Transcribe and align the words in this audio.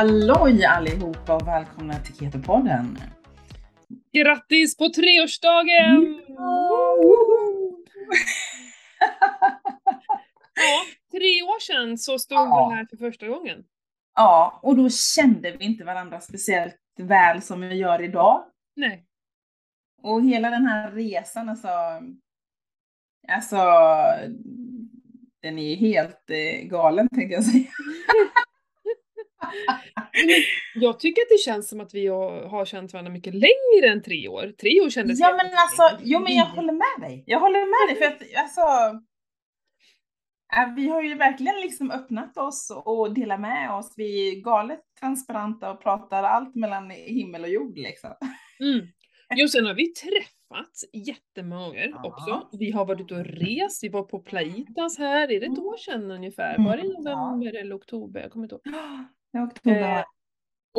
Halloj 0.00 0.64
allihopa 0.64 1.36
och 1.36 1.48
välkomna 1.48 1.94
till 1.94 2.14
Keto-podden. 2.14 2.98
Grattis 4.12 4.76
på 4.76 4.88
treårsdagen! 4.88 6.22
Ja, 10.54 10.82
tre 11.12 11.42
år 11.42 11.60
sedan 11.60 11.98
så 11.98 12.18
stod 12.18 12.38
Ja. 12.38 12.68
vi 12.70 12.76
här 12.76 12.86
för 12.90 12.96
första 12.96 13.28
gången. 13.28 13.64
Ja, 14.14 14.60
och 14.62 14.76
då 14.76 14.88
kände 14.90 15.56
vi 15.56 15.64
inte 15.64 15.84
varandra 15.84 16.20
speciellt 16.20 16.76
väl 16.98 17.42
som 17.42 17.60
vi 17.60 17.74
gör 17.74 18.02
idag. 18.02 18.44
Nej. 18.76 19.06
Och 20.02 20.22
hela 20.22 20.50
den 20.50 20.66
här 20.66 20.90
resan 20.90 21.48
alltså, 21.48 21.68
alltså 23.28 23.56
den 25.42 25.58
är 25.58 25.70
ju 25.70 25.76
helt 25.76 26.30
eh, 26.30 26.68
galen 26.68 27.08
tänkte 27.08 27.34
jag 27.34 27.44
säga. 27.44 27.66
Jag 30.74 31.00
tycker 31.00 31.22
att 31.22 31.28
det 31.28 31.38
känns 31.38 31.68
som 31.68 31.80
att 31.80 31.94
vi 31.94 32.06
har 32.06 32.64
känt 32.64 32.92
varandra 32.92 33.12
mycket 33.12 33.34
längre 33.34 33.88
än 33.92 34.02
tre 34.02 34.28
år. 34.28 34.52
Tre 34.60 34.80
år 34.80 34.90
kändes 34.90 35.20
Ja 35.20 35.36
men 35.42 35.46
alltså, 35.52 35.98
jo 36.04 36.20
men 36.20 36.32
jag 36.34 36.44
håller 36.46 36.72
med 36.72 37.08
dig. 37.10 37.24
Jag 37.26 37.40
håller 37.40 37.58
med 37.58 37.94
dig 37.96 38.02
för 38.08 38.14
att 38.14 38.42
alltså, 38.44 38.60
äh, 40.56 40.74
vi 40.76 40.88
har 40.88 41.02
ju 41.02 41.14
verkligen 41.14 41.60
liksom 41.60 41.90
öppnat 41.90 42.36
oss 42.36 42.72
och 42.84 43.14
delat 43.14 43.40
med 43.40 43.70
oss. 43.74 43.94
Vi 43.96 44.28
är 44.28 44.40
galet 44.42 44.80
transparenta 45.00 45.70
och 45.70 45.82
pratar 45.82 46.22
allt 46.22 46.54
mellan 46.54 46.90
himmel 46.90 47.42
och 47.42 47.50
jord 47.50 47.78
liksom. 47.78 48.10
Mm. 48.60 48.86
Jo, 49.34 49.48
sen 49.48 49.66
har 49.66 49.74
vi 49.74 49.86
träffats 49.86 50.84
jättemånga 50.92 51.66
gånger 51.66 51.88
Ja. 52.02 52.08
också. 52.08 52.48
Vi 52.58 52.70
har 52.70 52.84
varit 52.84 53.00
ute 53.00 53.14
och 53.14 53.24
rest, 53.24 53.84
vi 53.84 53.88
var 53.88 54.02
på 54.02 54.18
Plaitas 54.18 54.98
här, 54.98 55.22
är 55.22 55.40
det 55.40 55.46
ett 55.46 55.58
Mm. 55.58 55.64
år 55.66 55.76
sedan 55.76 56.10
ungefär? 56.10 56.54
Mm, 56.54 56.64
Var 56.64 56.76
det 56.76 56.82
i 56.82 56.88
november 56.92 57.56
eller 57.60 57.76
oktober? 57.76 58.20
Jag 58.20 58.30
kommer 58.30 58.44
inte 58.44 58.54
ihåg. 58.54 58.62
Eh, 59.66 60.04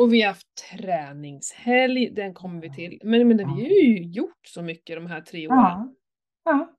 och 0.00 0.12
vi 0.12 0.22
har 0.22 0.28
haft 0.28 0.46
träningshelg, 0.78 2.10
den 2.10 2.34
kommer 2.34 2.60
vi 2.62 2.74
till. 2.74 3.00
Men, 3.04 3.28
men 3.28 3.36
vi 3.36 3.44
har 3.44 3.58
ju 3.60 4.02
gjort 4.02 4.46
så 4.46 4.62
mycket 4.62 4.96
de 4.96 5.06
här 5.06 5.20
tre 5.20 5.48
åren. 5.48 5.58
ja. 5.58 5.92
ja. 6.44 6.76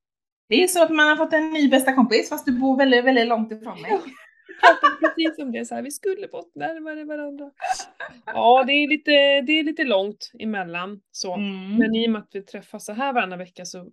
Det 0.49 0.63
är 0.63 0.67
så 0.67 0.83
att 0.83 0.89
man 0.91 1.07
har 1.07 1.15
fått 1.15 1.33
en 1.33 1.49
ny 1.53 1.69
bästa 1.69 1.93
kompis 1.93 2.29
fast 2.29 2.45
du 2.45 2.59
bor 2.59 2.77
väldigt, 2.77 3.05
väldigt 3.05 3.27
långt 3.27 3.51
ifrån 3.51 3.81
mig. 3.81 3.91
Pratade 4.61 4.95
precis 4.99 5.39
om 5.39 5.51
det, 5.51 5.65
så 5.65 5.75
här, 5.75 5.81
vi 5.81 5.91
skulle 5.91 6.27
fått 6.27 6.55
närmare 6.55 7.03
varandra. 7.05 7.51
Ja, 8.25 8.63
det 8.67 8.73
är 8.73 8.87
lite, 8.87 9.11
det 9.41 9.59
är 9.59 9.63
lite 9.63 9.83
långt 9.83 10.31
emellan 10.39 11.01
så. 11.11 11.33
Mm. 11.35 11.77
Men 11.77 11.95
i 11.95 12.07
och 12.07 12.11
med 12.11 12.21
att 12.21 12.29
vi 12.31 12.41
träffas 12.41 12.85
så 12.85 12.93
här 12.93 13.13
varannan 13.13 13.39
vecka 13.39 13.65
så 13.65 13.91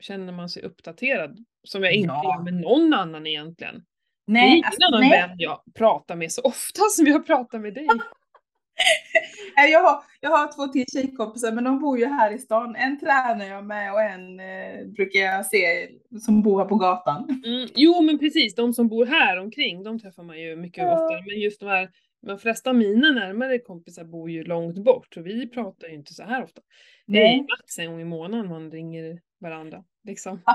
känner 0.00 0.32
man 0.32 0.48
sig 0.48 0.62
uppdaterad. 0.62 1.38
Som 1.62 1.82
jag 1.82 1.92
inte 1.92 2.14
Ja. 2.14 2.24
gör 2.24 2.42
med 2.44 2.54
någon 2.54 2.94
annan 2.94 3.26
egentligen. 3.26 3.84
Det 4.26 4.30
är 4.30 4.32
Nej, 4.34 4.52
ingen 4.52 4.64
alltså, 4.64 4.86
annan 4.88 5.00
nej. 5.00 5.10
vän 5.10 5.30
jag 5.38 5.60
pratar 5.74 6.16
med 6.16 6.32
så 6.32 6.42
ofta 6.42 6.82
som 6.90 7.06
jag 7.06 7.26
pratar 7.26 7.58
med 7.58 7.74
dig. 7.74 7.86
Nej, 9.56 9.70
Jag 9.72 9.80
har, 9.82 10.02
jag 10.20 10.30
har 10.30 10.52
två 10.56 10.72
till 10.72 10.84
tjejkompisar 10.92 11.52
men 11.52 11.64
de 11.64 11.78
bor 11.80 11.98
ju 11.98 12.06
här 12.06 12.30
i 12.32 12.38
stan. 12.38 12.76
En 12.76 13.00
tränar 13.00 13.44
jag 13.46 13.64
med 13.64 13.92
och 13.92 14.00
en 14.00 14.40
eh, 14.40 14.86
brukar 14.86 15.20
jag 15.20 15.46
se 15.46 15.88
som 16.20 16.42
bor 16.42 16.58
här 16.58 16.66
på 16.68 16.74
gatan. 16.76 17.42
Mm, 17.46 17.68
jo 17.74 18.00
men 18.02 18.18
precis, 18.18 18.54
de 18.54 18.72
som 18.72 18.88
bor 18.88 19.06
här 19.06 19.40
omkring 19.40 19.82
de 19.82 19.98
träffar 20.00 20.22
man 20.22 20.40
ju 20.40 20.56
mycket 20.56 20.84
Ja. 20.84 20.92
oftare. 20.92 21.22
Men 21.26 21.40
just 21.40 21.60
de 21.60 21.66
här, 21.66 21.90
de 22.26 22.38
flesta 22.38 22.70
av 22.70 22.76
mina 22.76 23.10
närmare 23.10 23.58
kompisar 23.58 24.04
bor 24.04 24.30
ju 24.30 24.44
långt 24.44 24.78
bort 24.78 25.16
och 25.16 25.26
vi 25.26 25.48
pratar 25.48 25.88
ju 25.88 25.94
inte 25.94 26.14
så 26.14 26.22
här 26.22 26.44
ofta. 26.44 26.60
Det 27.06 27.18
är 27.18 27.22
Nej. 27.22 27.40
max 27.40 27.78
en 27.78 27.90
gång 27.90 28.00
i 28.00 28.04
månaden 28.04 28.48
man 28.48 28.70
ringer 28.70 29.20
varandra. 29.40 29.84
Liksom. 30.04 30.42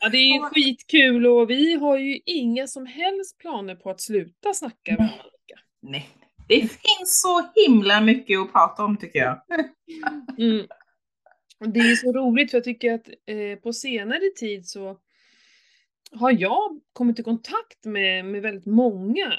Ja, 0.00 0.08
det 0.08 0.18
är 0.18 0.40
skitkul 0.40 1.26
och 1.26 1.50
vi 1.50 1.74
har 1.74 1.96
ju 1.96 2.20
inga 2.24 2.66
som 2.66 2.86
helst 2.86 3.38
planer 3.38 3.74
på 3.74 3.90
att 3.90 4.00
sluta 4.00 4.54
snacka 4.54 4.96
varannan 4.98 5.16
vecka. 5.16 5.60
Nej. 5.82 6.08
Det 6.48 6.60
finns 6.60 7.22
så 7.22 7.48
himla 7.54 8.00
mycket 8.00 8.40
att 8.40 8.52
prata 8.52 8.84
om 8.84 8.96
tycker 8.96 9.18
jag. 9.18 9.40
Mm. 10.38 10.66
Det 11.72 11.80
är 11.80 11.96
så 11.96 12.12
roligt 12.12 12.50
för 12.50 12.58
jag 12.58 12.64
tycker 12.64 12.94
att 12.94 13.08
eh, 13.08 13.58
på 13.62 13.72
senare 13.72 14.30
tid 14.36 14.68
så 14.68 14.98
har 16.12 16.40
jag 16.40 16.80
kommit 16.92 17.18
i 17.18 17.22
kontakt 17.22 17.84
med, 17.84 18.24
med 18.24 18.42
väldigt 18.42 18.66
många, 18.66 19.32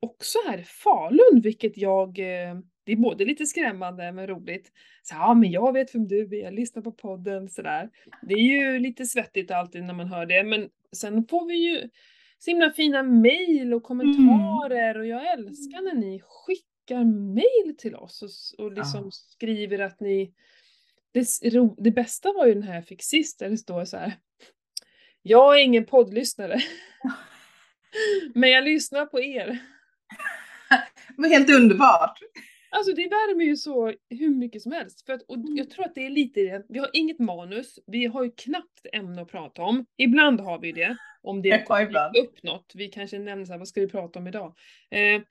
också 0.00 0.38
här 0.46 0.58
i 0.58 0.64
Falun, 0.64 1.40
vilket 1.42 1.76
jag, 1.76 2.18
eh, 2.18 2.54
det 2.86 2.92
är 2.92 2.96
både 2.96 3.24
lite 3.24 3.46
skrämmande 3.46 4.12
men 4.12 4.26
roligt. 4.26 4.72
Så, 5.02 5.14
ja 5.14 5.34
men 5.34 5.50
jag 5.50 5.72
vet 5.72 5.94
vem 5.94 6.08
du 6.08 6.20
är, 6.20 6.44
jag 6.44 6.54
lyssnar 6.54 6.82
på 6.82 6.92
podden 6.92 7.48
sådär. 7.48 7.90
Det 8.22 8.34
är 8.34 8.38
ju 8.38 8.78
lite 8.78 9.06
svettigt 9.06 9.50
alltid 9.50 9.84
när 9.84 9.94
man 9.94 10.06
hör 10.06 10.26
det 10.26 10.44
men 10.44 10.68
sen 10.92 11.26
får 11.28 11.46
vi 11.46 11.54
ju 11.54 11.90
så 12.38 12.50
himla 12.50 12.70
fina 12.70 13.02
mejl 13.02 13.74
och 13.74 13.82
kommentarer 13.82 14.98
och 14.98 15.06
jag 15.06 15.32
älskar 15.32 15.82
när 15.82 15.94
ni 15.94 16.22
skickar 16.24 17.04
mejl 17.34 17.76
till 17.78 17.94
oss 17.96 18.22
och, 18.22 18.64
och 18.64 18.72
liksom 18.72 19.04
Ja. 19.04 19.10
skriver 19.10 19.78
att 19.78 20.00
ni 20.00 20.32
det, 21.12 21.54
ro, 21.54 21.76
det 21.78 21.90
bästa 21.90 22.32
var 22.32 22.46
ju 22.46 22.54
den 22.54 22.62
här 22.62 22.74
jag 22.74 22.86
fick 22.86 23.02
sist 23.02 23.38
där 23.38 23.50
det 23.50 23.56
står 23.56 23.84
så 23.84 23.96
här. 23.96 24.12
Jag 25.22 25.58
är 25.60 25.64
ingen 25.64 25.84
poddlyssnare. 25.86 26.60
Men 28.34 28.50
jag 28.50 28.64
lyssnar 28.64 29.06
på 29.06 29.20
er. 29.20 29.58
Var 31.16 31.28
helt 31.28 31.50
underbart. 31.50 32.18
Alltså 32.76 32.92
det 32.92 33.02
värmer 33.08 33.44
ju 33.44 33.56
så 33.56 33.92
hur 34.10 34.30
mycket 34.30 34.62
som 34.62 34.72
helst. 34.72 35.06
För 35.06 35.12
att, 35.12 35.22
och 35.22 35.36
jag 35.46 35.70
tror 35.70 35.84
att 35.84 35.94
det 35.94 36.06
är 36.06 36.10
lite 36.10 36.40
det, 36.40 36.66
vi 36.68 36.78
har 36.78 36.90
inget 36.92 37.18
manus, 37.18 37.78
vi 37.86 38.06
har 38.06 38.24
ju 38.24 38.30
knappt 38.30 38.86
ämne 38.92 39.22
att 39.22 39.28
prata 39.28 39.62
om. 39.62 39.86
Ibland 39.96 40.40
har 40.40 40.58
vi 40.58 40.72
det, 40.72 40.96
om 41.22 41.42
det 41.42 41.48
ibland. 41.82 42.16
upp 42.16 42.42
något. 42.42 42.72
Vi 42.74 42.88
kanske 42.88 43.18
nämner 43.18 43.44
så 43.44 43.52
här, 43.52 43.58
vad 43.58 43.68
ska 43.68 43.80
vi 43.80 43.88
prata 43.88 44.18
om 44.18 44.26
idag? 44.26 44.54
Eh, 44.90 45.22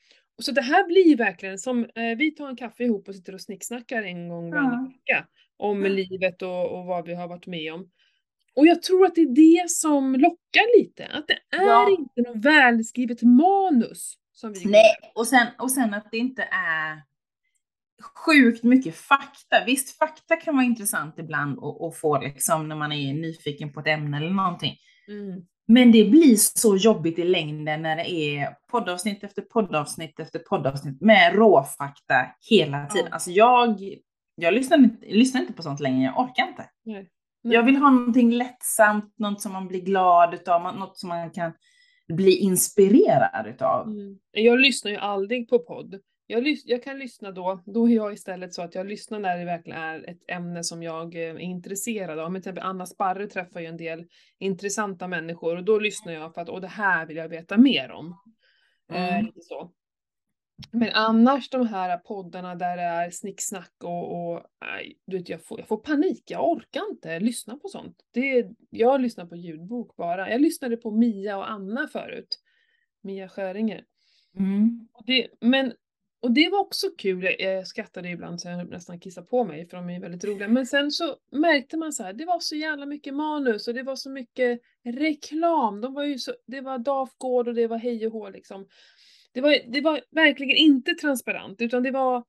så 0.41 0.51
det 0.51 0.61
här 0.61 0.87
blir 0.87 1.17
verkligen 1.17 1.59
som, 1.59 1.83
eh, 1.95 2.17
vi 2.17 2.31
tar 2.31 2.49
en 2.49 2.55
kaffe 2.55 2.83
ihop 2.83 3.07
och 3.07 3.15
sitter 3.15 3.33
och 3.33 3.41
snicksnackar 3.41 4.03
en 4.03 4.29
gång 4.29 4.51
varannan 4.51 4.85
vecka. 4.87 5.27
Om 5.57 5.83
livet 5.83 6.41
och, 6.41 6.79
och 6.79 6.85
vad 6.85 7.05
vi 7.07 7.13
har 7.15 7.27
varit 7.27 7.47
med 7.47 7.73
om. 7.73 7.89
Och 8.55 8.67
jag 8.67 8.81
tror 8.81 9.05
att 9.05 9.15
det 9.15 9.21
är 9.21 9.35
det 9.63 9.69
som 9.69 10.13
lockar 10.15 10.77
lite, 10.79 11.05
att 11.07 11.27
det 11.27 11.33
är 11.57 11.65
Ja. 11.65 11.89
inte 11.99 12.21
något 12.21 12.45
välskrivet 12.45 13.21
manus 13.21 14.15
som 14.33 14.53
vi 14.53 14.63
går 14.63 14.69
Nej, 14.71 14.95
och 15.15 15.27
sen, 15.27 15.47
och 15.59 15.71
sen 15.71 15.93
att 15.93 16.11
det 16.11 16.17
inte 16.17 16.43
är 16.51 17.01
sjukt 18.25 18.63
mycket 18.63 18.95
fakta. 18.95 19.65
Visst, 19.65 19.97
fakta 19.97 20.35
kan 20.35 20.55
vara 20.55 20.65
intressant 20.65 21.19
ibland 21.19 21.59
att 21.59 21.97
få 21.97 22.21
liksom 22.21 22.69
när 22.69 22.75
man 22.75 22.91
är 22.91 23.13
nyfiken 23.13 23.73
på 23.73 23.79
ett 23.79 23.87
ämne 23.87 24.17
eller 24.17 24.29
någonting. 24.29 24.75
Mm. 25.07 25.41
Men 25.67 25.91
det 25.91 26.05
blir 26.05 26.35
så 26.35 26.75
jobbigt 26.75 27.19
i 27.19 27.23
längden 27.23 27.81
när 27.81 27.95
det 27.95 28.11
är 28.11 28.49
poddavsnitt 28.71 29.23
efter 29.23 29.41
poddavsnitt 29.41 30.19
efter 30.19 30.39
poddavsnitt 30.39 31.01
med 31.01 31.35
råfakta 31.35 32.25
hela 32.49 32.85
tiden. 32.85 33.07
Ja. 33.09 33.13
Alltså 33.13 33.31
jag, 33.31 33.79
jag 34.35 34.53
lyssnar, 34.53 34.77
inte, 34.77 35.05
lyssnar 35.07 35.41
inte 35.41 35.53
på 35.53 35.63
sånt 35.63 35.79
längre, 35.79 36.03
jag 36.03 36.19
orkar 36.19 36.47
inte. 36.47 36.65
Nej. 36.85 37.09
Jag 37.41 37.63
vill 37.63 37.75
ha 37.75 37.89
någonting 37.89 38.31
lättsamt, 38.31 39.13
något 39.17 39.41
som 39.41 39.53
man 39.53 39.67
blir 39.67 39.81
glad 39.81 40.33
utav, 40.33 40.75
något 40.77 40.97
som 40.97 41.09
man 41.09 41.31
kan 41.31 41.53
bli 42.07 42.37
inspirerad 42.37 43.47
utav. 43.47 43.87
Mm. 43.87 44.19
Jag 44.31 44.59
lyssnar 44.59 44.91
ju 44.91 44.97
aldrig 44.97 45.49
på 45.49 45.59
podd. 45.59 45.99
Jag, 46.27 46.57
jag 46.65 46.83
kan 46.83 46.99
lyssna 46.99 47.31
då, 47.31 47.63
då 47.65 47.89
är 47.89 47.95
jag 47.95 48.13
istället 48.13 48.53
så 48.53 48.61
att 48.61 48.75
jag 48.75 48.87
lyssnar 48.87 49.19
när 49.19 49.37
det 49.37 49.45
verkligen 49.45 49.79
är 49.79 50.09
ett 50.09 50.21
ämne 50.27 50.63
som 50.63 50.83
jag 50.83 51.15
eh, 51.15 51.21
är 51.21 51.39
intresserad 51.39 52.19
av. 52.19 52.31
Men 52.31 52.41
till 52.41 52.49
exempel 52.49 52.69
Anna 52.69 52.85
Sparre 52.85 53.27
träffar 53.27 53.59
ju 53.59 53.65
en 53.65 53.77
del 53.77 54.05
intressanta 54.39 55.07
människor 55.07 55.57
och 55.57 55.63
då 55.63 55.79
lyssnar 55.79 56.13
jag 56.13 56.33
för 56.33 56.41
att 56.41 56.49
och 56.49 56.61
det 56.61 56.67
här 56.67 57.05
vill 57.05 57.17
jag 57.17 57.29
veta 57.29 57.57
mer 57.57 57.91
om. 57.91 58.17
Eh, 58.91 59.13
Mm. 59.13 59.25
lite 59.25 59.41
så. 59.41 59.71
Men 60.71 60.89
annars 60.93 61.49
de 61.49 61.67
här 61.67 61.97
poddarna 61.97 62.55
där 62.55 62.77
det 62.77 62.83
är 62.83 63.11
snicksnack 63.11 63.73
och, 63.83 64.33
och 64.33 64.45
nej, 64.61 64.97
du 65.05 65.17
vet, 65.17 65.29
jag, 65.29 65.43
får, 65.45 65.59
jag 65.59 65.67
får 65.67 65.77
panik, 65.77 66.23
jag 66.25 66.49
orkar 66.49 66.81
inte 66.91 67.19
lyssna 67.19 67.57
på 67.57 67.67
sånt. 67.67 67.97
Det, 68.11 68.47
jag 68.69 69.01
lyssnar 69.01 69.25
på 69.25 69.35
ljudbok 69.35 69.95
bara. 69.95 70.31
Jag 70.31 70.41
lyssnade 70.41 70.77
på 70.77 70.91
Mia 70.91 71.37
och 71.37 71.51
Anna 71.51 71.87
förut. 71.87 72.39
Mia 73.01 73.29
Skäringer. 73.29 73.85
Mm. 74.37 74.87
Det, 75.05 75.27
men, 75.41 75.73
och 76.25 76.31
det 76.31 76.49
var 76.49 76.59
också 76.59 76.87
kul, 76.97 77.35
jag, 77.39 77.67
skrattade 77.67 78.09
ibland 78.09 78.41
så 78.41 78.47
jag 78.47 78.69
nästan 78.69 78.99
kissade 78.99 79.27
på 79.27 79.43
mig 79.43 79.65
för 79.65 79.77
de 79.77 79.89
är 79.89 79.99
väldigt 79.99 80.25
roliga. 80.25 80.47
Men 80.47 80.65
sen 80.65 80.91
så 80.91 81.15
märkte 81.31 81.77
man 81.77 81.93
så 81.93 82.03
här, 82.03 82.13
det 82.13 82.25
var 82.25 82.39
så 82.39 82.55
jävla 82.55 82.85
mycket 82.85 83.13
manus 83.13 83.67
och 83.67 83.73
det 83.73 83.83
var 83.83 83.95
så 83.95 84.09
mycket 84.09 84.59
reklam. 84.83 85.81
De 85.81 85.93
var 85.93 86.03
ju 86.03 86.19
så, 86.19 86.33
det 86.47 86.61
var 86.61 86.77
Dafgård 86.77 87.47
och 87.47 87.53
det 87.53 87.67
var 87.67 87.77
hej 87.77 88.07
och 88.07 88.13
hå 88.13 88.29
liksom. 88.29 88.67
Det 89.33 89.41
var, 89.41 89.71
det 89.71 89.81
var 89.81 90.01
verkligen 90.11 90.57
inte 90.57 90.93
transparent 90.93 91.61
utan 91.61 91.83
det 91.83 91.91
var, 91.91 92.23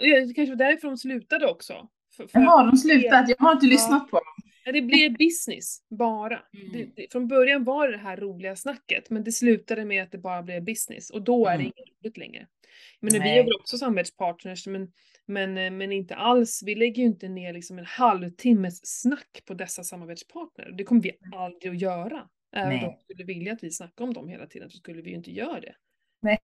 det 0.00 0.34
kanske 0.34 0.50
var 0.50 0.56
därför 0.56 0.88
de 0.88 0.96
slutade 0.96 1.46
också. 1.46 1.88
För, 2.16 2.26
för 2.26 2.40
Jaha, 2.40 2.64
de 2.70 2.76
slutat. 2.76 3.28
Jag 3.28 3.36
har 3.38 3.52
inte 3.52 3.66
lyssnat 3.66 4.10
på 4.10 4.16
dem. 4.16 4.50
Ja, 4.64 4.72
det 4.72 4.82
blev 4.82 5.12
business 5.12 5.78
bara. 5.90 6.42
Mm. 6.54 6.72
Det, 6.72 6.84
det, 6.96 7.12
från 7.12 7.28
början 7.28 7.64
var 7.64 7.86
det 7.88 7.92
det 7.92 7.98
här 8.02 8.16
roliga 8.16 8.56
snacket 8.56 9.10
men 9.10 9.24
det 9.24 9.32
slutade 9.32 9.84
med 9.84 10.02
att 10.02 10.12
det 10.12 10.18
bara 10.18 10.42
blev 10.42 10.64
business 10.64 11.10
och 11.10 11.22
då 11.22 11.46
är 11.46 11.50
det 11.58 11.62
Mm. 11.64 11.72
inget 11.76 11.88
roligt 12.04 12.16
längre. 12.16 12.46
Men 13.00 13.12
vi 13.12 13.18
Nej. 13.18 13.38
är 13.38 13.44
väl 13.44 13.54
också 13.60 13.78
samarbetspartners 13.78 14.66
men, 14.66 14.92
men, 15.26 15.76
men 15.76 15.92
inte 15.92 16.14
alls, 16.14 16.62
vi 16.66 16.74
lägger 16.74 17.02
ju 17.02 17.08
inte 17.08 17.28
ner 17.28 17.52
liksom 17.52 17.78
en 17.78 17.84
halvtimmes 17.86 18.80
snack 19.02 19.42
på 19.44 19.54
dessa 19.54 19.84
samarbetspartner. 19.84 20.70
Det 20.78 20.84
kommer 20.84 21.02
vi 21.02 21.12
aldrig 21.34 21.72
att 21.72 21.80
göra. 21.80 22.28
Även 22.56 22.72
om 22.72 22.80
de 22.80 22.96
skulle 23.00 23.24
vilja 23.24 23.52
att 23.52 23.64
vi 23.64 23.70
snackar 23.70 24.04
om 24.04 24.14
dem 24.14 24.28
hela 24.28 24.46
tiden 24.46 24.70
så 24.70 24.76
skulle 24.76 25.02
vi 25.02 25.10
ju 25.10 25.16
inte 25.16 25.30
göra 25.30 25.60
det. 25.60 25.74
Nej. 26.22 26.38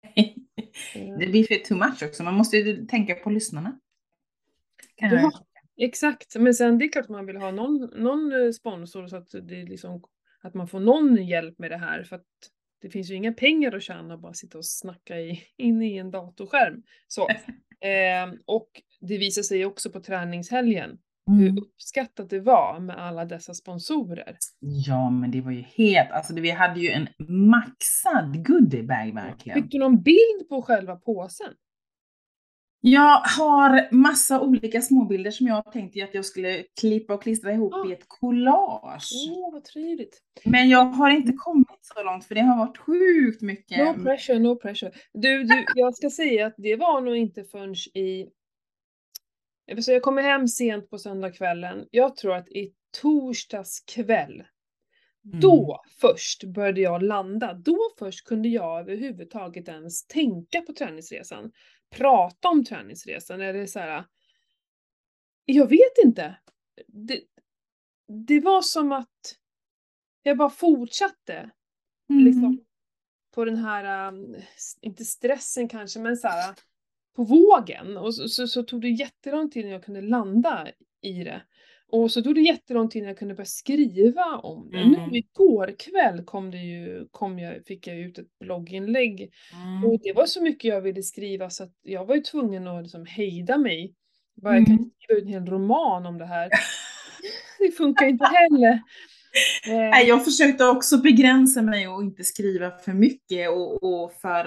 Eh, 0.94 1.18
Det 1.18 1.26
blir 1.26 1.44
för 1.44 1.54
too 1.54 1.78
much 1.78 2.02
också. 2.02 2.22
Man 2.22 2.34
måste 2.34 2.56
ju 2.56 2.86
tänka 2.86 3.14
på 3.14 3.30
lyssnarna. 3.30 3.80
Kan 4.96 5.10
Ja. 5.10 5.30
Exakt, 5.82 6.36
men 6.36 6.54
sen 6.54 6.78
det 6.78 6.84
är 6.84 6.92
klart 6.92 7.08
man 7.08 7.26
vill 7.26 7.36
ha 7.36 7.50
någon, 7.50 7.90
någon 7.96 8.32
eh, 8.32 8.50
sponsor 8.50 9.06
så 9.06 9.16
att 9.16 9.30
det 9.30 9.64
liksom 9.64 10.02
att 10.42 10.54
man 10.54 10.68
får 10.68 10.80
någon 10.80 11.26
hjälp 11.26 11.58
med 11.58 11.70
det 11.70 11.76
här 11.76 12.02
för 12.02 12.16
att 12.16 12.26
det 12.82 12.90
finns 12.90 13.10
ju 13.10 13.14
inga 13.14 13.32
pengar 13.32 13.74
att 13.74 13.82
tjäna 13.82 14.14
att 14.14 14.20
bara 14.20 14.34
sitta 14.34 14.58
och 14.58 14.66
snacka 14.66 15.20
i, 15.20 15.42
inne 15.56 15.86
i 15.86 15.98
en 15.98 16.10
datorskärm. 16.10 16.82
Så. 17.08 17.28
Eh, 17.82 18.32
och 18.44 18.68
det 19.00 19.18
visar 19.18 19.42
sig 19.42 19.64
också 19.64 19.90
på 19.90 20.00
träningshelgen 20.00 20.98
hur 21.26 21.48
Mm. 21.48 21.58
uppskattat 21.58 22.30
det 22.30 22.40
var 22.40 22.80
med 22.80 22.98
alla 22.98 23.24
dessa 23.24 23.54
sponsorer. 23.54 24.36
Ja, 24.58 25.10
men 25.10 25.30
det 25.30 25.40
var 25.40 25.50
ju 25.50 25.60
helt, 25.60 26.10
alltså 26.10 26.34
vi 26.34 26.50
hade 26.50 26.80
ju 26.80 26.90
en 26.90 27.08
maxad 27.50 28.46
goodiebag 28.46 29.14
verkligen. 29.14 29.62
Fick 29.62 29.72
du 29.72 29.78
någon 29.78 30.02
bild 30.02 30.48
på 30.48 30.62
själva 30.62 30.96
påsen? 30.96 31.54
Jag 32.80 33.20
har 33.20 33.94
massa 33.94 34.40
olika 34.40 34.80
småbilder 34.82 35.30
som 35.30 35.46
jag 35.46 35.72
tänkte 35.72 36.04
att 36.04 36.14
jag 36.14 36.24
skulle 36.24 36.64
klippa 36.80 37.14
och 37.14 37.22
klistra 37.22 37.52
ihop 37.52 37.74
Ah. 37.74 37.88
i 37.88 37.92
ett 37.92 38.04
collage. 38.08 39.10
Åh, 39.30 39.52
vad 39.52 39.64
trevligt. 39.64 40.22
Men 40.44 40.68
jag 40.68 40.84
har 40.84 41.10
inte 41.10 41.32
kommit 41.32 41.66
så 41.80 42.02
långt 42.02 42.24
för 42.24 42.34
det 42.34 42.40
har 42.40 42.58
varit 42.66 42.78
sjukt 42.78 43.42
mycket. 43.42 43.78
No 43.78 44.02
pressure, 44.02 44.38
no 44.38 44.56
pressure. 44.56 44.92
Du, 45.12 45.44
du, 45.44 45.64
jag 45.74 45.94
ska 45.96 46.10
säga 46.10 46.46
att 46.46 46.54
det 46.56 46.76
var 46.76 47.00
nog 47.00 47.16
inte 47.16 47.44
förrän 47.44 47.74
i... 47.94 48.26
Säga, 49.82 49.94
jag 49.94 50.02
kommer 50.02 50.22
hem 50.22 50.48
sent 50.48 50.90
på 50.90 50.98
söndagskvällen. 50.98 51.86
Jag 51.90 52.16
tror 52.16 52.34
att 52.34 52.48
i 52.48 52.72
torsdags 53.02 53.80
kväll, 53.80 54.42
Mm. 55.24 55.40
då 55.40 55.80
först 56.00 56.44
började 56.44 56.80
jag 56.80 57.02
landa. 57.02 57.54
Då 57.54 57.78
först 57.98 58.24
kunde 58.24 58.48
jag 58.48 58.80
överhuvudtaget 58.80 59.68
ens 59.68 60.06
tänka 60.06 60.60
på 60.60 60.72
träningsresan. 60.72 61.50
Prata 61.90 62.48
om 62.48 62.64
träningsresan 62.64 63.40
eller 63.40 63.66
så 63.66 63.78
här. 63.78 64.04
Jag 65.44 65.68
vet 65.68 65.98
inte. 66.04 66.38
Det, 66.86 67.20
det 68.26 68.40
var 68.40 68.62
som 68.62 68.92
att 68.92 69.36
jag 70.22 70.36
bara 70.36 70.50
fortsatte 70.50 71.50
Mm. 72.10 72.24
liksom 72.24 72.64
på 73.34 73.44
den 73.44 73.56
här, 73.56 74.08
um, 74.08 74.36
inte 74.80 75.04
stressen 75.04 75.68
kanske, 75.68 76.00
men 76.00 76.16
så 76.16 76.28
här 76.28 76.54
på 77.16 77.24
vågen. 77.24 77.96
Och 77.96 78.14
så, 78.14 78.28
så, 78.28 78.46
så 78.46 78.62
tog 78.62 78.80
det 78.80 78.88
jättelång 78.88 79.50
tid 79.50 79.60
innan 79.60 79.72
jag 79.72 79.84
kunde 79.84 80.00
landa 80.00 80.68
i 81.00 81.24
det. 81.24 81.42
Och 81.92 82.10
så 82.10 82.22
tog 82.22 82.34
det 82.34 82.40
jättelång 82.40 82.88
tid 82.88 82.98
innan 83.00 83.08
jag 83.08 83.18
kunde 83.18 83.34
börja 83.34 83.46
skriva 83.46 84.36
om 84.42 84.70
det. 84.70 84.78
Mm. 84.78 85.10
Nu 85.10 85.18
igår 85.18 85.74
kväll 85.78 86.24
kom 86.24 86.50
det 86.50 86.58
ju, 86.58 87.06
kom 87.10 87.38
jag, 87.38 87.66
fick 87.66 87.86
jag 87.86 87.98
ut 87.98 88.18
ett 88.18 88.38
blogginlägg. 88.40 89.32
Mm. 89.64 89.84
Och 89.84 90.00
det 90.02 90.12
var 90.12 90.26
så 90.26 90.42
mycket 90.42 90.68
jag 90.68 90.80
ville 90.80 91.02
skriva 91.02 91.50
så 91.50 91.64
att 91.64 91.72
jag 91.82 92.04
var 92.04 92.14
ju 92.14 92.20
tvungen 92.20 92.66
att 92.68 92.82
liksom 92.82 93.06
hejda 93.06 93.58
mig. 93.58 93.94
Bara, 94.42 94.54
jag 94.56 94.66
kan 94.66 94.74
Mm. 94.74 94.84
inte 94.84 94.96
skriva 95.02 95.18
ut 95.18 95.24
en 95.24 95.32
hel 95.32 95.46
roman 95.46 96.06
om 96.06 96.18
det 96.18 96.26
här. 96.26 96.50
Det 97.58 97.70
funkar 97.70 98.06
inte 98.06 98.24
heller. 98.24 98.72
Eh, 99.68 99.90
Nej, 99.90 100.08
jag 100.08 100.24
försökte 100.24 100.64
också 100.66 100.98
begränsa 100.98 101.62
mig 101.62 101.88
och 101.88 102.02
inte 102.02 102.24
skriva 102.24 102.70
för 102.70 102.92
mycket 102.92 103.50
och, 103.50 103.82
och 103.82 104.12
för 104.12 104.44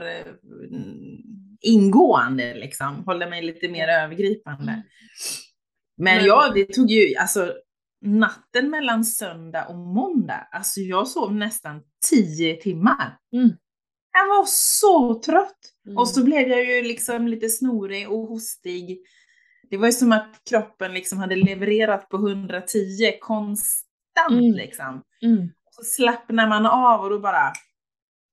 mm, 0.70 1.18
ingående 1.62 2.54
liksom. 2.54 3.04
Hålla 3.06 3.30
mig 3.30 3.42
lite 3.42 3.68
mer 3.70 3.88
övergripande. 3.88 4.84
Men, 5.98 6.18
Men- 6.18 6.26
ja, 6.26 6.52
det 6.56 6.66
tog 6.66 6.90
ju, 6.92 7.16
alltså 7.16 7.54
natten 8.02 8.70
mellan 8.70 9.06
söndag 9.06 9.66
och 9.68 9.76
måndag, 9.78 10.48
alltså 10.52 10.80
jag 10.80 11.08
sov 11.08 11.34
nästan 11.34 11.82
tio 12.10 12.56
timmar. 12.56 13.18
Mm. 13.34 13.50
Jag 14.14 14.28
var 14.28 14.46
så 14.48 15.22
trött. 15.26 15.60
Mm. 15.86 15.98
Och 15.98 16.08
så 16.08 16.24
blev 16.24 16.48
jag 16.48 16.66
ju 16.66 16.82
liksom 16.84 17.28
lite 17.28 17.50
snorig 17.50 18.12
och 18.12 18.28
hostig. 18.28 19.00
Det 19.70 19.78
var 19.78 19.86
ju 19.86 19.92
som 19.92 20.12
att 20.12 20.42
kroppen 20.50 20.94
liksom 20.94 21.18
hade 21.20 21.36
levererat 21.36 22.10
på 22.10 22.18
110 22.18 23.18
konstant 23.22 24.32
Mm. 24.32 24.54
liksom. 24.54 25.04
Mm. 25.22 25.50
Så 25.72 25.84
slappnar 25.84 26.48
man 26.48 26.66
av 26.66 27.02
och 27.02 27.10
då 27.10 27.20
bara 27.20 27.54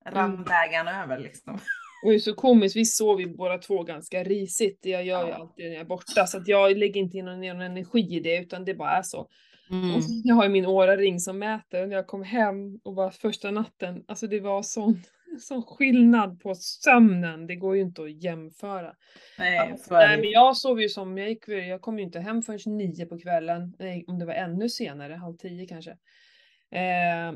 rann 0.06 0.30
Mm. 0.32 0.44
bägaren 0.44 0.88
över 1.02 1.18
liksom. 1.18 1.58
Och 2.02 2.10
det 2.10 2.16
är 2.16 2.18
så 2.18 2.34
komiskt, 2.34 2.76
vi 2.76 2.84
sov 2.84 3.20
ju 3.20 3.26
båda 3.26 3.58
två 3.58 3.82
ganska 3.82 4.24
risigt. 4.24 4.78
Jag 4.82 5.04
gör 5.04 5.26
ju 5.26 5.32
alltid 5.32 5.64
när 5.64 5.72
jag 5.72 5.80
är 5.80 5.84
borta, 5.84 6.26
så 6.26 6.38
att 6.38 6.48
jag 6.48 6.76
lägger 6.76 7.00
inte 7.00 7.18
in 7.18 7.24
någon, 7.24 7.40
någon 7.40 7.60
energi 7.60 8.16
i 8.16 8.20
det, 8.20 8.38
utan 8.38 8.64
det 8.64 8.74
bara 8.74 8.90
är 8.90 9.02
så. 9.02 9.28
Mm. 9.70 9.94
Och 9.94 10.02
jag 10.24 10.34
har 10.34 10.44
ju 10.44 10.50
min 10.50 10.66
Oura-ring 10.66 11.20
som 11.20 11.38
mäter, 11.38 11.82
och 11.82 11.88
när 11.88 11.96
jag 11.96 12.06
kom 12.06 12.22
hem 12.22 12.80
och 12.84 12.94
var 12.94 13.10
första 13.10 13.50
natten, 13.50 14.04
alltså 14.08 14.26
det 14.26 14.40
var 14.40 14.62
sån, 14.62 15.02
sån 15.40 15.62
skillnad 15.62 16.40
på 16.40 16.54
sömnen, 16.54 17.46
det 17.46 17.56
går 17.56 17.76
ju 17.76 17.82
inte 17.82 18.02
att 18.02 18.22
jämföra. 18.22 18.94
Nej, 19.38 19.74
så 19.78 19.94
är 19.94 20.08
Nej 20.08 20.16
men 20.16 20.30
jag 20.30 20.56
sov 20.56 20.82
ju 20.82 20.88
som, 20.88 21.18
jag 21.18 21.28
gick, 21.28 21.48
jag 21.48 21.80
kom 21.80 21.98
ju 21.98 22.04
inte 22.04 22.20
hem 22.20 22.42
förrän 22.42 22.76
nio 22.76 23.06
på 23.06 23.18
kvällen, 23.18 23.76
nej 23.78 24.04
om 24.06 24.18
det 24.18 24.26
var 24.26 24.34
ännu 24.34 24.68
senare, 24.68 25.14
halv 25.14 25.36
tio 25.36 25.66
kanske. 25.66 25.90
Eh, 26.72 27.32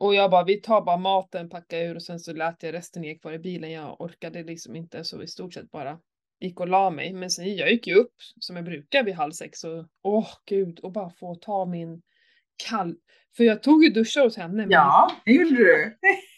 och 0.00 0.14
jag 0.14 0.30
bara, 0.30 0.44
vi 0.44 0.60
tar 0.60 0.80
bara 0.80 0.96
maten, 0.96 1.48
packar 1.48 1.78
ur 1.78 1.94
och 1.94 2.02
sen 2.02 2.20
så 2.20 2.32
lät 2.32 2.62
jag 2.62 2.74
resten 2.74 3.02
ligga 3.02 3.18
kvar 3.18 3.32
i 3.32 3.38
bilen. 3.38 3.70
Jag 3.70 4.00
orkade 4.00 4.42
liksom 4.42 4.76
inte 4.76 5.04
så 5.04 5.22
i 5.22 5.26
stort 5.26 5.54
sett 5.54 5.70
bara 5.70 5.98
gick 6.40 6.60
och 6.60 6.68
la 6.68 6.90
mig. 6.90 7.12
Men 7.12 7.30
sen 7.30 7.56
jag 7.56 7.70
gick 7.70 7.86
ju 7.86 7.94
upp 7.94 8.14
som 8.40 8.56
jag 8.56 8.64
brukar 8.64 9.04
vid 9.04 9.14
halv 9.14 9.32
sex 9.32 9.64
och 9.64 9.86
åh 10.02 10.28
gud 10.46 10.80
och 10.80 10.92
bara 10.92 11.10
få 11.10 11.34
ta 11.34 11.64
min 11.64 12.02
kall... 12.68 12.96
För 13.36 13.44
jag 13.44 13.62
tog 13.62 13.84
ju 13.84 13.90
duschar 13.90 14.24
hos 14.24 14.36
henne 14.36 14.54
men 14.54 14.70
Ja, 14.70 15.12
det 15.24 15.32
gjorde 15.32 15.56
du 15.56 15.96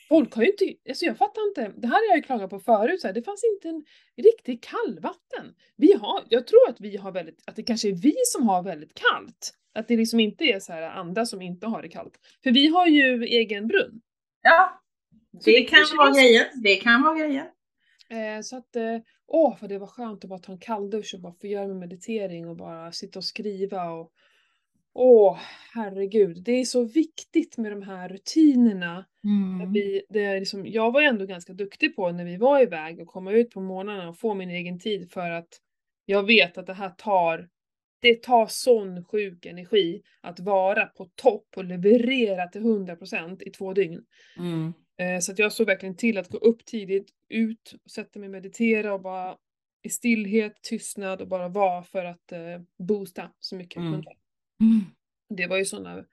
folk 0.09 0.35
har 0.35 0.43
ju 0.43 0.51
inte, 0.51 0.65
alltså 0.89 1.05
jag 1.05 1.19
fattar 1.19 1.49
inte, 1.49 1.73
det 1.77 1.87
här 1.87 1.95
har 1.95 2.09
jag 2.09 2.17
ju 2.17 2.23
klagat 2.23 2.51
på 2.51 2.61
förut, 2.61 3.01
så 3.01 3.07
här, 3.07 3.15
det 3.15 3.23
fanns 3.23 3.45
inte 3.55 3.69
en 3.69 3.85
riktig 4.17 4.63
kallvatten. 4.63 5.55
Vi 5.77 5.93
har, 5.93 6.25
jag 6.29 6.47
tror 6.47 6.69
att 6.69 6.81
vi 6.81 6.97
har 6.97 7.13
väldigt, 7.13 7.43
att 7.47 7.57
det 7.57 7.63
kanske 7.63 7.89
är 7.89 7.93
vi 7.93 8.15
som 8.27 8.49
har 8.49 8.63
väldigt 8.63 8.95
kallt. 8.95 9.55
Att 9.75 9.89
det 9.89 9.97
liksom 9.97 10.21
inte 10.21 10.45
är 10.45 10.61
så 10.61 10.73
här 10.73 10.83
andra 10.83 11.27
som 11.27 11.43
inte 11.43 11.67
har 11.67 11.83
det 11.83 11.89
kallt. 11.89 12.15
För 12.43 12.51
vi 12.51 12.67
har 12.69 12.87
ju 12.87 13.25
egen 13.25 13.67
brunn. 13.67 14.01
Ja, 14.43 14.83
det 15.45 15.53
det 15.53 15.63
kan 15.65 15.81
vara 15.99 16.09
är 16.09 16.13
så. 16.13 16.21
grejen. 16.21 16.47
Det 16.63 16.77
kan 16.77 17.03
vara 17.03 17.19
grejen. 17.19 17.47
Eh, 18.11 18.43
så 18.43 18.57
att, 18.57 18.77
eh, 18.77 18.99
åh 19.27 19.57
vad 19.61 19.71
det 19.71 19.79
var 19.79 19.87
skönt 19.87 20.25
att 20.25 20.31
bara 20.31 20.39
ta 20.39 20.53
en 20.53 20.59
kalldusch 20.59 21.15
och 21.15 21.21
bara 21.21 21.35
få 21.41 21.47
göra 21.47 21.67
min 21.67 21.79
meditering 21.79 22.49
och 22.49 22.57
bara 22.57 22.93
sitta 22.93 23.19
och 23.19 23.25
skriva 23.25 23.91
och 23.91 24.11
Åh, 24.95 25.39
herregud. 25.75 26.43
Det 26.43 26.53
är 26.53 26.65
så 26.65 26.85
viktigt 26.85 27.57
med 27.59 27.73
de 27.73 27.83
här 27.83 28.09
rutinerna. 28.09 29.05
Mm. 29.25 29.73
Vi, 29.73 30.03
det 30.09 30.25
är 30.25 30.39
liksom, 30.39 30.67
jag 30.67 30.93
var 30.93 31.03
ändå 31.03 31.27
ganska 31.27 31.53
duktig 31.53 31.97
på 31.97 32.13
när 32.13 32.25
vi 32.25 32.37
var 32.37 32.63
iväg 32.63 33.01
och 33.01 33.07
komma 33.07 33.33
ut 33.33 33.51
på 33.51 33.61
morgnarna 33.61 34.09
och 34.09 34.19
få 34.19 34.35
min 34.35 34.51
egen 34.51 34.79
tid 34.79 35.13
för 35.13 35.31
att 35.31 35.49
jag 36.05 36.23
vet 36.27 36.59
att 36.59 36.67
det 36.67 36.75
här 36.75 36.91
tar, 36.91 37.49
det 38.01 38.23
tar 38.23 38.47
sån 38.47 39.05
sjuk 39.05 39.47
energi 39.47 40.03
att 40.21 40.41
vara 40.41 40.87
på 40.87 41.05
topp 41.15 41.47
och 41.57 41.65
leverera 41.65 42.49
till 42.49 42.61
100% 42.63 43.43
i 43.43 43.51
två 43.51 43.73
dygn. 43.73 44.05
Mm. 44.39 44.73
Eh, 44.99 45.21
Så 45.21 45.33
att 45.33 45.39
jag 45.39 45.53
såg 45.53 45.67
verkligen 45.67 45.97
till 45.97 46.19
att 46.19 46.29
gå 46.29 46.39
upp 46.39 46.65
tidigt, 46.65 47.09
ut, 47.29 47.75
sätta 47.91 48.19
mig 48.19 48.27
och 48.27 48.33
meditera 48.33 48.95
och 48.95 49.01
bara 49.03 49.37
i 49.83 49.89
stillhet, 49.91 50.63
tystnad 50.63 51.21
och 51.23 51.29
bara 51.29 51.49
vara 51.49 51.83
för 51.83 52.05
att 52.05 52.33
eh, 52.33 52.61
boosta 52.79 53.31
så 53.41 53.57
mycket 53.57 53.77
jag 53.77 53.83
Mm. 53.87 53.93
kunde. 53.95 54.11
Mm. 54.61 54.85
Det 55.37 55.47
var 55.47 55.57
ju 55.57 55.65
sådana 55.65 56.05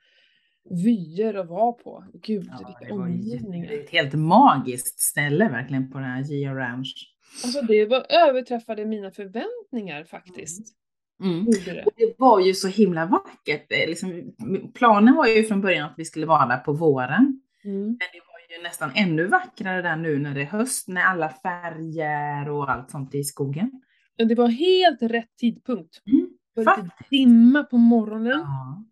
vyer 0.85 1.33
att 1.33 1.47
vara 1.47 1.71
på. 1.71 2.05
Gud, 2.13 2.45
Ja, 2.51 2.57
vilka 2.57 2.93
det 2.93 2.99
var 2.99 3.07
ju 3.07 3.13
omgivningar. 3.13 3.67
det 3.67 3.75
är 3.75 3.83
ett 3.83 3.89
helt 3.89 4.13
magiskt 4.13 4.99
ställe 4.99 5.49
verkligen 5.49 5.91
på 5.91 5.97
den 5.97 6.07
här 6.07 6.23
Gia 6.23 6.55
Ranch. 6.55 7.15
Alltså 7.43 7.61
det 7.61 7.85
var, 7.85 8.05
överträffade 8.29 8.85
mina 8.85 9.11
förväntningar 9.11 10.03
faktiskt. 10.03 10.75
Mm. 11.23 11.39
Gjorde 11.39 11.73
det. 11.73 11.85
Det 11.95 12.13
var 12.17 12.39
ju 12.39 12.53
så 12.53 12.67
himla 12.67 13.05
vackert. 13.05 13.69
Liksom, 13.69 14.33
planen 14.73 15.15
var 15.15 15.27
ju 15.27 15.43
från 15.43 15.61
början 15.61 15.89
att 15.89 15.93
vi 15.97 16.05
skulle 16.05 16.25
vara 16.25 16.45
där 16.45 16.57
på 16.57 16.73
våren. 16.73 17.41
Mm. 17.63 17.81
Men 17.85 17.97
det 17.97 18.21
var 18.27 18.57
ju 18.57 18.63
nästan 18.63 18.91
ännu 18.95 19.27
vackrare 19.27 19.81
där 19.81 19.95
nu 19.95 20.19
när 20.19 20.35
det 20.35 20.41
är 20.41 20.45
höst, 20.45 20.87
med 20.87 21.07
alla 21.09 21.29
färger 21.29 22.49
och 22.49 22.71
allt 22.71 22.91
sånt 22.91 23.15
i 23.15 23.23
skogen. 23.23 23.71
Men 24.17 24.27
det 24.27 24.35
var 24.35 24.47
helt 24.47 25.01
rätt 25.01 25.37
tidpunkt. 25.39 26.01
Mm. 26.07 26.29
Det 26.55 26.63
var 26.63 26.77
lite 26.77 26.89
dimma 27.09 27.63
på 27.63 27.77
morgonen. 27.77 28.39
Ja. 28.39 28.83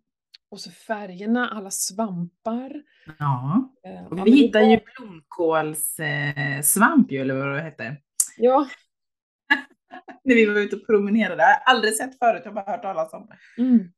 Och 0.50 0.60
så 0.60 0.70
färgerna, 0.70 1.48
alla 1.50 1.70
svampar. 1.70 2.82
ja. 3.18 3.72
Eh, 3.86 3.92
ja, 3.92 4.06
Och 4.10 4.18
vi 4.26 4.30
det 4.30 4.36
hittade 4.36 4.64
var- 4.64 4.70
ju 4.72 4.80
blomkålssvamp 4.96 7.10
eh, 7.10 7.14
ju, 7.14 7.20
eller 7.20 7.34
vad 7.34 7.54
det 7.56 7.62
hette. 7.62 7.96
Ja, 8.36 8.68
När 10.24 10.34
vi 10.34 10.46
var 10.46 10.60
ute 10.60 10.76
och 10.76 10.86
promenerade. 10.86 11.42
Jag 11.42 11.48
har 11.48 11.62
aldrig 11.74 11.94
sett 11.94 12.18
förut, 12.18 12.42
jag 12.44 12.50
har 12.52 12.64
bara 12.64 12.70
hört 12.72 12.82
talas 12.82 13.12
om 13.12 13.26
det. 13.26 13.38
Mm. 13.62 13.92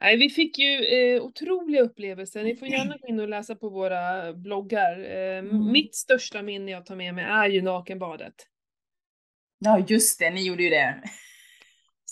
Nej, 0.00 0.16
vi 0.16 0.30
fick 0.30 0.58
ju 0.58 0.84
eh, 0.84 1.22
otroliga 1.22 1.82
upplevelser. 1.82 2.44
Ni 2.44 2.56
får 2.56 2.68
gärna 2.68 2.96
gå 2.96 3.08
in 3.08 3.20
och 3.20 3.28
läsa 3.28 3.54
på 3.54 3.68
våra 3.68 4.32
bloggar. 4.32 4.98
Eh, 4.98 5.38
Mm. 5.38 5.72
Mitt 5.72 5.94
största 5.94 6.42
minne 6.42 6.70
jag 6.70 6.86
tar 6.86 6.96
med 6.96 7.14
mig 7.14 7.24
är 7.24 7.48
ju 7.48 7.62
nakenbadet. 7.62 8.34
Ja, 9.58 9.84
just 9.88 10.18
det, 10.18 10.30
ni 10.30 10.46
gjorde 10.46 10.62
ju 10.62 10.70
det. 10.70 11.02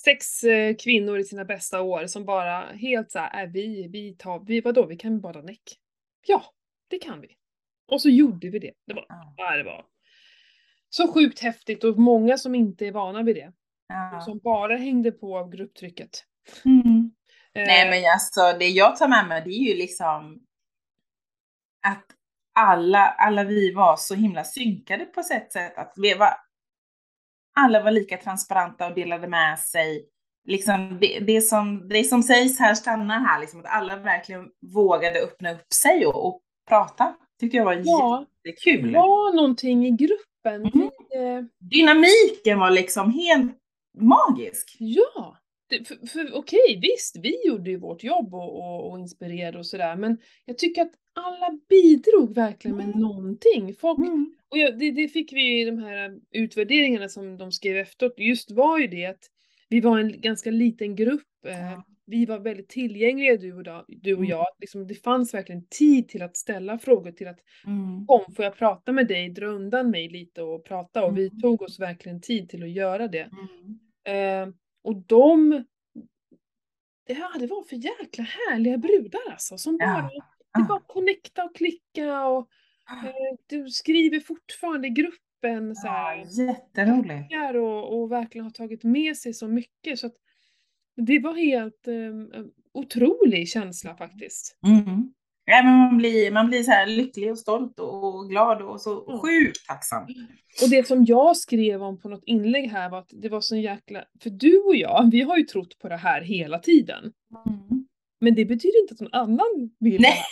Sex 0.06 0.44
eh, 0.44 0.76
kvinnor 0.76 1.18
i 1.18 1.24
sina 1.24 1.44
bästa 1.44 1.80
år 1.82 2.06
som 2.06 2.24
bara 2.24 2.72
helt 2.72 3.10
så 3.10 3.18
här, 3.18 3.42
är 3.42 3.46
vi, 3.46 3.88
vi 3.92 4.16
tar, 4.16 4.44
vi, 4.46 4.60
vadå, 4.60 4.86
vi 4.86 4.96
kan 4.96 5.20
bada 5.20 5.42
näck. 5.42 5.62
Ja, 6.26 6.44
det 6.90 6.98
kan 6.98 7.20
vi. 7.20 7.28
Och 7.92 8.02
så 8.02 8.08
gjorde 8.08 8.50
vi 8.50 8.58
det. 8.58 8.72
Det 8.86 8.94
var, 8.94 9.06
Ja. 9.08 9.34
ja, 9.36 9.56
det 9.56 9.62
var. 9.62 9.84
så 10.88 11.12
sjukt 11.12 11.40
häftigt 11.40 11.84
och 11.84 11.98
många 11.98 12.38
som 12.38 12.54
inte 12.54 12.86
är 12.86 12.92
vana 12.92 13.22
vid 13.22 13.36
det. 13.36 13.52
Ja. 13.88 14.20
Som 14.20 14.38
bara 14.38 14.76
hängde 14.76 15.12
på 15.12 15.38
av 15.38 15.50
grupptrycket. 15.50 16.10
Mm. 16.64 17.10
Eh, 17.54 17.66
Nej 17.66 17.90
men 17.90 18.12
alltså 18.12 18.58
det 18.58 18.68
jag 18.68 18.96
tar 18.96 19.08
med 19.08 19.28
mig 19.28 19.42
det 19.44 19.50
är 19.50 19.68
ju 19.72 19.76
liksom 19.76 20.40
att 21.86 22.04
alla, 22.54 23.06
alla 23.08 23.44
vi 23.44 23.72
var 23.72 23.96
så 23.96 24.14
himla 24.14 24.44
synkade 24.44 25.04
på 25.04 25.20
ett 25.20 25.52
sätt 25.52 25.78
att 25.78 25.92
vi 25.96 26.14
var 26.14 26.30
alla 27.56 27.82
var 27.82 27.90
lika 27.90 28.16
transparenta 28.16 28.86
och 28.88 28.94
delade 28.94 29.28
med 29.28 29.58
sig. 29.58 30.06
Liksom 30.48 30.98
det, 31.00 31.18
det, 31.20 31.40
som, 31.40 31.88
det 31.88 32.04
som 32.04 32.22
sägs 32.22 32.58
här 32.58 32.74
stannar 32.74 33.20
här, 33.20 33.40
liksom, 33.40 33.60
att 33.60 33.66
alla 33.66 33.96
verkligen 33.96 34.44
vågade 34.74 35.20
öppna 35.20 35.52
upp 35.52 35.72
sig 35.72 36.06
och, 36.06 36.26
och 36.26 36.40
prata. 36.68 37.14
Tyckte 37.40 37.56
jag 37.56 37.64
var 37.64 37.82
Ja. 37.84 38.26
jättekul. 38.44 38.92
Det 38.92 38.98
var 38.98 39.36
någonting 39.36 39.86
i 39.86 39.90
gruppen. 39.90 40.72
Mm. 40.74 41.48
Dynamiken 41.60 42.58
var 42.58 42.70
liksom 42.70 43.12
helt 43.12 43.52
magisk. 43.98 44.76
Ja, 44.78 45.36
det, 45.68 45.88
för, 45.88 46.06
för, 46.06 46.30
okej 46.34 46.78
visst, 46.82 47.16
vi 47.22 47.46
gjorde 47.48 47.70
ju 47.70 47.78
vårt 47.78 48.04
jobb 48.04 48.34
och, 48.34 48.56
och, 48.58 48.90
och 48.90 48.98
inspirerade 48.98 49.58
och 49.58 49.66
sådär, 49.66 49.96
men 49.96 50.18
jag 50.44 50.58
tycker 50.58 50.82
att 50.82 50.92
alla 51.14 51.58
bidrog 51.68 52.34
verkligen 52.34 52.76
med 52.76 52.86
Mm. 52.86 53.00
någonting. 53.00 53.74
Folk, 53.74 53.98
Mm. 53.98 54.32
Och 54.56 54.60
ja, 54.60 54.70
det, 54.70 54.90
det 54.90 55.08
fick 55.08 55.32
vi 55.32 55.60
i 55.60 55.64
de 55.64 55.78
här 55.78 56.18
utvärderingarna 56.30 57.08
som 57.08 57.38
de 57.38 57.52
skrev 57.52 57.76
efteråt, 57.76 58.14
just 58.18 58.50
var 58.50 58.78
ju 58.78 58.86
det 58.86 59.06
att 59.06 59.30
vi 59.68 59.80
var 59.80 59.98
en 59.98 60.20
ganska 60.20 60.50
liten 60.50 60.96
grupp, 60.96 61.22
eh, 61.46 61.52
Ja. 61.72 61.84
vi 62.06 62.26
var 62.26 62.38
väldigt 62.38 62.68
tillgängliga 62.68 63.36
du 63.36 63.52
och, 63.54 63.62
da- 63.64 63.84
du 63.88 64.12
och 64.14 64.18
Mm. 64.18 64.30
jag, 64.30 64.46
liksom, 64.60 64.86
det 64.86 64.94
fanns 64.94 65.34
verkligen 65.34 65.66
tid 65.66 66.08
till 66.08 66.22
att 66.22 66.36
ställa 66.36 66.78
frågor, 66.78 67.12
till 67.12 67.28
att 67.28 67.38
Mm. 67.66 68.06
kom, 68.06 68.34
får 68.34 68.44
jag 68.44 68.56
prata 68.56 68.92
med 68.92 69.08
dig, 69.08 69.28
dra 69.28 69.46
undan 69.46 69.90
mig 69.90 70.08
lite 70.08 70.42
och 70.42 70.64
prata 70.64 71.04
och 71.04 71.18
vi 71.18 71.26
Mm. 71.26 71.40
tog 71.40 71.62
oss 71.62 71.80
verkligen 71.80 72.20
tid 72.20 72.48
till 72.48 72.62
att 72.62 72.70
göra 72.70 73.08
det. 73.08 73.30
Mm. 74.06 74.48
Eh, 74.48 74.54
och 74.84 74.96
de, 74.96 75.64
ja 77.06 77.32
det 77.40 77.46
var 77.46 77.62
för 77.62 77.76
jäkla 77.76 78.24
härliga 78.24 78.78
brudar 78.78 79.20
alltså 79.30 79.58
som 79.58 79.76
Ja. 79.80 79.86
bara, 79.86 80.02
det 80.12 80.62
Ah. 80.62 80.66
var 80.68 80.80
connecta 80.80 81.44
och 81.44 81.56
klicka 81.56 82.26
och 82.26 82.48
du 83.48 83.68
skriver 83.70 84.20
fortfarande 84.20 84.86
i 84.88 84.90
gruppen 84.90 85.74
så 85.76 85.86
Ja, 85.86 85.90
här, 85.92 86.46
jätteroligt. 86.46 87.56
och, 87.56 88.00
och 88.02 88.12
verkligen 88.12 88.44
har 88.44 88.50
tagit 88.50 88.84
med 88.84 89.16
sig 89.16 89.34
så 89.34 89.48
mycket 89.48 89.98
så 89.98 90.06
att 90.06 90.14
det 90.96 91.18
var 91.18 91.34
helt 91.34 91.86
eh, 91.88 92.42
otrolig 92.74 93.48
känsla 93.48 93.96
faktiskt. 93.96 94.58
Mm. 94.66 95.12
Ja, 95.44 95.62
men 95.62 95.76
man, 95.78 95.98
blir, 95.98 96.30
man 96.30 96.46
blir 96.48 96.62
så 96.62 96.70
här 96.70 96.86
lycklig 96.86 97.30
och 97.30 97.38
stolt 97.38 97.80
och 97.80 98.28
glad 98.28 98.62
och 98.62 98.80
så 98.80 99.06
Mm. 99.08 99.20
sjukt 99.20 99.66
tacksam. 99.66 100.02
Och 100.62 100.70
det 100.70 100.86
som 100.86 101.04
jag 101.04 101.36
skrev 101.36 101.82
om 101.82 101.98
på 102.00 102.08
något 102.08 102.24
inlägg 102.26 102.70
här 102.70 102.90
var 102.90 102.98
att 102.98 103.10
det 103.22 103.28
var 103.28 103.40
så 103.40 103.56
jäkla, 103.56 104.04
för 104.22 104.30
du 104.30 104.58
och 104.58 104.76
jag, 104.76 105.08
vi 105.12 105.20
har 105.22 105.36
ju 105.36 105.42
trott 105.44 105.78
på 105.78 105.88
det 105.88 105.96
här 105.96 106.20
hela 106.20 106.58
tiden. 106.58 107.12
Mm. 107.46 107.86
Men 108.20 108.34
det 108.34 108.44
betyder 108.44 108.80
inte 108.82 108.94
att 108.94 109.00
någon 109.00 109.14
annan 109.14 109.70
vill 109.80 110.00
Nej. 110.00 110.10
här. 110.10 110.24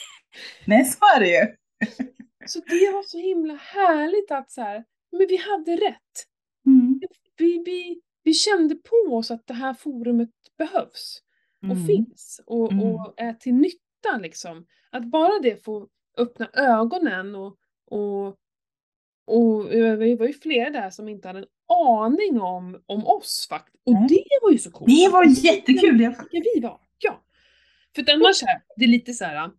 Nej, 0.66 0.84
så 0.84 0.98
är 1.16 1.20
det 1.20 1.28
ju. 1.28 1.46
Så 2.46 2.60
det 2.60 2.92
var 2.92 3.02
så 3.02 3.18
himla 3.18 3.54
härligt 3.54 4.30
att 4.30 4.50
så 4.50 4.60
här, 4.60 4.84
men 5.12 5.26
vi 5.28 5.36
hade 5.36 5.76
rätt. 5.76 6.26
Mm. 6.66 7.00
Vi, 7.36 7.62
vi, 7.64 8.00
vi 8.22 8.34
kände 8.34 8.74
på 8.74 9.16
oss 9.16 9.30
att 9.30 9.46
det 9.46 9.54
här 9.54 9.74
forumet 9.74 10.30
behövs 10.58 11.22
och 11.62 11.70
Mm. 11.70 11.86
finns 11.86 12.40
och, 12.46 12.72
Mm. 12.72 12.84
och 12.84 13.14
är 13.16 13.32
till 13.32 13.54
nytta 13.54 14.16
liksom. 14.20 14.66
Att 14.90 15.04
bara 15.04 15.38
det 15.42 15.64
får 15.64 15.88
öppna 16.18 16.50
ögonen 16.52 17.34
och, 17.34 17.56
och, 17.90 18.26
och 19.26 19.64
det 19.70 20.16
var 20.16 20.26
ju 20.26 20.32
flera 20.32 20.70
där 20.70 20.90
som 20.90 21.08
inte 21.08 21.28
hade 21.28 21.38
en 21.38 21.46
aning 21.68 22.40
om, 22.40 22.82
om 22.86 23.06
oss 23.06 23.46
faktiskt. 23.50 23.82
Och 23.86 23.92
Nej. 23.92 24.08
det 24.08 24.38
var 24.42 24.50
ju 24.50 24.58
så 24.58 24.70
coolt. 24.70 24.90
Det 24.90 25.08
var 25.12 25.24
jättekul. 25.24 25.98
Vilka 25.98 26.26
vi 26.54 26.60
var. 26.60 26.80
Ja. 26.98 27.24
För 27.94 28.12
annars 28.12 28.42
här, 28.42 28.62
det 28.76 28.84
är 28.84 28.88
lite 28.88 29.12
så 29.12 29.24
här. 29.24 29.50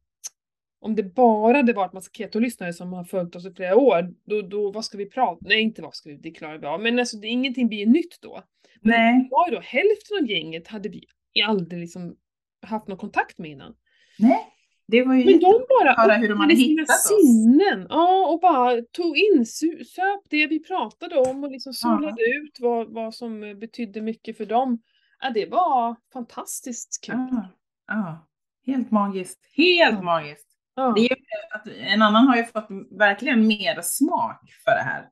Om 0.85 0.95
det 0.95 1.03
bara 1.03 1.57
hade 1.57 1.73
varit 1.73 1.93
massa 1.93 2.09
keto-lyssnare 2.13 2.73
som 2.73 2.93
har 2.93 3.03
följt 3.03 3.35
oss 3.35 3.45
i 3.45 3.53
flera 3.53 3.75
år, 3.75 4.13
då, 4.25 4.41
då 4.41 4.71
vad 4.71 4.85
ska 4.85 4.97
vi 4.97 5.09
prata 5.09 5.37
Nej, 5.41 5.61
inte 5.61 5.81
vad 5.81 5.95
ska 5.95 6.09
vi, 6.09 6.15
det 6.15 6.31
klarar 6.31 6.57
vi 6.57 6.65
av. 6.67 6.81
Men 6.81 6.99
alltså, 6.99 7.17
det, 7.17 7.27
ingenting 7.27 7.67
blir 7.67 7.85
nytt 7.85 8.21
då. 8.21 8.43
Nej. 8.81 9.13
Det 9.23 9.27
var 9.31 9.51
då 9.51 9.59
hälften 9.59 10.17
av 10.21 10.29
gänget 10.29 10.67
hade 10.67 10.89
vi 10.89 11.03
aldrig 11.45 11.81
liksom 11.81 12.15
haft 12.61 12.87
någon 12.87 12.97
kontakt 12.97 13.37
med 13.37 13.51
innan. 13.51 13.73
Nej. 14.19 14.39
Det 14.87 15.03
var 15.03 15.15
ju 15.15 15.25
Men 15.25 15.39
de 15.39 15.65
bara 15.69 15.93
höra 15.93 16.13
hur 16.13 16.29
de 16.29 16.39
hade 16.39 16.55
sina 16.55 16.83
oss. 16.83 17.07
sinnen. 17.07 17.87
Ja, 17.89 18.27
och 18.33 18.39
bara 18.39 18.81
tog 18.91 19.17
in, 19.17 19.45
söp 19.45 20.21
det 20.29 20.47
vi 20.47 20.63
pratade 20.63 21.15
om 21.19 21.43
och 21.43 21.51
liksom 21.51 21.73
solade 21.73 22.21
ut 22.23 22.57
vad, 22.59 22.93
vad 22.93 23.15
som 23.15 23.59
betydde 23.59 24.01
mycket 24.01 24.37
för 24.37 24.45
dem. 24.45 24.81
Ja, 25.21 25.29
det 25.29 25.45
var 25.45 25.95
fantastiskt 26.13 27.03
kul. 27.05 27.15
Ja. 27.31 27.47
ja. 27.87 28.27
Helt 28.65 28.91
magiskt. 28.91 29.39
Helt 29.57 29.95
Ja. 29.95 30.01
magiskt. 30.01 30.47
Ja. 30.75 30.93
Det 30.95 31.11
är 31.11 31.17
att 31.55 31.67
en 31.67 32.01
annan 32.01 32.27
har 32.27 32.35
ju 32.37 32.45
fått 32.45 32.67
verkligen 32.91 33.47
mer 33.47 33.81
smak 33.81 34.41
för 34.63 34.71
det 34.71 34.83
här. 34.83 35.09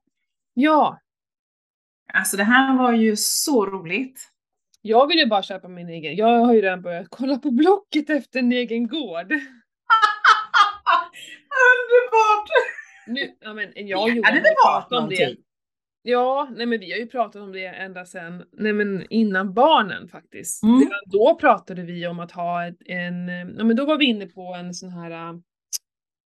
ja, 0.54 0.98
Alltså 2.12 2.36
det 2.36 2.44
här 2.44 2.78
var 2.78 2.92
ju 2.92 3.16
så 3.16 3.66
roligt. 3.66 4.30
jag 4.82 5.06
vill 5.06 5.18
ju 5.18 5.26
bara 5.26 5.42
köpa 5.42 5.68
min 5.68 5.88
egen. 5.88 6.16
Jag 6.16 6.38
har 6.44 6.54
ju 6.54 6.62
redan 6.62 6.82
börjat 6.82 7.06
kolla 7.10 7.38
på 7.38 7.50
Blocket 7.50 8.10
efter 8.10 8.38
en 8.38 8.52
egen 8.52 8.88
gård. 8.88 9.32
Underbart! 11.64 12.48
Nu, 13.06 13.36
ja 13.40 13.54
men 13.54 13.72
jag 13.74 14.02
och 14.02 14.10
Johan 14.10 14.24
har 14.24 14.38
ju 14.38 14.42
pratat 14.64 15.02
om 15.02 15.08
det. 15.08 15.36
Ja, 16.02 16.48
nej 16.56 16.66
men 16.66 16.80
vi 16.80 16.92
har 16.92 16.98
ju 16.98 17.06
pratat 17.06 17.42
om 17.42 17.52
det 17.52 17.66
ända 17.66 18.06
sedan, 18.06 18.44
nej 18.52 18.72
men 18.72 19.06
innan 19.10 19.54
barnen 19.54 20.08
faktiskt. 20.08 20.62
Mm. 20.62 20.90
Då 21.06 21.38
pratade 21.40 21.82
vi 21.82 22.06
om 22.06 22.20
att 22.20 22.32
ha 22.32 22.66
ett, 22.66 22.76
en, 22.86 23.28
ja 23.28 23.64
men 23.64 23.76
då 23.76 23.84
var 23.84 23.98
vi 23.98 24.04
inne 24.04 24.26
på 24.26 24.54
en 24.54 24.74
sån 24.74 24.90
här, 24.90 25.40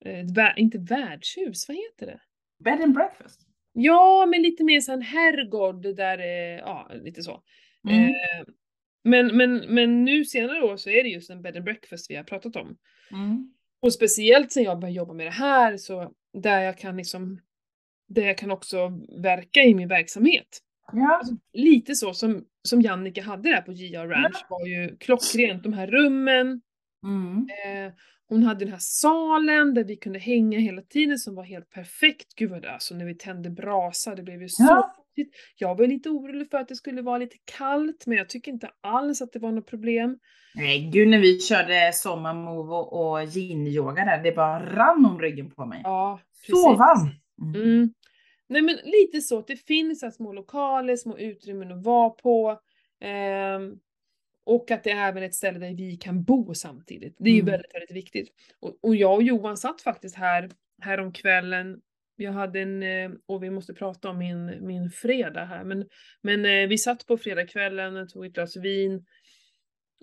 ett, 0.06 0.38
vä- 0.38 0.54
inte 0.58 0.78
värdshus, 0.78 1.68
vad 1.68 1.78
heter 1.78 2.06
det? 2.06 2.20
Bed 2.64 2.82
and 2.82 2.94
breakfast. 2.94 3.42
Ja, 3.74 4.26
men 4.26 4.42
lite 4.42 4.64
mer 4.64 4.80
sån 4.82 5.02
herrgård 5.02 5.96
där, 5.96 6.20
eh, 6.20 6.60
ja 6.60 6.92
lite 7.04 7.24
så. 7.24 7.44
Mm. 7.90 8.04
Eh, 8.10 8.14
men, 9.04 9.38
men, 9.38 9.56
men 9.58 10.06
nu 10.06 10.26
senare 10.26 10.62
år 10.62 10.78
så 10.78 10.90
är 10.90 11.04
det 11.04 11.10
just 11.10 11.30
en 11.30 11.42
bed 11.42 11.56
and 11.56 11.66
breakfast 11.66 12.12
vi 12.12 12.16
har 12.16 12.24
pratat 12.24 12.56
om. 12.56 12.78
Mm. 13.12 13.54
Och 13.82 13.94
speciellt 13.94 14.52
sen 14.52 14.64
jag 14.64 14.80
började 14.80 14.98
jobba 14.98 15.14
med 15.14 15.26
det 15.26 15.32
här 15.32 15.78
så 15.78 16.12
där 16.34 16.62
jag 16.62 16.78
kan 16.78 16.98
liksom, 16.98 17.42
där 18.08 18.24
jag 18.28 18.38
kan 18.38 18.52
också 18.52 18.78
verka 19.22 19.62
i 19.62 19.74
min 19.76 19.88
verksamhet. 19.88 20.60
Ja. 20.92 21.16
Alltså, 21.18 21.36
lite 21.54 21.96
så 21.96 22.14
som, 22.14 22.46
som 22.62 22.82
Jannike 22.82 23.22
hade 23.22 23.50
där 23.50 23.62
på 23.62 23.72
JR 23.72 24.08
Ranch 24.08 24.46
var 24.50 24.66
ju 24.68 24.98
klockrent. 24.98 25.64
De 25.64 25.74
här 25.74 25.88
rummen, 25.88 26.62
Mm. 27.06 27.48
eh, 27.66 27.94
hon 28.34 28.44
hade 28.44 28.66
den 28.66 28.72
här 28.72 28.80
salen 28.82 29.74
där 29.74 29.84
vi 29.84 29.96
kunde 29.96 30.20
hänga 30.20 30.60
hela 30.60 30.82
tiden 30.82 31.18
som 31.18 31.36
var 31.36 31.44
helt 31.44 31.70
perfekt. 31.70 32.36
Gud 32.36 32.50
vad 32.52 32.62
det, 32.62 32.72
alltså 32.72 32.96
när 32.96 33.06
vi 33.06 33.16
tände 33.16 33.50
brasa, 33.50 34.16
det 34.16 34.24
blev 34.24 34.42
ju 34.42 34.50
så 34.50 34.64
Ja. 34.64 34.96
Jag 35.58 35.78
var 35.78 35.88
lite 35.88 36.10
orolig 36.10 36.50
för 36.50 36.58
att 36.58 36.68
det 36.68 36.76
skulle 36.76 37.02
vara 37.02 37.18
lite 37.18 37.36
kallt, 37.58 38.06
men 38.06 38.18
jag 38.18 38.30
tycker 38.30 38.52
inte 38.52 38.70
alls 38.82 39.22
att 39.22 39.34
det 39.34 39.40
var 39.40 39.52
något 39.52 39.68
problem. 39.68 40.18
Nej 40.56 40.90
gud 40.94 41.08
när 41.08 41.20
vi 41.20 41.40
körde 41.40 41.92
sommarmove 41.94 42.76
och, 42.76 43.22
yin-yoga 43.38 44.06
där, 44.06 44.24
det 44.24 44.32
bara 44.32 44.76
rann 44.76 45.06
om 45.06 45.20
ryggen 45.22 45.52
på 45.52 45.66
mig. 45.66 45.82
Ja, 45.84 46.20
så 46.48 46.76
varm! 46.76 47.10
Mm. 47.42 47.62
Mm. 47.62 47.94
Nej 48.50 48.62
men 48.62 48.76
lite 48.84 49.22
så 49.22 49.40
att 49.40 49.48
det 49.48 49.56
finns 49.56 50.02
här 50.02 50.12
små 50.12 50.34
lokaler, 50.34 50.96
små 50.96 51.18
utrymmen 51.18 51.72
att 51.72 51.84
vara 51.84 52.10
på. 52.10 52.60
ehm, 53.02 53.74
och 54.46 54.72
att 54.72 54.84
det 54.84 54.92
är 54.92 55.08
även 55.10 55.24
ett 55.24 55.36
ställe 55.36 55.60
där 55.60 55.74
vi 55.76 55.96
kan 55.98 56.24
bo 56.24 56.54
samtidigt. 56.54 57.16
Det 57.20 57.30
är 57.30 57.34
ju 57.34 57.40
Mm. 57.40 57.52
väldigt, 57.52 57.74
väldigt 57.76 57.96
viktigt. 57.96 58.30
Och, 58.60 58.78
och 58.82 58.96
jag 58.96 59.14
och 59.16 59.24
Johan 59.24 59.58
satt 59.58 59.82
faktiskt 59.82 60.16
här, 60.16 60.50
här 60.82 61.00
om 61.00 61.12
kvällen. 61.14 61.80
Jag 62.16 62.32
hade 62.32 62.60
en, 62.62 62.84
eh, 62.84 63.12
och 63.26 63.44
vi 63.44 63.50
måste 63.50 63.74
prata 63.74 64.10
om 64.10 64.18
min, 64.18 64.68
min 64.68 64.90
fredag 64.90 65.46
här, 65.46 65.64
men, 65.64 65.86
men 66.22 66.46
eh, 66.46 66.68
vi 66.68 66.78
satt 66.78 67.08
på 67.08 67.18
fredagskvällen, 67.18 68.08
tog 68.08 68.26
ett 68.26 68.34
glas 68.34 68.58
vin. 68.58 69.06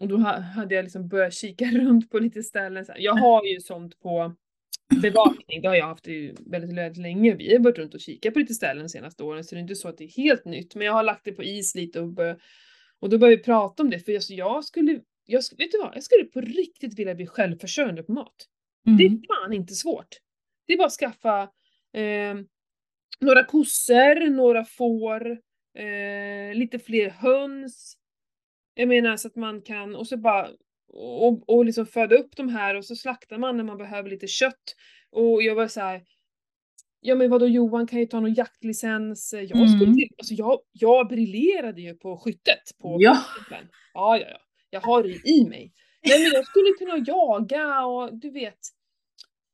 Och 0.01 0.09
då 0.09 0.17
ha- 0.17 0.39
hade 0.41 0.75
jag 0.75 0.83
liksom 0.83 1.09
börjat 1.09 1.35
kika 1.35 1.65
runt 1.73 2.11
på 2.11 2.19
lite 2.19 2.43
ställen. 2.43 2.87
Jag 2.97 3.15
har 3.15 3.45
ju 3.47 3.61
sånt 3.61 4.01
på 4.01 4.37
bevakning, 5.03 5.63
det 5.63 5.69
har 5.69 5.75
jag 5.75 5.87
haft 5.87 6.09
i 6.09 6.35
väldigt, 6.47 6.77
väldigt 6.79 7.03
länge. 7.03 7.35
Vi 7.35 7.53
har 7.57 7.65
varit 7.65 7.79
runt 7.79 7.95
och 7.95 8.01
kikat 8.01 8.33
på 8.33 8.39
lite 8.39 8.55
ställen 8.55 8.83
de 8.83 8.89
senaste 8.89 9.23
åren, 9.23 9.45
så 9.45 9.55
det 9.55 9.59
är 9.59 9.63
inte 9.63 9.75
så 9.75 9.89
att 9.89 9.99
det 9.99 10.05
är 10.05 10.17
helt 10.23 10.45
nytt. 10.45 10.75
Men 10.75 10.87
jag 10.87 10.93
har 10.93 11.03
lagt 11.03 11.25
det 11.25 11.33
på 11.33 11.43
is 11.43 11.75
lite 11.75 12.01
och, 12.01 12.09
bör, 12.13 12.39
och 13.01 13.11
då 13.11 13.19
började 13.19 13.37
vi 13.37 13.43
prata 13.43 13.83
om 13.83 13.91
det, 13.91 13.99
för 14.01 14.13
jag, 14.13 14.23
jag 14.29 14.65
skulle, 14.65 15.01
jag, 15.27 15.43
vet 15.59 15.73
du 15.73 15.79
vad, 15.79 15.97
jag 15.97 16.03
skulle 16.03 16.25
på 16.25 16.41
riktigt 16.41 16.99
vilja 16.99 17.15
bli 17.15 17.27
självförsörjande 17.27 18.03
på 18.03 18.13
mat. 18.13 18.47
Det 18.85 18.91
Mm. 18.91 19.15
är 19.15 19.27
fan 19.35 19.53
inte 19.53 19.75
svårt. 19.75 20.09
Det 20.67 20.73
är 20.73 20.79
bara 20.79 20.87
att 20.87 20.93
skaffa 20.93 21.43
eh, 21.93 22.35
några 23.21 23.45
kossor, 23.45 24.31
några 24.31 24.65
får, 24.65 25.31
eh, 25.79 26.55
lite 26.55 26.79
fler 26.79 27.11
höns. 27.11 27.97
Jag 28.75 28.89
menar 28.89 29.17
så 29.17 29.29
att 29.29 29.37
man 29.37 29.63
kan, 29.63 29.97
och 29.97 30.07
så 30.07 30.17
bara, 30.17 30.49
och, 30.93 31.49
och 31.49 31.65
liksom 31.65 31.87
föda 31.87 32.17
upp 32.17 32.37
de 32.37 32.49
här 32.49 32.75
och 32.77 32.85
så 32.85 32.97
slaktar 32.97 33.39
man 33.39 33.57
när 33.57 33.65
man 33.65 33.79
behöver 33.79 34.11
lite 34.11 34.27
kött. 34.27 34.77
Och 35.11 35.43
jag 35.43 35.55
var 35.55 35.69
så 35.69 35.81
här. 35.81 36.03
Ja 37.01 37.15
men 37.15 37.31
vadå 37.31 37.47
Johan 37.47 37.87
kan 37.87 37.99
ju 37.99 38.07
ta 38.07 38.21
någon 38.21 38.35
jaktlicens. 38.35 39.33
Jag, 39.33 39.49
skulle 39.49 39.85
Mm. 39.85 39.95
till, 39.97 40.09
alltså 40.19 40.35
jag, 40.35 40.61
jag 40.73 41.09
briljerade 41.09 41.81
ju 41.81 41.95
på 41.95 42.17
skyttet 42.17 42.79
på 42.79 42.97
Ja. 43.01 43.19
Ja, 43.95 44.17
ja, 44.19 44.27
ja. 44.31 44.39
Jag 44.71 44.81
har 44.81 45.03
det 45.03 45.29
i 45.29 45.45
mig. 45.49 45.73
Nej 46.09 46.23
men 46.23 46.33
jag 46.33 46.47
skulle 46.47 46.71
kunna 46.79 47.05
jaga 47.07 47.85
och 47.87 48.19
du 48.19 48.31
vet. 48.31 48.59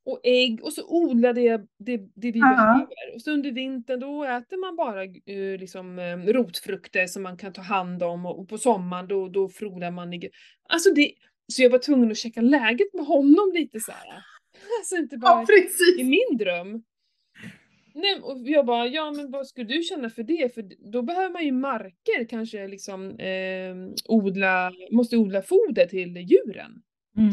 Och 0.05 0.19
ägg 0.23 0.63
och 0.63 0.73
så 0.73 0.81
odlade 0.87 1.41
jag 1.41 1.67
det, 1.79 1.97
det 1.97 2.31
vi 2.31 2.39
Ja. 2.39 2.49
behöver. 2.49 3.15
Och 3.15 3.21
så 3.21 3.31
under 3.31 3.51
vintern 3.51 3.99
då 3.99 4.23
äter 4.23 4.57
man 4.57 4.75
bara 4.75 5.03
eh, 5.03 5.59
liksom 5.59 5.99
eh, 5.99 6.17
rotfrukter 6.17 7.07
som 7.07 7.23
man 7.23 7.37
kan 7.37 7.53
ta 7.53 7.61
hand 7.61 8.03
om 8.03 8.25
och, 8.25 8.39
och 8.39 8.49
på 8.49 8.57
sommaren 8.57 9.07
då, 9.07 9.27
då 9.27 9.49
frodar 9.49 9.91
man 9.91 10.13
i... 10.13 10.29
Alltså 10.69 10.93
det... 10.93 11.13
Så 11.53 11.63
jag 11.63 11.69
var 11.69 11.79
tvungen 11.79 12.11
att 12.11 12.17
checka 12.17 12.41
läget 12.41 12.93
med 12.93 13.05
honom 13.05 13.51
lite 13.53 13.79
så 13.79 13.91
här. 13.91 14.07
Alltså 14.79 14.95
inte 14.95 15.17
bara 15.17 15.45
Ja, 15.47 16.01
i 16.01 16.03
min 16.03 16.37
dröm. 16.37 16.83
Nej, 17.99 18.19
och 18.21 18.37
jag 18.39 18.65
bara, 18.65 18.87
ja 18.87 19.11
men 19.11 19.31
vad 19.31 19.47
skulle 19.47 19.67
du 19.67 19.81
känna 19.83 20.09
för 20.09 20.23
det? 20.23 20.53
För 20.53 20.63
då 20.91 21.01
behöver 21.01 21.29
man 21.29 21.45
ju 21.45 21.51
marker, 21.51 22.25
kanske 22.29 22.67
liksom 22.67 23.19
eh, 23.19 23.75
odla, 24.05 24.71
måste 24.91 25.17
odla 25.17 25.41
foder 25.41 25.85
till 25.85 26.17
djuren. 26.17 26.71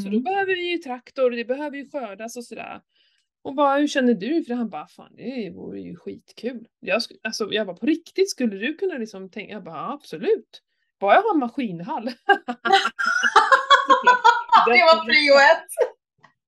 Så 0.03 0.09
då 0.09 0.09
Mm. 0.11 0.23
behöver 0.23 0.57
vi 0.57 0.71
ju 0.73 0.79
traktor, 0.79 1.31
det 1.31 1.45
behöver 1.45 1.77
ju 1.77 1.89
skördas 1.91 2.37
och 2.37 2.45
sådär. 2.45 2.81
Och 3.43 3.55
bara, 3.55 3.77
hur 3.79 3.87
känner 3.87 4.15
du? 4.15 4.45
För 4.45 4.55
han 4.55 4.71
bara, 4.71 4.87
fan 4.87 5.15
det 5.17 5.51
vore 5.55 5.81
ju 5.81 5.97
skitkul. 5.97 6.67
Jag, 6.81 7.03
alltså, 7.23 7.49
jag 7.53 7.67
bara, 7.67 7.77
på 7.77 7.87
riktigt, 7.87 8.31
skulle 8.31 8.57
du 8.57 8.75
kunna 8.75 8.95
liksom 8.99 9.31
tänka? 9.31 9.53
Jag 9.53 9.65
bara, 9.65 9.93
absolut. 9.93 10.61
Bara 11.01 11.15
jag 11.15 11.23
har 11.23 11.35
en 11.35 11.41
maskinhall. 11.41 12.05
Det 14.67 14.71
var 14.71 15.05
prio 15.05 15.35
ett. 15.35 15.94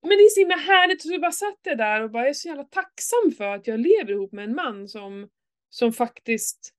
Men 0.09 0.17
det 0.19 0.25
är 0.25 0.29
så 0.29 0.41
himla 0.41 0.57
härligt, 0.57 1.03
så 1.03 1.13
jag 1.13 1.21
bara 1.21 1.33
satt 1.33 1.59
jag 1.63 1.79
där 1.79 2.03
och 2.03 2.11
bara, 2.11 2.23
jag 2.23 2.29
är 2.31 2.35
så 2.35 2.49
jävla 2.49 2.65
tacksam 2.65 3.33
för 3.37 3.55
att 3.55 3.67
jag 3.67 3.81
lever 3.81 4.11
ihop 4.13 4.33
med 4.33 4.45
en 4.45 4.55
man 4.55 4.89
som, 4.89 5.29
som 5.71 5.93
faktiskt 5.93 6.73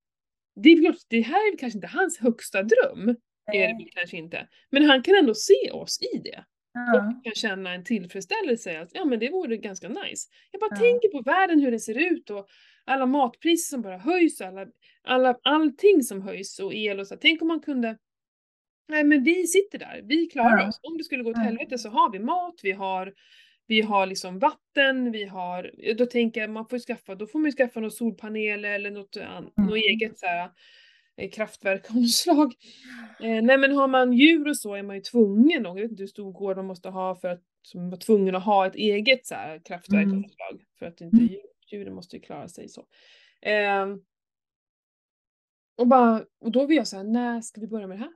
det, 0.56 0.70
är, 0.70 0.96
det 1.08 1.22
här 1.22 1.54
är 1.54 1.58
kanske 1.58 1.78
inte 1.78 1.88
hans 1.88 2.18
högsta 2.18 2.64
dröm, 2.64 3.16
är 3.54 3.68
det 3.68 3.90
kanske 3.96 4.18
inte. 4.18 4.48
Men 4.70 4.84
han 4.84 5.04
kan 5.04 5.16
ändå 5.16 5.34
se 5.34 5.72
oss 5.72 6.00
i 6.02 6.18
det. 6.18 6.46
Ja. 6.74 6.94
Och 6.98 7.24
kan 7.24 7.34
känna 7.36 7.74
en 7.74 7.84
tillfredsställelse 7.84 8.80
att 8.82 8.90
ja 8.94 9.06
men 9.06 9.20
det 9.20 9.30
vore 9.30 9.58
ganska 9.58 9.90
nice. 9.90 10.30
Jag 10.52 10.60
bara 10.62 10.70
Ja. 10.72 10.78
tänker 10.78 11.10
på 11.10 11.22
världen, 11.22 11.60
hur 11.60 11.72
den 11.72 11.80
ser 11.80 12.14
ut 12.14 12.30
och 12.30 12.48
alla 12.86 13.06
matpriser 13.06 13.70
som 13.70 13.82
bara 13.82 13.98
höjs 13.98 14.42
och 14.42 14.48
alla, 14.48 14.66
alla, 15.04 15.38
allting 15.44 16.04
som 16.04 16.22
höjs 16.22 16.60
och 16.60 16.74
el 16.74 17.00
och 17.00 17.08
så. 17.08 17.16
Tänk 17.16 17.42
om 17.42 17.48
man 17.48 17.60
kunde 17.60 17.98
Nej 18.88 19.03
men 19.03 19.24
vi 19.24 19.48
sitter 19.48 19.79
där, 19.79 20.01
vi 20.03 20.25
klarar 20.27 20.58
Ja. 20.62 20.67
oss. 20.67 20.79
Om 20.84 20.98
det 20.98 21.03
skulle 21.03 21.24
gå 21.24 21.29
åt 21.29 21.38
helvete 21.38 21.77
så 21.77 21.89
har 21.89 22.12
vi 22.12 22.20
mat, 22.20 22.60
vi 22.63 22.72
har 22.72 23.13
vi 23.70 23.82
har 23.82 24.06
liksom 24.06 24.39
vatten, 24.39 25.12
vi 25.12 25.24
har, 25.25 25.72
då 25.98 26.06
tänker 26.06 26.41
jag 26.41 26.50
man 26.50 26.67
får 26.67 26.77
ju 26.77 26.84
skaffa, 26.84 27.15
då 27.15 27.27
får 27.27 27.39
man 27.39 27.46
ju 27.51 27.56
skaffa 27.56 27.79
några 27.79 27.91
solpaneler 27.91 28.72
eller 28.72 28.91
något, 28.91 29.15
Mm. 29.17 29.44
något 29.58 29.75
eget 29.77 30.20
så 30.20 30.25
här, 30.25 30.50
eh, 31.17 32.06
slag. 32.08 32.53
Eh, 33.20 33.41
nej 33.44 33.58
men 33.58 33.72
har 33.72 33.88
man 33.88 34.13
djur 34.13 34.48
och 34.48 34.58
så 34.58 34.75
är 34.75 34.84
man 34.84 34.96
ju 34.96 35.01
tvungen, 35.01 35.65
och 35.65 35.77
jag 35.77 35.82
vet 35.82 35.91
inte 35.91 36.03
hur 36.03 36.08
stor 36.08 36.32
gård 36.32 36.58
man 36.58 36.65
måste 36.65 36.89
ha 36.89 37.15
för 37.15 37.27
att 37.27 37.41
som 37.62 37.89
var 37.89 37.98
tvungen 37.98 38.36
att 38.36 38.44
ha 38.44 38.67
ett 38.67 38.75
eget 38.75 39.25
så 39.25 39.36
här, 39.36 39.62
kraftverk 39.65 40.06
Mm. 40.06 40.24
slag. 40.29 40.63
För 40.79 40.86
att 40.86 41.01
inte 41.01 41.17
Mm. 41.17 41.27
djur, 41.27 41.41
djuren 41.72 41.94
måste 41.96 42.15
ju 42.15 42.22
klara 42.22 42.48
sig 42.48 42.70
så. 42.70 42.86
Ehm, 43.41 44.01
och, 45.77 45.88
bara, 45.88 46.24
och 46.41 46.51
då 46.51 46.65
vill 46.65 46.77
jag 46.77 46.88
säga, 46.88 47.03
när 47.03 47.41
ska 47.41 47.62
vi 47.62 47.67
börja 47.67 47.88
med 47.88 47.98
det 47.98 48.01
här? 48.03 48.13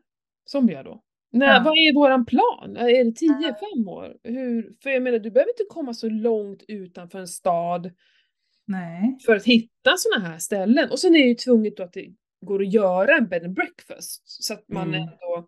Gör 0.70 0.84
då. 0.84 1.04
När, 1.32 1.48
Ja. 1.48 1.62
Vad 1.66 1.78
är 1.78 1.94
våran 1.94 2.26
plan? 2.26 2.78
Är 2.78 3.06
det 3.06 3.12
10, 3.12 3.56
5 3.76 3.88
år? 3.88 4.18
Hur, 4.24 4.74
för 4.84 4.90
jag 4.90 5.04
menar, 5.04 5.20
du 5.20 5.32
behöver 5.32 5.52
inte 5.52 5.64
komma 5.70 5.94
så 5.94 6.10
långt 6.10 6.64
utanför 6.68 7.20
en 7.20 7.28
stad 7.28 7.92
Nej. 8.68 9.18
för 9.26 9.36
att 9.36 9.46
hitta 9.46 9.98
sådana 9.98 10.28
här 10.30 10.38
ställen. 10.40 10.90
Och 10.92 11.00
sen 11.00 11.16
är 11.16 11.20
det 11.20 11.28
ju 11.28 11.36
tvunget 11.36 11.78
då 11.78 11.84
att 11.84 11.94
det 11.94 12.08
går 12.46 12.62
att 12.62 12.74
göra 12.74 13.18
en 13.18 13.28
bed 13.28 13.44
and 13.46 13.54
breakfast. 13.56 14.22
Så 14.26 14.54
att 14.54 14.64
man 14.70 14.88
Mm. 14.88 15.02
ändå 15.02 15.48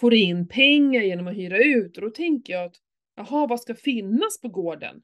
får 0.00 0.14
in 0.14 0.48
pengar 0.48 1.02
genom 1.02 1.26
att 1.28 1.34
hyra 1.36 1.58
ut. 1.58 1.96
Och 1.96 2.02
då 2.02 2.10
tänker 2.10 2.52
jag 2.52 2.64
att, 2.64 2.76
jaha, 3.16 3.46
vad 3.46 3.60
ska 3.60 3.74
finnas 3.74 4.40
på 4.40 4.48
gården? 4.48 5.02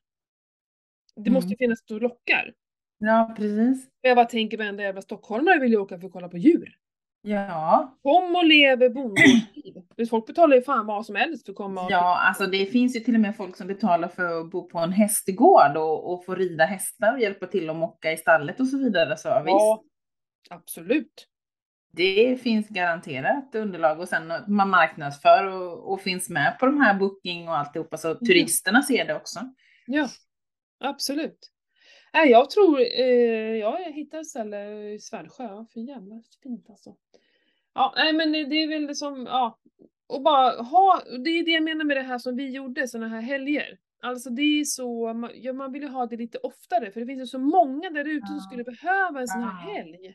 Det 1.25 1.31
måste 1.31 1.49
ju 1.49 1.55
Mm. 1.55 1.59
finnas 1.59 1.79
som 1.89 1.99
lockar. 1.99 2.53
Ja, 2.99 3.35
precis. 3.37 3.89
Jag 4.01 4.17
bara 4.17 4.27
tänker, 4.27 4.59
varenda 4.59 4.83
jävla 4.83 5.03
stockholmare 5.03 5.59
vill 5.61 5.71
ju 5.71 5.77
åka 5.79 5.99
för 6.01 6.07
att 6.07 6.13
kolla 6.13 6.29
på 6.29 6.39
djur. 6.39 6.77
Ja. 7.23 7.99
Kom 8.03 8.37
och 8.37 8.45
lever 8.45 8.89
bondgårdsliv. 8.89 10.07
Folk 10.11 10.27
betalar 10.27 10.57
ju 10.57 10.63
fan 10.63 10.87
vad 10.87 11.07
som 11.07 11.17
helst 11.17 11.47
för 11.47 11.53
att 11.53 11.57
komma 11.57 11.85
och... 11.85 11.91
Ja, 11.91 12.19
alltså 12.29 12.47
det 12.47 12.67
finns 12.67 12.97
ju 12.97 13.01
till 13.01 13.15
och 13.15 13.21
med 13.21 13.37
folk 13.37 13.57
som 13.57 13.67
betalar 13.67 14.09
för 14.09 14.41
att 14.41 14.51
bo 14.51 14.69
på 14.69 14.79
en 14.79 14.93
hästgård 14.93 15.77
och, 15.77 16.13
och 16.13 16.25
få 16.25 16.35
rida 16.35 16.65
hästar 16.65 17.13
och 17.13 17.21
hjälpa 17.21 17.47
till 17.47 17.71
att 17.71 17.77
mocka 17.77 18.13
i 18.13 18.17
stallet 18.17 18.61
och 18.61 18.69
så 18.69 18.79
vidare. 18.79 19.17
Så 19.17 19.29
visst, 19.29 19.47
Ja, 19.47 19.83
absolut. 20.51 21.27
det 21.93 22.43
finns 22.43 22.69
garanterat 22.69 23.55
underlag 23.55 24.01
och 24.01 24.09
sen 24.09 24.33
man 24.47 24.71
marknadsför 24.71 25.47
och, 25.47 25.93
och 25.93 26.01
finns 26.01 26.29
med 26.29 26.59
på 26.59 26.67
de 26.67 26.81
här 26.81 26.95
booking 26.95 27.49
och 27.49 27.57
alltihopa 27.57 27.97
så 27.97 28.15
turisterna 28.15 28.83
ser 28.83 29.05
det 29.05 29.15
också. 29.15 29.41
Ja, 29.87 30.09
absolut. 30.81 31.51
Nej, 32.13 32.31
jag 32.31 32.51
tror, 32.51 32.81
eh, 32.81 33.57
jag 33.57 33.93
hittar 33.93 34.23
ställe 34.23 34.83
i 34.93 34.99
Svärdsjö, 34.99 35.65
för 35.73 35.81
jävla 35.81 36.23
fint 36.43 36.71
alltså. 36.71 36.97
Ja, 37.75 37.93
nej 37.97 38.13
men 38.13 38.33
det, 38.33 38.39
är 38.63 38.69
väl 38.69 38.95
som, 38.97 39.27
ja, 39.27 39.59
och 40.07 40.23
bara 40.23 40.63
ha, 40.63 41.03
det 41.25 41.31
är 41.31 41.45
det 41.45 41.51
jag 41.51 41.63
menar 41.63 41.85
med 41.85 41.97
det 41.97 42.03
här 42.03 42.19
som 42.19 42.37
vi 42.37 42.51
gjorde, 42.51 42.89
såna 42.89 43.09
här 43.09 43.21
helger. 43.21 43.79
Alltså 44.03 44.31
det 44.31 44.43
är 44.43 44.65
så, 44.65 45.15
man, 45.15 45.31
ja, 45.35 45.53
man 45.53 45.73
vill 45.73 45.83
ju 45.83 45.89
ha 45.89 46.07
det 46.07 46.17
lite 46.17 46.39
oftare, 46.39 46.91
för 46.91 47.01
det 47.01 47.07
finns 47.07 47.21
ju 47.23 47.27
så 47.27 47.39
många 47.39 47.91
där 47.91 48.05
ute 48.09 48.27
som 48.27 48.37
Ja. 48.37 48.43
skulle 48.43 48.65
behöva 48.65 49.21
en 49.21 49.29
sån 49.29 49.43
här 49.43 49.69
Ja. 49.69 49.75
helg. 49.75 50.15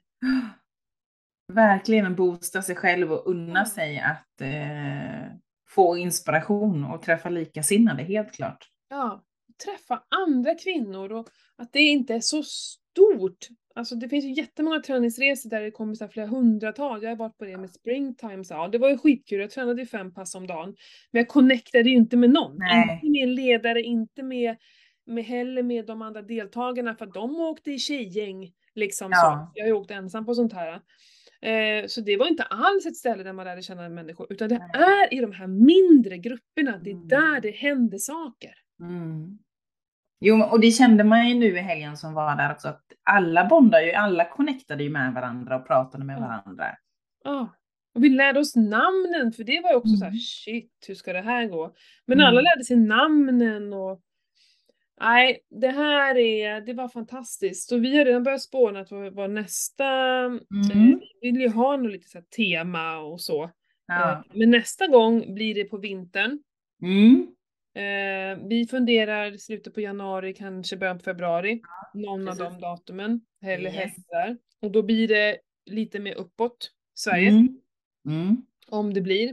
Verkligen 1.53 2.15
boosta 2.15 2.61
sig 2.61 2.75
själv 2.75 3.11
och 3.13 3.27
unna 3.27 3.65
sig 3.65 3.99
att 3.99 4.41
eh, 4.41 5.31
få 5.69 5.97
inspiration 5.97 6.85
och 6.85 7.01
träffa 7.01 7.29
likasinnade, 7.29 8.03
helt 8.03 8.31
klart. 8.31 8.69
Ja, 8.89 9.23
träffa 9.65 10.03
andra 10.27 10.55
kvinnor 10.55 11.11
och 11.11 11.29
att 11.57 11.73
det 11.73 11.79
inte 11.79 12.13
är 12.13 12.19
så 12.19 12.43
stort. 12.43 13.47
Alltså 13.75 13.95
det 13.95 14.09
finns 14.09 14.25
ju 14.25 14.33
jättemånga 14.33 14.79
träningsresor 14.79 15.49
där 15.49 15.61
det 15.61 15.71
kommer 15.71 15.93
så 15.95 16.07
flera 16.07 16.27
hundratal. 16.27 17.03
Jag 17.03 17.09
har 17.09 17.15
varit 17.15 17.37
på 17.37 17.45
det 17.45 17.57
med 17.57 17.69
Springtime, 17.69 18.43
så 18.43 18.53
ja, 18.53 18.67
det 18.67 18.77
var 18.77 18.89
ju 18.89 18.97
skitkul. 18.97 19.39
Jag 19.39 19.51
tränade 19.51 19.81
ju 19.81 19.85
fem 19.87 20.13
pass 20.13 20.35
om 20.35 20.47
dagen. 20.47 20.75
Men 21.11 21.19
jag 21.19 21.27
connectade 21.27 21.89
ju 21.89 21.95
inte 21.95 22.17
med 22.17 22.29
någon. 22.29 22.57
Nej. 22.57 22.99
Inte 23.03 23.09
med 23.11 23.23
en 23.23 23.35
ledare, 23.35 23.81
inte 23.81 24.23
med, 24.23 24.55
med 25.05 25.23
heller 25.23 25.63
med 25.63 25.85
de 25.85 26.01
andra 26.01 26.21
deltagarna 26.21 26.95
för 26.95 27.05
att 27.05 27.13
de 27.13 27.35
åkte 27.35 27.71
i 27.71 27.79
tjejgäng. 27.79 28.51
Liksom 28.75 29.11
Ja. 29.11 29.51
så. 29.53 29.59
Jag 29.59 29.63
har 29.63 29.67
ju 29.67 29.73
åkt 29.73 29.91
ensam 29.91 30.25
på 30.25 30.33
sånt 30.35 30.53
här. 30.53 30.81
Eh, 31.41 31.87
så 31.87 32.01
det 32.01 32.17
var 32.17 32.27
inte 32.27 32.43
alls 32.43 32.85
ett 32.85 32.95
ställe 32.95 33.23
där 33.23 33.33
man 33.33 33.45
lärde 33.45 33.61
känna 33.61 33.89
människor, 33.89 34.27
utan 34.33 34.49
det 34.49 34.57
Nej. 34.57 34.83
är 34.83 35.13
i 35.13 35.19
de 35.21 35.31
här 35.31 35.47
mindre 35.47 36.17
grupperna, 36.17 36.77
det 36.83 36.89
är 36.89 36.93
Mm. 36.95 37.07
där 37.07 37.41
det 37.41 37.51
händer 37.51 37.97
saker. 37.97 38.51
Mm. 38.79 39.37
Jo, 40.19 40.43
och 40.43 40.59
det 40.59 40.71
kände 40.71 41.03
man 41.03 41.29
ju 41.29 41.35
nu 41.35 41.45
i 41.57 41.59
helgen 41.61 41.97
som 41.97 42.13
var 42.13 42.35
där 42.35 42.51
också, 42.51 42.67
att 42.67 42.83
alla 43.03 43.45
bondar 43.45 43.81
ju, 43.81 43.91
alla 43.91 44.25
connectade 44.29 44.83
ju 44.83 44.89
med 44.89 45.13
varandra 45.13 45.55
och 45.55 45.67
pratade 45.67 46.05
med 46.05 46.19
varandra. 46.19 46.65
Ja. 47.23 47.49
Och 47.95 48.03
vi 48.03 48.09
lärde 48.09 48.39
oss 48.39 48.55
namnen, 48.55 49.31
för 49.35 49.43
det 49.43 49.61
var 49.61 49.69
ju 49.69 49.75
också 49.75 49.95
så 49.95 50.03
här, 50.03 50.11
Mm. 50.11 50.19
shit, 50.19 50.71
hur 50.87 50.95
ska 50.95 51.13
det 51.13 51.21
här 51.21 51.45
gå? 51.47 51.73
Men 52.05 52.17
Mm. 52.19 52.27
alla 52.29 52.41
lärde 52.41 52.63
sig 52.63 52.77
namnen 52.77 53.73
och 53.73 54.01
Nej, 55.01 55.39
det 55.49 55.67
här 55.67 56.17
är, 56.17 56.61
det 56.61 56.73
var 56.73 56.87
fantastiskt. 56.87 57.69
Så 57.69 57.77
vi 57.77 57.97
har 57.97 58.05
redan 58.05 58.23
börjat 58.23 58.41
spåna 58.41 58.79
att 58.79 58.91
vad, 59.11 59.29
nästa, 59.29 59.85
Mm. 59.85 60.41
eh, 60.71 60.99
vi 61.21 61.31
vill 61.31 61.41
ju 61.41 61.49
ha 61.49 61.77
något 61.77 61.91
lite 61.91 62.07
så 62.09 62.21
tema 62.35 62.97
och 62.97 63.21
så. 63.21 63.49
Ja. 63.87 64.11
Eh, 64.11 64.17
men 64.33 64.51
nästa 64.51 64.87
gång 64.87 65.33
blir 65.35 65.55
det 65.55 65.63
på 65.63 65.77
vintern. 65.77 66.39
Mm. 66.81 67.27
Eh, 67.75 68.37
vi 68.47 68.67
funderar 68.71 69.37
slutet 69.37 69.73
på 69.73 69.81
januari, 69.81 70.33
kanske 70.33 70.77
början 70.77 70.97
på 70.97 71.03
februari. 71.03 71.61
någon 71.93 72.21
av 72.27 72.35
precis. 72.35 72.39
de 72.53 72.59
datumen. 72.61 73.21
Eller 73.45 73.69
Yes. 73.69 73.75
hästar. 73.75 74.37
Och 74.61 74.71
då 74.71 74.81
blir 74.83 75.07
det 75.07 75.37
lite 75.65 75.99
mer 75.99 76.13
uppåt 76.15 76.71
Sverige. 76.93 77.29
Mm. 77.29 77.61
Mm. 78.07 78.37
om 78.67 78.93
det 78.93 79.01
blir. 79.01 79.29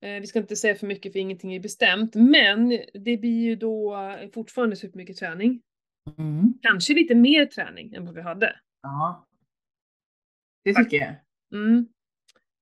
Eh, 0.00 0.20
vi 0.20 0.26
ska 0.26 0.38
inte 0.38 0.56
säga 0.56 0.74
för 0.74 0.86
mycket 0.86 1.12
för 1.12 1.18
ingenting 1.18 1.54
är 1.54 1.60
bestämt, 1.60 2.14
men 2.14 2.68
det 2.94 3.16
blir 3.16 3.42
ju 3.42 3.56
då 3.56 3.96
fortfarande 4.34 4.76
supermycket 4.76 5.16
träning. 5.16 5.62
Mm. 6.18 6.54
Kanske 6.62 6.94
lite 6.94 7.14
mer 7.14 7.46
träning 7.46 7.94
än 7.94 8.04
vad 8.06 8.14
vi 8.14 8.20
hade. 8.22 8.60
Ja. 8.82 9.26
Det 10.64 10.74
tycker 10.74 10.96
jag. 10.96 11.14
Mm. 11.60 11.86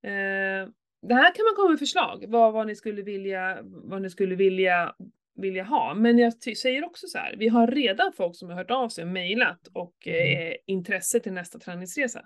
Eh, 0.03 0.69
det 1.07 1.13
här 1.13 1.35
kan 1.35 1.43
man 1.45 1.55
komma 1.55 1.69
med 1.69 1.79
förslag, 1.79 2.25
vad, 2.27 2.53
vad 2.53 2.67
ni 2.67 2.75
skulle 2.75 3.01
vilja, 3.01 3.59
vad 3.63 4.01
ni 4.01 4.09
skulle 4.09 4.35
vilja, 4.35 4.95
vilja 5.35 5.63
ha. 5.63 5.93
Men 5.93 6.17
jag 6.17 6.33
säger 6.57 6.85
också 6.85 7.07
så 7.07 7.17
här, 7.17 7.35
vi 7.37 7.47
har 7.47 7.67
redan 7.67 8.13
folk 8.13 8.35
som 8.35 8.49
har 8.49 8.55
hört 8.55 8.71
av 8.71 8.89
sig 8.89 9.03
och 9.03 9.09
mejlat 9.11 9.67
och 9.73 10.07
eh, 10.07 10.53
intresse 10.67 11.19
till 11.19 11.33
nästa 11.33 11.59
träningsresa. 11.59 12.21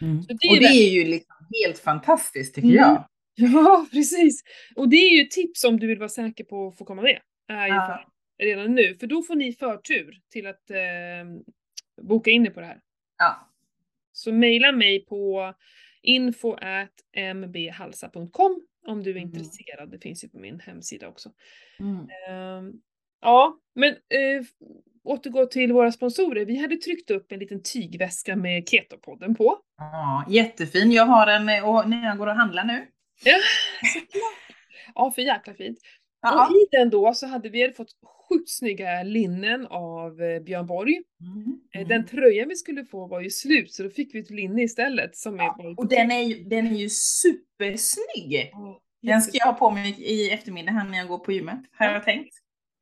Mm. 0.00 0.22
Så 0.22 0.28
det 0.28 0.48
och 0.50 0.56
det 0.60 0.64
är 0.66 0.90
ju 0.90 1.04
liksom 1.04 1.34
helt 1.64 1.78
fantastiskt 1.78 2.54
tycker 2.54 2.68
Mm. 2.68 2.78
jag. 2.80 3.04
Ja, 3.40 3.86
precis. 3.92 4.42
Och 4.76 4.88
det 4.88 4.96
är 4.96 5.18
ju 5.18 5.24
tips 5.24 5.64
om 5.64 5.78
du 5.80 5.86
vill 5.86 5.98
vara 5.98 6.08
säker 6.08 6.44
på 6.44 6.68
att 6.68 6.78
få 6.78 6.84
komma 6.84 7.02
med. 7.02 7.18
Är 7.48 7.66
Ja. 7.68 8.12
redan 8.42 8.74
nu, 8.74 8.94
för 8.94 9.06
då 9.06 9.22
får 9.22 9.34
ni 9.34 9.52
förtur 9.52 10.18
till 10.32 10.46
att 10.46 10.70
eh, 10.70 10.76
boka 12.02 12.30
in 12.30 12.46
er 12.46 12.50
på 12.50 12.60
det 12.60 12.66
här. 12.66 12.80
Ja. 13.18 13.50
Så 14.12 14.32
mejla 14.32 14.72
mig 14.72 15.04
på 15.06 15.54
info 16.02 16.56
mbhalsa.com 17.34 18.60
om 18.86 19.02
du 19.02 19.10
är 19.10 19.16
Mm. 19.16 19.28
intresserad. 19.28 19.90
Det 19.90 19.98
finns 19.98 20.24
ju 20.24 20.28
på 20.28 20.38
min 20.38 20.60
hemsida 20.60 21.08
också. 21.08 21.30
Mm. 21.80 22.06
Ehm, 22.28 22.72
ja, 23.20 23.56
men 23.74 23.88
eh, 23.90 24.44
återgå 25.04 25.46
till 25.46 25.72
våra 25.72 25.92
sponsorer. 25.92 26.44
Vi 26.44 26.56
hade 26.56 26.76
tryckt 26.76 27.10
upp 27.10 27.32
en 27.32 27.38
liten 27.38 27.62
tygväska 27.62 28.36
med 28.36 28.68
Ketopodden 28.68 29.34
på. 29.34 29.58
ja, 29.78 30.24
jättefin. 30.28 30.92
Jag 30.92 31.04
har 31.06 31.26
den 31.26 31.48
eh, 31.48 31.68
och 31.68 31.88
när 31.88 32.04
jag 32.08 32.18
går 32.18 32.26
och 32.26 32.34
handlar 32.34 32.64
nu. 32.64 32.86
Ja, 33.24 33.36
såklart. 33.94 34.56
Ja, 34.94 35.10
för 35.10 35.22
jäkla 35.22 35.54
fint. 35.54 35.78
Ja. 36.22 36.46
Och 36.46 36.52
i 36.56 36.66
den 36.70 36.90
då 36.90 37.14
så 37.14 37.26
hade 37.26 37.48
vi 37.48 37.72
fått 37.72 37.90
sjukt 38.28 38.50
snygga 38.50 39.02
linnen 39.02 39.66
av 39.66 40.22
eh, 40.22 40.42
Björn 40.42 40.66
Borg. 40.66 41.02
Mm. 41.20 41.60
Eh, 41.74 41.88
Den 41.88 42.06
tröjan 42.06 42.48
vi 42.48 42.56
skulle 42.56 42.84
få 42.84 43.06
var 43.06 43.20
ju 43.20 43.30
slut 43.30 43.72
så 43.72 43.82
då 43.82 43.90
fick 43.90 44.14
vi 44.14 44.18
ett 44.18 44.30
linne 44.30 44.62
istället 44.62 45.16
som 45.16 45.34
är 45.34 45.56
bara 45.58 45.74
Och 45.76 45.88
den 45.88 46.10
är 46.10 46.50
den 46.50 46.66
är 46.66 46.76
ju 46.78 46.88
supersnygg. 46.88 48.50
Ja, 48.52 48.80
Den 49.02 49.22
ska 49.22 49.38
jag 49.38 49.46
ha 49.46 49.52
på 49.52 49.70
mig 49.70 49.96
i 49.98 50.30
eftermiddag 50.30 50.72
här 50.72 50.88
när 50.88 50.98
jag 50.98 51.08
går 51.08 51.18
på 51.18 51.32
gymmet, 51.32 51.60
har 51.72 51.86
Ja. 51.86 51.92
jag 51.92 52.04
tänkt. 52.04 52.34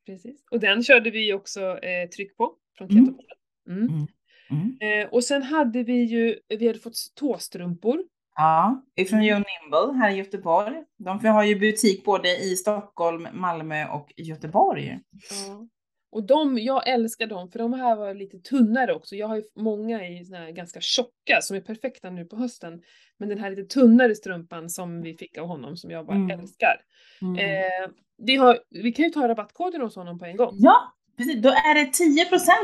Precis. 0.06 0.44
Och 0.50 0.60
den 0.60 0.82
körde 0.82 1.10
vi 1.10 1.32
också 1.32 1.60
eh, 1.78 2.08
tryck 2.08 2.36
på 2.36 2.52
från 2.78 2.90
Mm. 2.90 3.04
Ketopodden. 3.04 3.36
Mm. 3.68 4.06
Mm. 4.50 5.02
Eh, 5.02 5.08
och 5.12 5.24
sen 5.24 5.42
hade 5.42 5.82
vi 5.82 6.02
ju, 6.04 6.36
vi 6.48 6.66
hade 6.66 6.78
fått 6.78 6.96
tåstrumpor. 7.14 8.04
Ja, 8.36 8.82
ifrån 8.96 9.18
Mm. 9.20 9.28
Joe 9.28 9.36
Nimble 9.38 9.98
här 9.98 10.10
i 10.10 10.14
Göteborg. 10.14 10.74
De 10.98 11.26
har 11.26 11.44
ju 11.44 11.58
butik 11.58 12.04
både 12.04 12.36
i 12.36 12.56
Stockholm, 12.56 13.28
Malmö 13.32 13.88
och 13.88 14.12
Göteborg. 14.16 14.98
Ja. 15.48 15.66
Och 16.10 16.26
de, 16.26 16.58
jag 16.58 16.88
älskar 16.88 17.26
dem 17.26 17.50
för 17.50 17.58
de 17.58 17.72
här 17.72 17.96
var 17.96 18.14
lite 18.14 18.38
tunnare 18.38 18.94
också. 18.94 19.16
Jag 19.16 19.28
har 19.28 19.36
ju 19.36 19.42
många 19.56 20.08
i 20.08 20.24
såna 20.24 20.38
här 20.38 20.50
ganska 20.50 20.80
tjocka 20.80 21.40
som 21.42 21.56
är 21.56 21.60
perfekta 21.60 22.10
nu 22.10 22.24
på 22.24 22.36
hösten. 22.36 22.82
Men 23.18 23.28
den 23.28 23.38
här 23.38 23.50
lite 23.50 23.64
tunnare 23.74 24.14
strumpan 24.14 24.70
som 24.70 25.02
vi 25.02 25.16
fick 25.16 25.38
av 25.38 25.46
honom 25.46 25.76
som 25.76 25.90
jag 25.90 26.06
bara 26.06 26.16
Mm. 26.16 26.40
älskar. 26.40 26.76
Eh, 27.38 27.90
vi, 28.18 28.36
har, 28.36 28.58
vi 28.70 28.92
kan 28.92 29.04
ju 29.04 29.10
ta 29.10 29.28
rabattkoden 29.28 29.80
hos 29.80 29.96
honom 29.96 30.18
på 30.18 30.24
en 30.24 30.36
gång. 30.36 30.54
Ja, 30.58 30.92
precis. 31.16 31.42
Då 31.42 31.48
är 31.48 31.74
det 31.74 31.90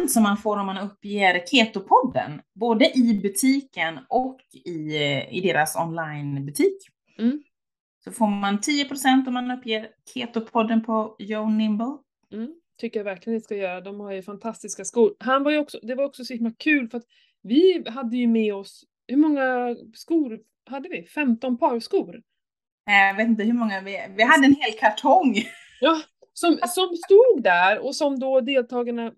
10% 0.02 0.08
som 0.08 0.22
man 0.22 0.36
får 0.36 0.56
om 0.56 0.66
man 0.66 0.78
uppger 0.78 1.46
Ketopodden. 1.46 2.40
Både 2.54 2.98
i 2.98 3.20
butiken 3.22 3.98
och 4.08 4.40
i, 4.64 4.96
i 5.30 5.40
deras 5.40 5.76
onlinebutik. 5.76 6.76
Mm. 7.18 7.42
Så 8.04 8.12
får 8.12 8.26
man 8.26 8.58
10% 8.58 9.28
om 9.28 9.34
man 9.34 9.50
uppger 9.50 9.88
Ketopodden 10.14 10.84
på 10.84 11.16
Joe 11.18 11.48
Nimble. 11.48 11.96
Mm, 12.32 12.54
tycker 12.80 13.00
jag 13.00 13.04
verkligen 13.04 13.34
ni 13.34 13.40
ska 13.40 13.56
göra. 13.56 13.80
De 13.80 14.00
har 14.00 14.12
ju 14.12 14.22
fantastiska 14.22 14.84
skor. 14.84 15.14
Han 15.18 15.44
var 15.44 15.50
ju 15.50 15.58
också, 15.58 15.78
det 15.82 15.94
var 15.94 16.04
också 16.04 16.24
så 16.24 16.32
himla 16.32 16.52
kul 16.58 16.88
för 16.88 16.98
att 16.98 17.06
vi 17.42 17.84
hade 17.86 18.16
ju 18.16 18.26
med 18.26 18.54
oss, 18.54 18.84
hur 19.06 19.16
många 19.16 19.76
skor 19.94 20.40
hade 20.70 20.88
vi? 20.88 21.06
15 21.06 21.58
par 21.58 21.80
skor. 21.80 22.22
Jag 22.86 23.14
vet 23.16 23.28
inte 23.28 23.44
hur 23.44 23.52
många 23.52 23.80
vi, 23.80 23.98
vi 24.16 24.22
hade 24.22 24.46
en 24.46 24.54
hel 24.54 24.78
kartong. 24.80 25.34
Ja, 25.80 26.02
som, 26.32 26.58
som 26.68 26.88
stod 26.96 27.42
där 27.42 27.78
och 27.78 27.96
som 27.96 28.18
då 28.18 28.40
deltagarna, 28.40 29.12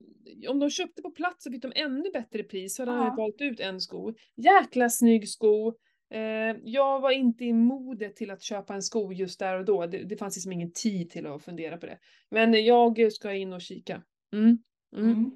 om 0.49 0.59
de 0.59 0.71
köpte 0.71 1.03
på 1.03 1.11
plats 1.11 1.45
så 1.45 1.51
fick 1.51 1.63
de 1.63 1.73
ännu 1.75 2.11
bättre 2.13 2.43
pris, 2.43 2.75
så 2.77 2.83
hade 2.83 2.93
han 2.99 3.17
valt 3.17 3.41
ut 3.41 3.61
en 3.61 3.81
sko. 3.81 4.13
Jäkla 4.37 4.91
snygg 4.91 5.29
sko. 5.29 5.75
Eh, 6.15 6.57
jag 6.65 7.01
var 7.01 7.11
inte 7.11 7.45
i 7.45 7.53
modet 7.53 8.17
till 8.17 8.31
att 8.31 8.43
köpa 8.43 8.75
en 8.75 8.83
sko 8.83 9.13
just 9.13 9.39
där 9.39 9.59
och 9.59 9.65
då. 9.65 9.87
Det, 9.87 10.05
det 10.05 10.17
fanns 10.17 10.37
liksom 10.37 10.53
ingen 10.53 10.73
tid 10.73 11.11
till 11.11 11.27
att 11.27 11.45
fundera 11.45 11.77
på 11.77 11.87
det. 11.87 11.99
Men 12.31 12.65
jag 12.65 13.13
ska 13.13 13.33
in 13.33 13.53
och 13.53 13.61
kika. 13.61 14.03
Mm. 14.33 14.59
Mm. 14.97 15.11
Mm. 15.11 15.31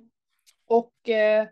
Och 0.66 1.08
eh, 1.08 1.48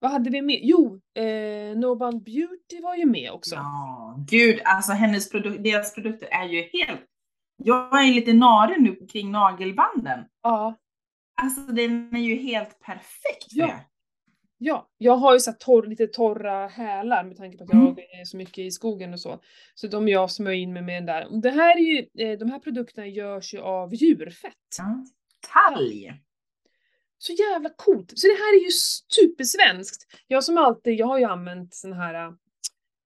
vad 0.00 0.10
hade 0.10 0.30
vi 0.30 0.42
med? 0.42 0.60
Jo, 0.62 1.00
eh, 1.14 1.78
Noband 1.78 2.22
Beauty 2.22 2.80
var 2.82 2.96
ju 2.96 3.06
med 3.06 3.32
också. 3.32 3.54
Ja, 3.54 4.24
gud, 4.30 4.60
alltså 4.64 4.92
hennes 4.92 5.32
produ- 5.32 5.58
deras 5.58 5.94
produkter 5.94 6.28
är 6.30 6.48
ju 6.48 6.60
helt... 6.62 7.00
Jag 7.64 8.04
är 8.08 8.14
lite 8.14 8.32
nare 8.32 8.76
nu 8.78 9.06
kring 9.06 9.30
nagelbanden. 9.32 10.24
Ja, 10.42 10.74
Alltså 11.42 11.60
den 11.60 12.16
är 12.16 12.20
ju 12.20 12.36
helt 12.36 12.80
perfekt 12.80 13.52
för 13.52 13.58
Ja. 13.60 13.66
det. 13.66 13.84
Ja, 14.60 14.88
jag 14.98 15.16
har 15.16 15.32
ju 15.34 15.40
så 15.40 15.52
torr, 15.52 15.86
lite 15.86 16.06
torra 16.06 16.66
hälar 16.68 17.24
med 17.24 17.36
tanke 17.36 17.58
på 17.58 17.64
att 17.64 17.72
Mm. 17.72 17.84
jag 17.86 18.20
är 18.20 18.24
så 18.24 18.36
mycket 18.36 18.58
i 18.58 18.70
skogen 18.70 19.12
och 19.12 19.20
så. 19.20 19.40
Så 19.74 19.86
de 19.86 20.08
jag 20.08 20.30
smörjer 20.30 20.58
in 20.60 20.72
mig 20.72 20.82
med 20.82 20.96
den 20.96 21.06
där. 21.06 21.40
Det 21.42 21.50
här 21.50 21.76
är 21.76 21.80
ju, 21.80 21.98
eh, 22.28 22.38
de 22.38 22.50
här 22.50 22.58
produkterna 22.58 23.06
görs 23.06 23.54
ju 23.54 23.58
av 23.60 23.94
djurfett. 23.94 24.54
Ja. 24.78 25.04
Talg. 25.52 26.12
Så 27.18 27.32
jävla 27.32 27.70
coolt! 27.76 28.12
Så 28.18 28.26
det 28.26 28.32
här 28.32 28.60
är 28.60 28.64
ju 28.64 28.70
supersvenskt. 29.14 30.06
Jag 30.26 30.44
som 30.44 30.58
alltid, 30.58 30.94
jag 30.98 31.06
har 31.06 31.18
ju 31.18 31.24
använt 31.24 31.74
sån 31.74 31.92
här 31.92 32.34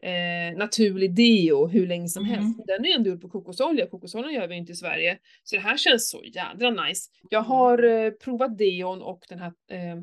eh, 0.03 0.59
naturlig 0.59 1.15
deo 1.15 1.67
hur 1.67 1.87
länge 1.87 2.09
som 2.09 2.25
Mm. 2.25 2.35
helst. 2.35 2.61
Den 2.67 2.85
är 2.85 2.89
ju 2.89 2.95
ändå 2.95 3.11
gjord 3.11 3.21
på 3.21 3.29
kokosolja, 3.29 3.87
kokosolja 3.87 4.31
gör 4.31 4.49
vi 4.49 4.55
inte 4.57 4.73
i 4.73 4.75
Sverige. 4.75 5.19
Så 5.45 5.57
det 5.57 5.63
här 5.63 5.77
känns 5.77 6.11
så 6.11 6.23
jädra 6.25 6.71
nice. 6.71 7.11
Jag 7.31 7.41
har 7.41 7.83
eh, 7.85 8.11
provat 8.11 8.59
deon 8.59 9.03
och 9.03 9.21
den 9.29 9.39
här 9.39 9.53
eh, 9.71 9.97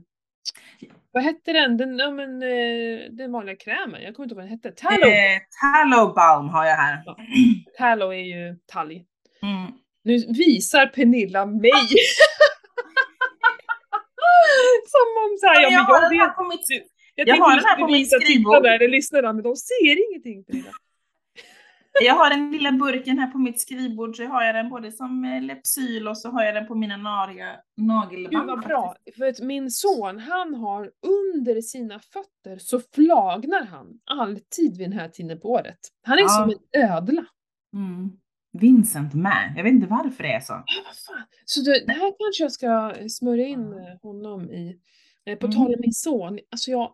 vad 1.12 1.24
hette 1.24 1.54
den? 1.54 1.78
Den, 1.78 2.00
ja, 2.00 2.12
men, 2.12 2.44
eh, 2.44 3.00
den 3.12 3.32
vanliga 3.32 3.56
krämen, 3.56 4.02
jag 4.02 4.16
kommer 4.16 4.26
inte 4.26 4.34
ihåg 4.34 4.38
vad 4.38 4.46
den 4.46 4.52
hette. 4.52 4.72
Tallow! 4.72 5.10
Eh, 5.10 5.40
tallow 5.62 6.14
balm 6.16 6.50
har 6.50 6.66
jag 6.66 6.76
här. 6.76 7.04
Ja. 7.06 7.18
Tallow 7.78 8.14
är 8.14 8.18
ju 8.24 8.56
talg. 8.66 9.06
Mm. 9.42 9.72
Nu 10.04 10.18
visar 10.18 10.86
Pernilla 10.86 11.46
mig! 11.46 11.72
Som 14.94 15.08
om 15.24 15.38
såhär, 15.40 15.62
ja 15.62 15.62
jag 15.62 15.72
men 15.72 15.94
jag 15.94 16.12
den 16.12 16.20
här 16.20 16.28
vet 16.28 16.48
mitt, 16.50 16.68
Jag, 17.28 17.38
Jag 17.38 17.44
har 17.46 17.56
den 17.56 17.66
här 17.66 17.80
på 17.80 17.88
mitt 17.88 18.12
skrivbord. 18.22 18.66
eller 18.66 18.88
lyssnarna, 18.90 19.34
men 19.34 19.44
de 19.44 19.56
ser 19.56 20.10
ingenting 20.12 20.46
jag 22.02 22.14
har 22.16 22.30
den 22.30 22.52
lilla 22.52 22.72
burken 22.72 23.20
här 23.20 23.28
på 23.28 23.38
mitt 23.38 23.60
skrivbord 23.62 24.16
så 24.18 24.24
har 24.26 24.44
jag 24.44 24.56
den 24.56 24.70
både 24.70 24.92
som 24.92 25.26
eh, 25.26 25.42
Lepsyl 25.42 26.08
och 26.08 26.18
så 26.18 26.30
har 26.30 26.44
jag 26.44 26.56
den 26.56 26.68
på 26.68 26.76
mina 26.76 26.98
nariga 26.98 27.56
nagelband. 27.78 28.36
Gud 28.36 28.48
vad 28.48 28.60
bra, 28.64 28.96
för 29.18 29.26
att 29.26 29.40
min 29.42 29.72
son 29.72 30.20
han 30.20 30.54
har 30.56 30.92
under 31.34 31.62
sina 31.62 32.00
fötter 32.00 32.58
så 32.60 32.80
flagnar 32.96 33.66
han 33.66 33.88
alltid 34.06 34.78
vid 34.78 34.90
den 34.90 35.00
här 35.00 35.08
tiden 35.10 35.40
på 35.40 35.50
året. 35.52 35.80
Han 36.04 36.18
är 36.18 36.22
Ja. 36.22 36.28
som 36.30 36.50
en 36.74 36.82
ödla. 36.92 37.26
Mm. 37.74 38.10
Vincent 38.60 39.14
med. 39.14 39.54
Jag 39.58 39.64
vet 39.64 39.74
inte 39.74 39.88
varför 39.88 40.24
det 40.24 40.34
är 40.34 40.40
så. 40.40 40.54
Ja, 40.54 40.82
vad 40.86 40.96
fan. 41.18 41.26
Så 41.46 41.62
det, 41.62 41.84
det 41.88 41.94
här 41.94 42.14
kanske 42.20 42.44
jag 42.44 42.52
ska 42.52 42.94
smörja 43.10 43.48
in 43.48 43.74
eh, 43.74 44.02
honom 44.02 44.52
i. 44.52 44.80
Eh, 45.26 45.36
På 45.38 45.46
Mm. 45.46 45.58
tal 45.58 45.68
om 45.68 45.80
min 45.82 45.94
son, 45.94 46.40
alltså 46.52 46.72
jag 46.72 46.92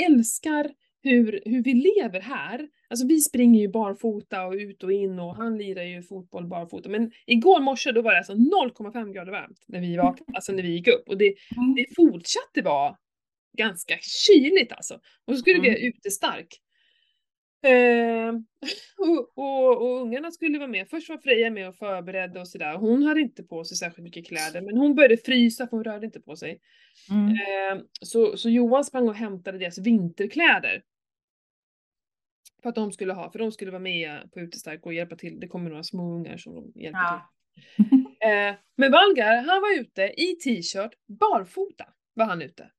älskar 0.00 0.70
hur, 1.02 1.42
hur 1.44 1.62
vi 1.62 1.74
lever 1.74 2.20
här. 2.20 2.68
Alltså 2.90 3.06
vi 3.06 3.20
springer 3.20 3.60
ju 3.60 3.68
barfota 3.68 4.46
och 4.46 4.52
ut 4.52 4.82
och 4.82 4.92
in 4.92 5.18
och 5.18 5.36
han 5.36 5.58
lirar 5.58 5.82
ju 5.82 6.02
fotboll 6.02 6.46
barfota. 6.46 6.88
Men 6.88 7.12
igår 7.26 7.60
morse 7.60 7.92
då 7.92 8.02
var 8.02 8.12
det 8.12 8.18
alltså 8.18 8.32
0,5 8.32 9.12
grader 9.12 9.32
varmt 9.32 9.64
när 9.68 9.80
vi 9.80 9.96
vaknade, 9.96 10.32
alltså 10.34 10.52
när 10.52 10.62
vi 10.62 10.68
gick 10.72 10.88
upp. 10.88 11.08
Och 11.08 11.18
det, 11.18 11.34
Mm. 11.56 11.74
det 11.74 11.86
fortsatte 11.96 12.62
vara 12.62 12.96
ganska 13.58 13.98
kyligt 14.26 14.72
alltså. 14.72 14.94
Och 15.26 15.34
så 15.34 15.36
skulle 15.36 15.60
vi 15.60 15.68
ha 15.70 15.76
Mm. 15.76 15.88
utestark. 15.88 16.46
Eh, 17.62 18.34
och, 18.98 19.38
och, 19.38 19.82
och 19.82 20.00
ungarna 20.00 20.30
skulle 20.30 20.58
vara 20.58 20.68
med. 20.68 20.88
Först 20.88 21.08
var 21.08 21.18
Freja 21.18 21.50
med 21.50 21.68
och 21.68 21.76
förberedde 21.76 22.40
och 22.40 22.48
sådär. 22.48 22.74
Hon 22.76 23.02
hade 23.02 23.20
inte 23.20 23.42
på 23.42 23.64
sig 23.64 23.76
särskilt 23.76 24.04
mycket 24.04 24.26
kläder 24.26 24.60
men 24.60 24.76
hon 24.76 24.94
började 24.94 25.16
frysa 25.16 25.66
för 25.66 25.76
hon 25.76 25.84
rörde 25.84 26.06
inte 26.06 26.20
på 26.20 26.36
sig. 26.36 26.60
Mm. 27.10 27.28
Eh, 27.30 27.84
så, 28.00 28.36
så 28.36 28.50
Johan 28.50 28.84
sprang 28.84 29.08
och 29.08 29.14
hämtade 29.14 29.58
deras 29.58 29.78
vinterkläder. 29.78 30.82
För 32.62 32.68
att 32.68 32.74
de 32.74 32.92
skulle 32.92 33.12
ha, 33.12 33.30
för 33.32 33.38
de 33.38 33.52
skulle 33.52 33.70
vara 33.70 33.82
med 33.82 34.32
på 34.32 34.40
utestark 34.40 34.86
och 34.86 34.94
hjälpa 34.94 35.16
till. 35.16 35.40
Det 35.40 35.48
kommer 35.48 35.70
några 35.70 35.82
små 35.82 36.14
ungar 36.14 36.36
som 36.36 36.54
de 36.54 36.80
hjälper 36.80 36.98
Ja. 37.00 37.30
till. 37.76 37.84
Eh, 38.22 38.54
men 38.76 38.92
Valgar, 38.92 39.36
han 39.36 39.62
var 39.62 39.80
ute 39.80 40.02
i 40.02 40.36
t-shirt, 40.44 40.90
barfota 41.06 41.84
var 42.14 42.24
han 42.24 42.42
ute. 42.42 42.70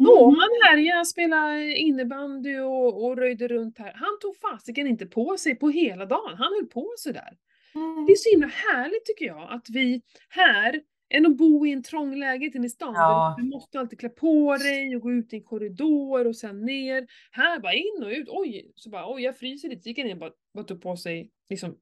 Mm. 0.00 0.34
han 0.38 0.48
härjade, 0.68 1.04
spelade 1.04 1.76
innebandy 1.76 2.58
och, 2.58 3.04
och 3.04 3.16
röjde 3.16 3.48
runt 3.48 3.78
här. 3.78 3.92
Han 3.94 4.18
tog 4.20 4.36
fasiken 4.36 4.86
inte 4.86 5.06
på 5.06 5.36
sig 5.36 5.54
på 5.54 5.68
hela 5.68 6.06
dagen. 6.06 6.36
Han 6.38 6.52
höll 6.52 6.66
på 6.66 6.92
sådär. 6.96 7.36
Mm. 7.74 8.06
Det 8.06 8.12
är 8.12 8.16
så 8.16 8.30
himla 8.30 8.46
härligt 8.46 9.04
tycker 9.04 9.24
jag 9.26 9.48
att 9.50 9.70
vi 9.70 10.02
här, 10.28 10.80
än 11.14 11.26
att 11.26 11.36
bo 11.36 11.66
i 11.66 11.72
en 11.72 11.82
trång 11.82 12.16
lägenhet 12.16 12.54
inne 12.54 12.66
i 12.66 12.70
stan, 12.70 12.94
Ja. 12.94 13.34
du 13.38 13.44
måste 13.44 13.80
alltid 13.80 13.98
klä 14.00 14.08
på 14.08 14.56
dig 14.56 14.96
och 14.96 15.02
gå 15.02 15.12
ut 15.12 15.32
i 15.32 15.36
en 15.36 15.42
korridor 15.42 16.26
och 16.26 16.36
sen 16.36 16.64
ner. 16.64 17.06
Här 17.30 17.58
bara 17.60 17.74
in 17.74 18.02
och 18.02 18.10
ut, 18.10 18.28
oj, 18.28 18.72
så 18.74 18.90
bara 18.90 19.14
oj 19.14 19.22
jag 19.22 19.38
fryser 19.38 19.68
lite, 19.68 19.88
gick 19.88 19.98
han 19.98 20.06
in 20.06 20.12
och 20.12 20.18
bara, 20.18 20.32
bara 20.54 20.64
tog 20.64 20.82
på 20.82 20.96
sig 20.96 21.30
liksom 21.50 21.76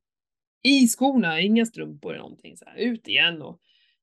i 0.62 0.86
skorna, 0.88 1.40
inga 1.40 1.66
strumpor 1.66 2.10
eller 2.12 2.22
någonting 2.22 2.56
så 2.56 2.64
här, 2.64 2.76
ut 2.76 3.08
igen 3.08 3.42
och, 3.42 3.60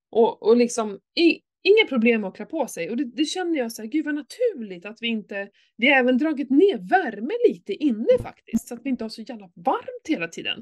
och, 0.09 0.43
och 0.43 0.57
liksom 0.57 0.99
i, 1.15 1.41
inga 1.65 1.87
problem 1.89 2.23
att 2.23 2.35
klä 2.35 2.45
på 2.45 2.67
sig. 2.67 2.89
Och 2.89 2.97
det, 2.97 3.05
det 3.05 3.25
känner 3.25 3.59
jag 3.59 3.71
så 3.71 3.81
här, 3.81 3.89
gud 3.89 4.05
vad 4.05 4.15
naturligt 4.15 4.85
att 4.85 4.97
vi 5.01 5.07
inte, 5.07 5.49
vi 5.77 5.87
har 5.87 5.99
även 5.99 6.17
dragit 6.17 6.49
ner 6.49 6.89
värme 6.89 7.33
lite 7.47 7.73
inne 7.73 8.17
faktiskt, 8.21 8.67
så 8.67 8.73
att 8.73 8.81
vi 8.83 8.89
inte 8.89 9.03
har 9.03 9.09
så 9.09 9.21
jävla 9.21 9.49
varmt 9.55 10.07
hela 10.07 10.27
tiden. 10.27 10.59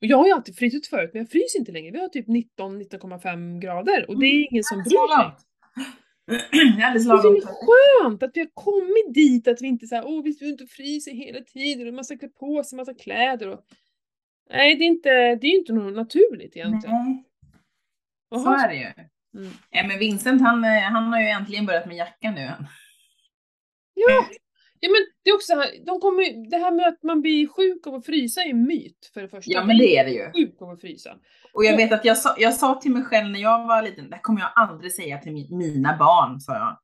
Och 0.00 0.06
jag 0.06 0.16
har 0.16 0.26
ju 0.26 0.32
alltid 0.32 0.56
frysit 0.56 0.86
förut, 0.86 1.10
men 1.12 1.22
jag 1.22 1.30
fryser 1.30 1.58
inte 1.58 1.72
längre. 1.72 1.90
Vi 1.90 1.98
har 1.98 2.08
typ 2.08 2.28
19-19,5 2.28 3.60
grader 3.60 4.10
och 4.10 4.20
det 4.20 4.26
är 4.26 4.52
ingen 4.52 4.64
som 4.64 4.78
bryr 4.78 5.16
sig. 5.16 5.32
Det 6.76 6.82
är 6.82 6.98
så 6.98 7.18
skönt 7.46 8.22
att 8.22 8.30
vi 8.34 8.40
har 8.40 8.50
kommit 8.54 9.14
dit 9.14 9.48
att 9.48 9.62
vi 9.62 9.66
inte 9.66 9.86
såhär, 9.86 10.04
åh 10.06 10.22
vi 10.22 10.48
inte 10.48 10.66
frysa 10.66 11.10
hela 11.10 11.40
tiden 11.40 11.88
och 11.88 11.94
man 11.94 12.04
ska 12.04 12.18
klä 12.18 12.28
på 12.28 12.64
sig 12.64 12.76
massa 12.76 12.94
kläder 12.94 13.48
och... 13.48 13.64
Nej, 14.50 14.76
det 14.76 14.84
är 14.84 14.86
inte, 14.86 15.10
det 15.10 15.46
är 15.46 15.58
inte 15.58 15.72
något 15.72 15.94
naturligt 15.94 16.56
egentligen. 16.56 17.24
Nej, 18.30 18.42
så 18.42 18.52
är 18.52 18.68
det 18.68 18.74
ju. 18.74 19.08
Mm. 19.34 19.52
Ja, 19.70 19.86
men 19.86 19.98
Vincent 19.98 20.42
han, 20.42 20.64
eh, 20.64 20.82
han 20.82 21.12
har 21.12 21.20
ju 21.20 21.26
äntligen 21.28 21.66
börjat 21.66 21.86
med 21.86 21.96
jacka 21.96 22.30
nu. 22.30 22.52
Ja! 23.94 24.26
Ja 24.80 24.88
men 24.90 24.96
det 25.24 25.30
är 25.30 25.34
också 25.34 25.52
de 25.86 26.00
kommer, 26.00 26.50
det 26.50 26.56
här 26.56 26.70
med 26.70 26.86
att 26.88 27.02
man 27.02 27.20
blir 27.20 27.48
sjuk 27.48 27.86
av 27.86 27.94
att 27.94 28.06
frysa 28.06 28.40
är 28.42 28.50
en 28.50 28.62
myt 28.62 29.10
för 29.14 29.22
det 29.22 29.28
första. 29.28 29.52
Ja 29.52 29.64
men 29.64 29.78
det 29.78 29.96
är 29.98 30.04
det 30.04 30.10
ju. 30.10 30.32
Sjuk 30.32 30.62
av 30.62 30.70
att 30.70 30.80
frysa. 30.80 31.16
Och 31.52 31.64
jag 31.64 31.76
vet 31.76 31.92
att 31.92 32.04
jag 32.04 32.16
sa, 32.18 32.34
jag 32.38 32.54
sa 32.54 32.74
till 32.80 32.90
mig 32.90 33.02
själv 33.04 33.30
när 33.30 33.40
jag 33.40 33.66
var 33.66 33.82
liten, 33.82 34.10
det 34.10 34.18
kommer 34.22 34.40
jag 34.40 34.50
aldrig 34.56 34.92
säga 34.94 35.18
till 35.18 35.32
mi- 35.32 35.56
mina 35.56 35.96
barn, 35.96 36.40
sa 36.40 36.54
jag. 36.54 36.78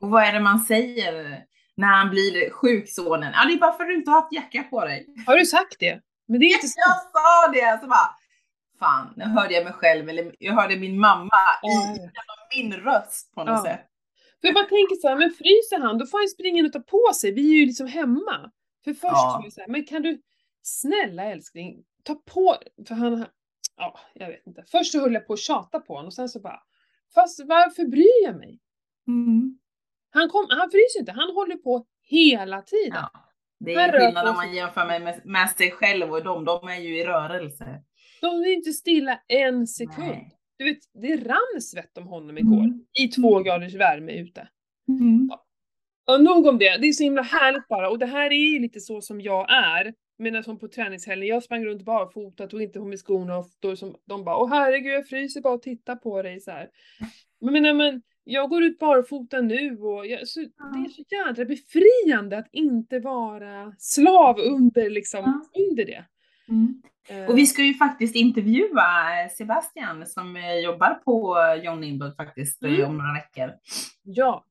Och 0.00 0.10
vad 0.10 0.22
är 0.24 0.32
det 0.32 0.40
man 0.40 0.60
säger 0.60 1.44
när 1.76 1.88
han 1.88 2.10
blir 2.10 2.50
sjuk, 2.50 2.88
sonen? 2.88 3.32
Ja, 3.34 3.44
det 3.46 3.52
är 3.52 3.58
bara 3.58 3.72
för 3.72 3.82
att 3.82 3.88
du 3.88 3.94
inte 3.94 4.10
har 4.10 4.20
haft 4.20 4.32
jacka 4.32 4.62
på 4.62 4.84
dig. 4.84 5.06
Har 5.26 5.36
du 5.36 5.46
sagt 5.46 5.76
det? 5.78 6.00
Men 6.28 6.40
det 6.40 6.46
är 6.46 6.54
inte 6.54 6.66
Jag 6.76 6.96
sant. 6.96 7.10
sa 7.12 7.52
det! 7.52 7.80
Så 7.80 7.86
bara, 7.86 8.10
fan, 8.78 9.12
nu 9.16 9.24
hörde 9.24 9.54
jag 9.54 9.64
mig 9.64 9.72
själv, 9.72 10.08
eller 10.08 10.34
jag 10.38 10.52
hörde 10.54 10.76
min 10.76 10.98
mamma 11.00 11.30
i 12.56 12.62
min 12.62 12.72
röst 12.72 13.34
på 13.34 13.44
något 13.44 13.48
Ja. 13.48 13.62
sätt. 13.70 13.86
För 14.40 14.48
jag 14.48 14.54
bara 14.54 14.64
tänker 14.64 14.96
så 14.96 15.08
här, 15.08 15.16
men 15.16 15.30
fryser 15.30 15.78
han 15.86 15.98
då 15.98 16.06
får 16.06 16.18
han 16.18 16.28
springa 16.28 16.58
in 16.58 16.66
och 16.66 16.72
ta 16.72 16.80
på 16.80 17.10
sig, 17.14 17.32
vi 17.32 17.50
är 17.50 17.54
ju 17.60 17.66
liksom 17.66 17.86
hemma. 17.86 18.50
För 18.84 18.90
först 18.92 19.02
Ja. 19.12 19.34
var 19.38 19.44
jag 19.44 19.52
så 19.52 19.60
här, 19.60 19.68
men 19.68 19.84
kan 19.84 20.02
du, 20.02 20.20
snälla 20.62 21.24
älskling, 21.24 21.84
ta 22.02 22.14
på, 22.14 22.56
för 22.88 22.94
han, 22.94 23.26
ja, 23.76 23.98
jag 24.14 24.28
vet 24.28 24.46
inte. 24.46 24.64
Först 24.70 24.92
så 24.92 25.00
höll 25.00 25.14
jag 25.14 25.26
på 25.26 25.32
att 25.32 25.38
tjata 25.38 25.80
på 25.80 25.92
honom 25.94 26.06
och 26.06 26.12
sen 26.14 26.28
så 26.28 26.40
bara, 26.40 26.62
fast 27.14 27.40
varför 27.44 27.84
bryr 27.84 28.24
jag 28.24 28.36
mig? 28.36 28.58
Mm. 29.08 29.58
Han, 30.10 30.28
kom, 30.28 30.46
han 30.50 30.70
fryser 30.70 31.00
inte, 31.00 31.12
han 31.12 31.34
håller 31.34 31.56
på 31.56 31.86
hela 32.02 32.62
tiden. 32.62 32.92
Ja. 33.12 33.20
Det 33.60 33.74
är 33.74 34.00
skillnad 34.00 34.28
om 34.28 34.34
man 34.36 34.54
jämför 34.54 34.86
med, 34.86 35.02
med, 35.02 35.20
med 35.24 35.50
sig 35.50 35.70
själv 35.70 36.12
och 36.12 36.24
dem, 36.24 36.44
de 36.44 36.68
är 36.68 36.80
ju 36.80 36.98
i 37.00 37.04
rörelse. 37.04 37.82
De 38.24 38.42
är 38.42 38.52
inte 38.52 38.72
stilla 38.72 39.20
en 39.28 39.66
sekund. 39.66 40.08
Nej. 40.08 40.30
Du 40.56 40.64
vet, 40.64 40.78
det 40.94 41.16
rann 41.16 41.62
svett 41.62 41.98
om 41.98 42.06
honom 42.06 42.38
igår. 42.38 42.64
Mm. 42.64 42.84
I 43.00 43.08
två 43.08 43.38
graders 43.38 43.74
värme 43.74 44.12
ute. 44.12 44.48
Mm. 44.88 45.30
Och 46.06 46.24
nog 46.24 46.46
om 46.46 46.58
det, 46.58 46.76
det 46.76 46.88
är 46.88 46.92
så 46.92 47.02
himla 47.02 47.22
härligt 47.22 47.68
bara. 47.68 47.90
Och 47.90 47.98
det 47.98 48.06
här 48.06 48.30
är 48.30 48.52
ju 48.52 48.58
lite 48.58 48.80
så 48.80 49.00
som 49.00 49.20
jag 49.20 49.50
är. 49.50 49.94
Men 50.18 50.44
som 50.44 50.58
på 50.58 50.68
träningshelgen, 50.68 51.28
jag 51.28 51.42
sprang 51.42 51.64
runt 51.64 51.82
barfota, 51.82 52.46
tog 52.46 52.62
inte 52.62 52.78
på 52.78 52.84
mig 52.84 52.98
skorna 52.98 53.38
och 53.38 53.46
då 53.60 53.76
som, 53.76 53.96
de 54.04 54.24
bara 54.24 54.36
åh 54.36 54.48
herregud 54.48 54.92
jag 54.92 55.08
fryser 55.08 55.40
bara 55.40 55.54
och 55.54 55.62
tittar 55.62 55.96
på 55.96 56.22
dig 56.22 56.40
så 56.40 56.50
här. 56.50 56.68
Men, 57.40 57.62
men, 57.62 57.76
men 57.76 58.02
jag 58.24 58.50
går 58.50 58.62
ut 58.64 58.78
barfota 58.78 59.40
nu 59.40 59.78
och 59.78 60.06
jag, 60.06 60.28
så, 60.28 60.40
det 60.40 60.78
är 60.86 60.88
så 60.88 61.02
jädra 61.10 61.44
befriande 61.44 62.38
att 62.38 62.48
inte 62.52 62.98
vara 62.98 63.74
slav 63.78 64.38
under 64.40 64.90
liksom, 64.90 65.48
under 65.70 65.84
det. 65.84 66.04
Mm. 66.48 66.82
Eh, 67.08 67.24
Och 67.30 67.38
vi 67.38 67.46
ska 67.46 67.62
ju 67.62 67.74
faktiskt 67.74 68.16
intervjua 68.16 68.82
eh, 69.24 69.30
Sebastian 69.30 70.06
som 70.06 70.36
eh, 70.36 70.54
jobbar 70.54 70.94
på 70.94 71.38
eh, 71.38 71.64
John 71.64 71.80
Lindblad 71.80 72.16
faktiskt 72.16 72.62
eh, 72.62 72.74
Mm. 72.74 72.90
om 72.90 72.98
några 72.98 73.12
veckor. 73.12 73.52
Ja, 74.02 74.44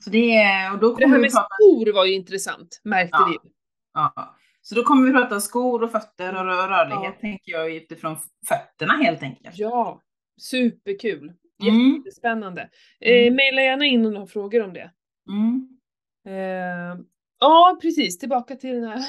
Så 0.00 0.10
det 0.10 0.38
och 0.72 0.78
då 0.78 0.94
det 0.96 1.04
här 1.04 1.06
kommer 1.06 1.16
vi 1.16 1.22
med 1.22 1.30
prata, 1.32 1.46
skor 1.60 1.92
var 1.92 2.04
ju 2.04 2.14
intressant, 2.14 2.80
märkte 2.84 3.16
Ja. 3.20 3.28
vi. 3.44 3.50
ja. 3.94 4.36
Så 4.62 4.74
då 4.74 4.82
kommer 4.82 5.06
vi 5.06 5.12
prata 5.12 5.40
skor 5.40 5.82
och 5.82 5.92
fötter 5.92 6.34
och 6.34 6.44
rö- 6.44 6.68
rörlighet 6.68 7.14
Ja. 7.14 7.20
tänker 7.20 7.52
jag 7.52 7.72
utifrån 7.74 8.16
fötterna 8.48 8.92
helt 8.96 9.22
enkelt. 9.22 9.58
Ja, 9.58 10.00
superkul. 10.40 11.32
Mm. 11.62 11.96
Jättespännande. 11.96 12.68
Eh, 13.00 13.22
Mm. 13.22 13.36
maila 13.36 13.62
gärna 13.62 13.84
in 13.84 14.06
om 14.06 14.12
du 14.12 14.18
har 14.18 14.26
frågor 14.26 14.62
om 14.64 14.72
det. 14.72 14.90
Mm. 15.28 15.68
Eh, 16.26 17.00
ja, 17.40 17.78
precis. 17.82 18.18
Tillbaka 18.18 18.56
till 18.56 18.74
den 18.74 18.84
här 18.88 19.00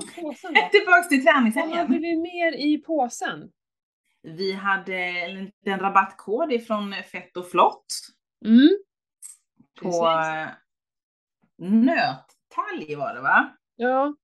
påsen 0.00 0.54
då. 0.54 0.68
Tillbaks 0.72 1.08
till 1.08 1.24
Vad 1.24 1.34
hade 1.34 1.52
träningshelgen. 1.52 2.02
vi 2.02 2.16
mer 2.16 2.52
i 2.52 2.78
påsen? 2.78 3.50
Vi 4.22 4.52
hade 4.52 4.94
en 4.96 5.44
liten 5.44 5.80
rabattkod 5.80 6.52
ifrån 6.52 6.94
Fett 7.12 7.36
och 7.36 7.50
Flott 7.50 7.86
Mm. 8.44 8.68
på 9.82 9.90
Precis. 9.90 10.02
eh, 10.02 10.48
nöttalg 11.58 12.96
var 12.96 13.14
det 13.14 13.20
va? 13.20 13.56
Ja, 13.76 14.14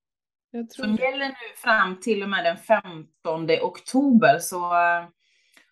jag 0.50 0.70
tror 0.70 0.84
Som 0.84 0.96
det. 0.96 1.02
gäller 1.02 1.28
nu 1.28 1.34
fram 1.56 2.00
till 2.00 2.22
och 2.22 2.28
med 2.28 2.44
den 2.44 2.56
15 2.56 3.50
oktober. 3.62 4.38
Så, 4.38 4.56
eh, 4.74 5.06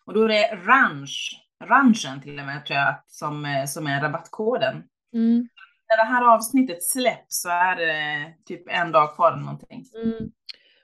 och 0.04 0.14
då 0.14 0.22
är 0.24 0.28
det 0.28 0.56
ranch, 0.56 1.40
ranchen 1.64 2.22
till 2.22 2.38
och 2.40 2.46
med 2.46 2.66
tror 2.66 2.78
jag, 2.78 2.94
som, 3.06 3.44
eh, 3.44 3.64
som 3.66 3.86
är 3.86 4.00
rabattkoden. 4.00 4.82
Mm. 5.14 5.48
När 5.88 5.96
det 5.96 6.04
här 6.12 6.34
avsnittet 6.34 6.82
släpps 6.82 7.42
så 7.42 7.48
är 7.48 7.76
det 7.76 8.34
typ 8.44 8.62
en 8.68 8.92
dag 8.92 9.14
kvar 9.14 9.32
eller 9.32 9.42
någonting. 9.42 9.84
Mm. 10.04 10.30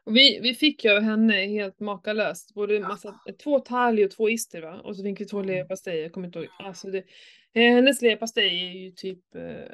Och 0.05 0.17
vi, 0.17 0.41
vi 0.43 0.55
fick 0.55 0.85
ju 0.85 0.91
av 0.97 1.03
henne 1.03 1.35
helt 1.47 1.81
makalöst, 1.81 2.55
både 2.55 2.81
massa, 2.81 3.15
två 3.45 3.59
talg 3.59 4.05
och 4.05 4.11
två 4.11 4.31
ister 4.31 4.63
va? 4.63 4.81
Och 4.85 4.97
så 4.97 5.03
fick 5.03 5.21
vi 5.21 5.25
två 5.25 5.43
leverpastejer, 5.43 6.03
jag 6.03 6.13
kommer 6.13 6.27
inte 6.27 6.39
ihåg. 6.39 6.49
Alltså 6.59 6.91
det, 6.91 6.99
eh, 7.55 7.75
hennes 7.75 8.03
leverpastej 8.03 8.47
är 8.69 8.73
ju 8.73 8.91
typ, 8.91 9.35
eh, 9.35 9.73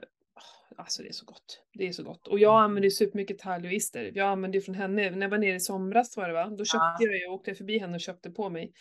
alltså 0.76 1.02
det 1.02 1.08
är 1.08 1.12
så 1.12 1.24
gott. 1.24 1.62
Det 1.74 1.88
är 1.88 1.92
så 1.92 2.02
gott. 2.02 2.26
Och 2.28 2.38
jag 2.38 2.62
använder 2.62 2.84
ju 2.86 2.90
supermycket 2.90 3.38
talg 3.38 3.66
och 3.66 3.72
ister. 3.72 4.10
Jag 4.14 4.28
använde 4.28 4.58
ju 4.58 4.62
från 4.62 4.74
henne, 4.74 5.10
när 5.10 5.20
jag 5.22 5.28
var 5.28 5.38
nere 5.38 5.54
i 5.54 5.60
somras 5.60 6.16
var 6.16 6.28
det 6.28 6.34
va? 6.34 6.46
Då 6.58 6.64
köpte 6.64 6.76
Ja. 6.76 6.96
jag 7.00 7.18
ju, 7.18 7.26
åkte 7.26 7.50
jag 7.50 7.58
förbi 7.58 7.78
henne 7.78 7.94
och 7.94 8.00
köpte 8.00 8.30
på 8.30 8.48
mig. 8.50 8.72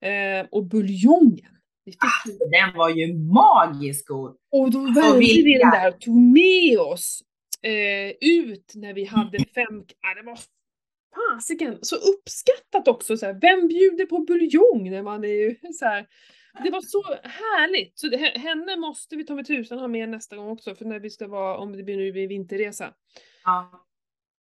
Eh, 0.00 0.46
och 0.50 0.66
buljongen. 0.66 1.58
Ju 1.84 1.92
Den 2.50 2.76
var 2.76 2.88
ju 2.90 3.14
magisk 3.14 4.08
god. 4.08 4.36
och 4.52 4.70
då 4.70 4.80
Alltså, 4.80 5.00
värmde 5.00 5.18
vi 5.26 5.58
den 5.58 5.70
där 5.70 5.88
och 5.94 6.00
tog 6.00 6.16
med 6.16 6.78
oss 6.78 7.22
eh, 7.62 8.10
ut 8.20 8.72
när 8.74 8.94
vi 8.94 9.04
hade 9.04 9.38
fem... 9.38 9.84
Ja, 10.00 10.14
det 10.14 10.22
var 10.26 10.38
fasiken 11.14 11.78
så 11.82 11.96
uppskattat 11.96 12.88
också. 12.88 13.16
Så 13.16 13.26
här, 13.26 13.38
vem 13.40 13.68
bjuder 13.68 14.06
på 14.06 14.18
buljong 14.18 14.90
när 14.90 15.02
man 15.02 15.24
är 15.24 15.28
ju 15.28 15.56
så 15.74 15.84
här. 15.84 16.06
Det 16.64 16.70
var 16.70 16.80
så 16.80 17.02
härligt. 17.22 17.98
Så 17.98 18.08
det, 18.08 18.16
he- 18.16 18.38
henne 18.38 18.76
måste 18.76 19.16
vi 19.16 19.24
ta 19.24 19.34
med 19.34 19.46
tusan 19.46 19.78
ha 19.78 19.88
med 19.88 20.08
nästa 20.08 20.36
gång 20.36 20.48
också 20.50 20.74
för 20.74 20.84
när 20.84 21.00
vi 21.00 21.10
ska 21.10 21.28
vara, 21.28 21.56
om 21.58 21.72
det 21.76 21.82
blir 21.82 21.96
nu 21.96 22.12
vid 22.12 22.28
vinterresa. 22.28 22.94
Ja. 23.44 23.86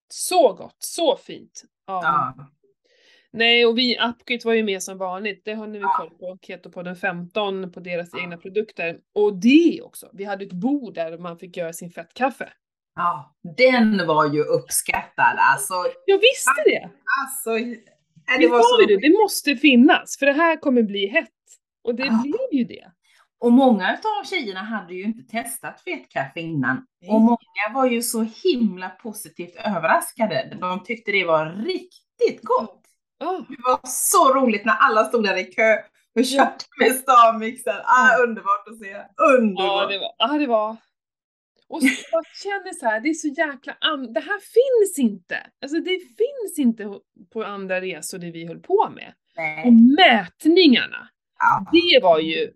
Så 0.08 0.52
gott, 0.52 0.76
så 0.78 1.16
fint. 1.16 1.62
Ja. 1.86 2.00
ja. 2.36 2.50
Nej, 3.34 3.66
och 3.66 3.78
vi, 3.78 3.96
Upgate 3.98 4.46
var 4.46 4.54
ju 4.54 4.62
med 4.62 4.82
som 4.82 4.98
vanligt. 4.98 5.42
Det 5.44 5.54
har 5.54 5.66
ni 5.66 5.78
väl 5.78 5.88
koll 5.96 6.10
på. 6.10 6.38
Ketopodden 6.42 6.96
15 6.96 7.72
på 7.72 7.80
deras 7.80 8.08
Ja. 8.12 8.20
egna 8.20 8.36
produkter. 8.36 8.98
Och 9.14 9.34
det 9.40 9.80
också. 9.82 10.10
Vi 10.12 10.24
hade 10.24 10.44
ett 10.44 10.52
bord 10.52 10.94
där 10.94 11.18
man 11.18 11.38
fick 11.38 11.56
göra 11.56 11.72
sin 11.72 11.90
fettkaffe. 11.90 12.52
ja. 12.96 13.34
Den 13.56 14.06
var 14.06 14.32
ju 14.32 14.42
uppskattad. 14.44 15.36
Alltså, 15.38 15.74
Jag 16.06 16.18
visste 16.18 16.62
det! 16.66 16.90
alltså. 17.24 17.50
äh, 17.50 17.64
Det 18.26 18.38
Det 18.40 18.48
var 18.48 18.62
så 18.62 18.86
det, 18.86 18.96
det 19.08 19.18
måste 19.22 19.56
finnas. 19.56 20.16
För 20.18 20.26
det 20.26 20.32
här 20.32 20.56
kommer 20.56 20.82
bli 20.82 21.06
hett. 21.06 21.28
Och 21.84 21.94
det 21.94 22.04
Ja. 22.06 22.22
blev 22.22 22.60
ju 22.60 22.64
det. 22.64 22.90
Och 23.38 23.52
många 23.52 23.98
av 24.20 24.24
tjejerna 24.26 24.60
hade 24.62 24.94
ju 24.94 25.02
inte 25.04 25.22
testat 25.36 25.80
fetkaffe 25.80 26.40
innan. 26.40 26.86
Nej. 27.00 27.10
Och 27.10 27.20
många 27.20 27.74
var 27.74 27.86
ju 27.86 28.02
så 28.02 28.26
himla 28.44 28.88
positivt 28.88 29.54
överraskade. 29.56 30.56
De 30.60 30.84
tyckte 30.84 31.12
det 31.12 31.24
var 31.24 31.46
riktigt 31.46 32.40
gott. 32.42 32.80
Ah, 33.24 33.44
Det 33.48 33.62
var 33.64 33.80
så 33.84 34.34
roligt 34.34 34.64
när 34.64 34.72
alla 34.74 35.04
stod 35.04 35.24
där 35.24 35.36
i 35.36 35.44
kö 35.44 35.76
och 36.18 36.24
körde 36.24 36.52
med 36.80 36.92
stavmixen. 36.96 37.76
Ah, 37.76 38.08
Ja. 38.18 38.24
underbart 38.24 38.68
att 38.68 38.78
se. 38.78 38.88
ja, 38.88 39.06
Underbart. 39.38 39.90
det 39.90 39.98
var... 39.98 40.14
Ah, 40.18 40.38
det 40.38 40.46
var... 40.46 40.76
Och 41.68 41.82
så 41.82 41.88
jag 42.12 42.24
känner 42.42 42.72
så 42.72 42.86
här, 42.86 43.00
det 43.00 43.08
är 43.08 43.14
så 43.14 43.28
jäkla... 43.28 43.74
Det 44.14 44.20
här 44.20 44.40
finns 44.40 44.98
inte! 44.98 45.46
Alltså 45.62 45.80
det 45.80 45.98
finns 46.00 46.58
inte 46.58 46.98
på 47.32 47.44
andra 47.44 47.80
resor 47.80 48.18
det 48.18 48.30
vi 48.30 48.46
höll 48.46 48.60
på 48.60 48.90
med. 48.94 49.14
Och 49.66 49.72
Nej. 49.72 49.96
mätningarna! 49.98 51.08
Ja. 51.38 51.66
Det 51.72 52.02
var 52.02 52.18
ju, 52.18 52.50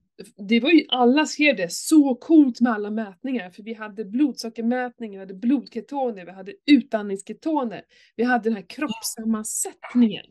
det 0.49 0.61
var 0.61 0.71
ju, 0.71 0.85
alla 0.89 1.27
skrev 1.27 1.57
det, 1.57 1.73
så 1.73 2.15
coolt 2.15 2.61
med 2.61 2.73
alla 2.73 2.91
mätningar. 2.91 3.51
För 3.51 3.63
vi 3.63 3.75
hade 3.75 4.05
blodsockermätningar, 4.05 5.13
vi 5.13 5.19
hade 5.19 5.35
blodketoner, 5.35 6.25
vi 6.25 6.33
hade 6.33 6.53
utandningsketoner. 6.67 7.83
Vi 8.17 8.25
hade 8.25 8.45
den 8.45 8.57
här 8.57 8.67
kroppssammansättningen. 8.69 10.27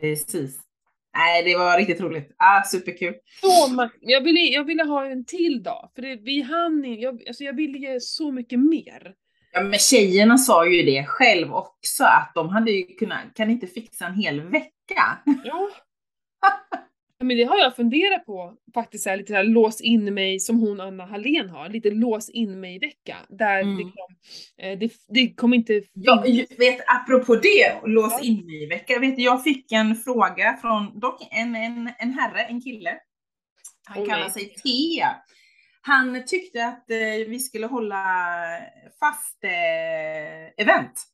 Precis. 0.00 0.60
Nej, 1.16 1.42
det 1.42 1.56
var 1.58 1.78
riktigt 1.78 2.00
roligt. 2.00 2.34
Ah, 2.36 2.64
superkul. 2.64 3.14
Så 3.40 3.88
jag, 4.00 4.20
ville, 4.20 4.40
jag 4.40 4.64
ville 4.64 4.84
ha 4.84 5.06
en 5.06 5.24
till 5.24 5.62
dag, 5.62 5.90
för 5.94 6.02
det, 6.02 6.16
vi 6.16 6.42
hann 6.42 7.00
jag, 7.00 7.28
alltså 7.28 7.44
jag 7.44 7.52
ville 7.52 7.78
ge 7.78 8.00
så 8.00 8.32
mycket 8.32 8.58
mer. 8.58 9.14
Ja, 9.52 9.60
men 9.62 9.78
tjejerna 9.78 10.38
sa 10.38 10.66
ju 10.66 10.82
det 10.82 11.04
själv 11.06 11.54
också, 11.54 12.04
att 12.04 12.32
de 12.34 12.48
hade 12.48 12.70
ju 12.70 12.82
kunnat, 12.82 13.34
kan 13.34 13.50
inte 13.50 13.66
fixa 13.66 14.06
en 14.06 14.14
hel 14.14 14.40
vecka? 14.40 15.18
Ja. 15.44 15.68
Ja, 17.20 17.24
Men 17.24 17.36
det 17.36 17.44
har 17.44 17.58
jag 17.58 17.76
funderat 17.76 18.26
på 18.26 18.54
faktiskt, 18.74 19.04
så 19.04 19.10
här, 19.10 19.16
lite 19.16 19.28
så 19.32 19.36
här, 19.36 19.44
lås 19.44 19.80
in 19.80 20.14
mig 20.14 20.40
som 20.40 20.60
hon 20.60 20.80
Anna 20.80 21.06
Hallén 21.06 21.48
har, 21.48 21.68
lite 21.68 21.90
lås 21.90 22.30
in 22.30 22.60
mig 22.60 22.78
vecka. 22.78 23.16
Där 23.28 23.60
Mm. 23.60 23.76
liksom, 23.76 24.06
eh, 24.58 24.78
det, 24.78 24.92
det 25.08 25.34
kommer 25.34 25.56
inte 25.56 25.72
finnas- 25.94 26.58
vet, 26.58 26.80
apropå 26.86 27.36
det, 27.36 27.80
lås 27.86 28.12
Ja. 28.12 28.20
in 28.28 28.46
mig 28.46 28.62
i 28.62 28.66
vecka. 28.66 28.92
Jag 28.92 29.00
vet, 29.00 29.18
jag 29.18 29.42
fick 29.44 29.72
en 29.72 29.94
fråga 29.96 30.58
från 30.60 31.00
dock 31.00 31.28
en, 31.30 31.56
en, 31.56 31.90
en 31.98 32.12
herre, 32.12 32.42
en 32.42 32.60
kille. 32.60 32.96
Han 33.84 34.02
Oj. 34.02 34.08
kallar 34.08 34.28
sig 34.28 34.44
Thea. 34.48 35.16
Han 35.82 36.24
tyckte 36.26 36.66
att 36.66 36.90
eh, 36.90 37.28
vi 37.28 37.38
skulle 37.38 37.66
hålla 37.66 38.04
fast 39.00 39.44
eh, 39.44 40.62
event. 40.64 41.04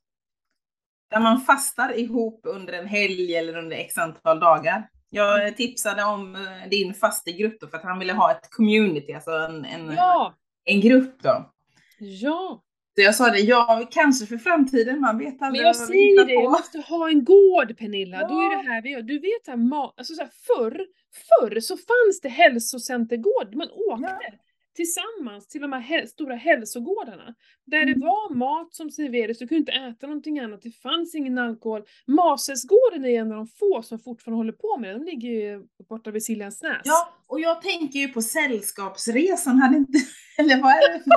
Där 1.11 1.21
man 1.21 1.41
fastar 1.41 1.99
ihop 1.99 2.41
under 2.45 2.73
en 2.73 2.87
helg 2.87 3.37
eller 3.37 3.57
under 3.57 3.77
x 3.77 3.99
antal 3.99 4.41
dagar. 4.41 4.89
Jag 5.15 5.57
tipsade 5.57 6.05
om 6.05 6.37
eh, 6.37 6.69
din 6.71 6.95
fastegrupp 6.95 7.61
då 7.61 7.67
för 7.67 7.77
att 7.77 7.85
han 7.85 7.99
ville 7.99 8.13
ha 8.13 8.31
ett 8.33 8.51
community, 8.51 9.13
alltså 9.13 9.31
en, 9.31 9.65
en, 9.65 9.93
Ja! 9.97 10.35
en 10.65 10.81
grupp 10.81 11.23
då. 11.23 11.51
Ja! 11.99 12.61
Så 12.97 13.03
jag 13.03 13.15
sa 13.15 13.31
det, 13.31 13.39
ja 13.41 13.89
kanske 13.91 14.27
för 14.27 14.37
framtiden, 14.39 15.01
man 15.01 15.19
vet 15.19 15.41
Men 15.41 15.45
aldrig 15.49 15.67
jag 15.67 15.75
vad 15.75 15.89
vi 15.89 15.95
säger 15.95 16.25
det, 16.27 16.33
jag 16.33 16.45
på. 16.45 16.51
måste 16.51 16.79
ha 16.81 17.09
en 17.09 17.25
gård 17.25 17.79
Pernilla, 17.79 18.19
då 18.29 18.41
är 18.41 18.53
Ja. 18.53 18.63
det 18.63 18.69
här 18.69 18.83
vi 18.83 18.91
gör. 18.91 19.03
Du 19.03 19.19
vet 19.19 19.47
här, 19.47 19.57
alltså 19.97 20.15
så 20.15 20.23
här, 20.23 20.31
förr, 20.47 20.87
förr 21.29 21.61
så 21.61 21.77
fanns 21.77 22.21
det 22.23 22.29
hälsocentergård, 22.29 23.55
man 23.55 23.69
åkte 23.71 24.39
tillsammans 24.75 25.49
till 25.49 25.61
de 25.61 25.73
här 25.73 26.07
stora 26.07 26.35
hälsogårdarna. 26.37 27.35
Där 27.67 27.79
det 27.85 27.93
Mm. 27.93 28.01
var 28.01 28.35
mat 28.35 28.75
som 28.75 28.91
serverades, 28.91 29.39
du 29.39 29.49
kunde 29.49 29.59
inte 29.61 29.73
äta 29.73 30.07
någonting 30.07 30.39
annat, 30.39 30.63
det 30.63 30.71
fanns 30.71 31.15
ingen 31.15 31.39
alkohol. 31.39 31.83
Masesgården 32.07 33.05
är 33.05 33.21
en 33.21 33.31
av 33.33 33.37
de 33.37 33.47
få 33.47 33.83
som 33.83 33.99
fortfarande 33.99 34.37
håller 34.39 34.53
på 34.53 34.77
med 34.79 34.91
det, 34.91 34.99
de 34.99 35.05
ligger 35.05 35.29
ju 35.29 35.63
borta 35.89 36.11
vid 36.11 36.25
Siljansnäs. 36.25 36.81
Ja, 36.85 37.15
och 37.27 37.41
jag 37.41 37.63
tänker 37.63 37.99
ju 37.99 38.09
på 38.09 38.23
Sällskapsresan, 38.23 39.59
hade 39.59 39.77
inte, 39.77 39.99
eller 40.39 40.63
vad 40.63 40.73
är 40.73 40.93
det? 40.93 41.03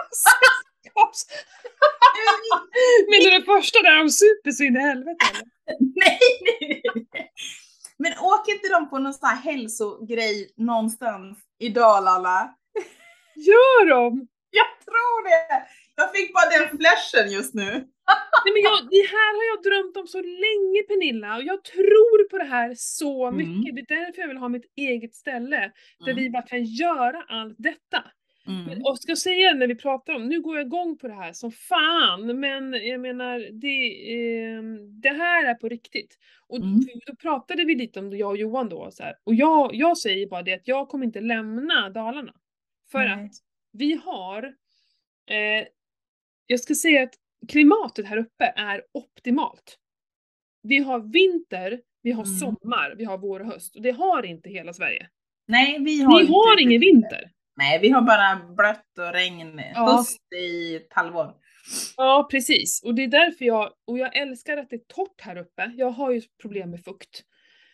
Men 3.10 3.20
det 3.40 3.46
första 3.46 3.82
där, 3.82 3.98
de 3.98 4.10
super 4.10 4.52
så 4.52 4.64
in 4.64 4.78
i 4.78 4.80
helvete 4.80 5.26
eller? 5.34 5.48
nej, 5.96 6.20
nej, 6.62 6.82
nej. 7.14 7.32
Men 8.00 8.12
åker 8.22 8.52
inte 8.54 8.70
de 8.70 8.90
på 8.90 9.00
någon 9.00 9.14
sån 9.14 9.30
här 9.30 9.36
hälsogrej 9.38 10.54
någonstans 10.58 11.38
i 11.60 11.70
Dalarna? 11.70 12.56
Gör 13.50 13.90
de? 13.90 14.28
Jag 14.52 14.70
tror 14.86 15.24
det! 15.30 15.66
Jag 15.96 16.12
fick 16.16 16.34
bara 16.34 16.50
den 16.60 16.78
flashen 16.78 17.32
just 17.32 17.54
nu. 17.54 17.64
Nej 18.46 18.52
men 18.54 18.62
jag, 18.64 18.78
det 18.92 19.06
här 19.16 19.32
har 19.38 19.46
jag 19.56 19.64
drömt 19.64 19.98
om 19.98 20.08
så 20.08 20.22
länge 20.22 20.82
Pernilla 20.88 21.36
och 21.38 21.44
jag 21.44 21.64
tror 21.64 22.30
på 22.30 22.38
det 22.38 22.44
här 22.44 22.74
så 22.78 23.26
Mm. 23.28 23.38
mycket. 23.38 23.76
Det 23.76 23.94
är 23.96 24.06
därför 24.06 24.22
jag 24.22 24.28
vill 24.28 24.38
ha 24.38 24.50
mitt 24.50 24.72
eget 24.76 25.16
ställe 25.16 25.72
där 26.00 26.12
Mm. 26.12 26.16
vi 26.24 26.30
bara 26.30 26.42
kan 26.42 26.64
göra 26.64 27.24
allt 27.28 27.56
detta. 27.58 28.04
Mm. 28.48 28.66
Men, 28.66 28.82
och 28.86 29.00
ska 29.00 29.16
säga 29.16 29.54
när 29.54 29.68
vi 29.68 29.76
pratar 29.76 30.14
om, 30.14 30.28
nu 30.30 30.42
går 30.42 30.58
jag 30.58 30.66
igång 30.68 30.98
på 30.98 31.08
det 31.08 31.14
här 31.14 31.34
som 31.34 31.52
fan, 31.52 32.40
men 32.40 32.74
jag 32.74 33.00
menar 33.02 33.40
det, 33.62 34.14
ehm, 34.14 35.02
det 35.02 35.10
här 35.10 35.46
är 35.46 35.54
på 35.54 35.70
riktigt. 35.70 36.18
Och 36.48 36.58
Mm. 36.58 36.80
då 37.08 37.16
pratade 37.16 37.64
vi 37.66 37.76
lite 37.76 38.00
om 38.00 38.10
det, 38.10 38.18
jag 38.18 38.30
och 38.30 38.38
Johan 38.38 38.70
då, 38.70 38.92
så 38.92 39.04
här. 39.04 39.14
och 39.24 39.34
jag, 39.36 39.70
jag 39.76 39.98
säger 39.98 40.28
bara 40.28 40.42
det 40.44 40.54
att 40.54 40.68
jag 40.68 40.88
kommer 40.90 41.06
inte 41.06 41.22
lämna 41.22 41.90
Dalarna. 41.90 42.34
För 42.92 43.00
Nej. 43.00 43.26
att 43.26 43.32
vi 43.74 43.94
har, 44.06 44.44
eh, 45.30 45.68
jag 46.46 46.60
ska 46.60 46.76
säga 46.76 47.04
att 47.04 47.14
klimatet 47.48 48.06
här 48.06 48.18
uppe 48.18 48.54
är 48.56 48.82
optimalt. 48.94 49.78
Vi 50.64 50.78
har 50.78 51.00
vinter, 51.00 51.82
vi 52.02 52.12
har 52.12 52.24
Mm. 52.26 52.36
sommar, 52.38 52.96
vi 52.98 53.06
har 53.06 53.18
vår 53.18 53.40
och 53.40 53.46
höst. 53.46 53.76
Och 53.76 53.82
det 53.82 53.92
har 53.92 54.26
inte 54.26 54.50
hela 54.50 54.74
Sverige. 54.74 55.10
Nej, 55.48 55.80
vi 55.80 56.02
har, 56.02 56.20
Ni 56.22 56.28
har 56.28 56.62
ingen 56.62 56.82
vinter. 56.82 57.32
Nej, 57.56 57.80
vi 57.80 57.90
har 57.90 58.02
bara 58.02 58.54
blött 58.56 58.98
och 59.08 59.14
regn, 59.14 59.62
Ja. 59.76 59.96
höst 59.98 60.34
i 60.34 60.76
ett 60.76 60.94
halvår. 60.94 61.34
Ja, 61.98 62.28
precis. 62.32 62.84
Och 62.84 62.96
det 62.96 63.04
är 63.04 63.08
därför 63.08 63.46
jag, 63.46 63.74
och 63.88 63.98
jag 63.98 64.16
älskar 64.18 64.58
att 64.58 64.70
det 64.70 64.76
är 64.76 64.84
torrt 64.88 65.22
här 65.22 65.38
uppe. 65.38 65.72
Jag 65.76 65.90
har 65.90 66.12
ju 66.12 66.22
problem 66.42 66.72
med 66.72 66.84
fukt. 66.84 67.24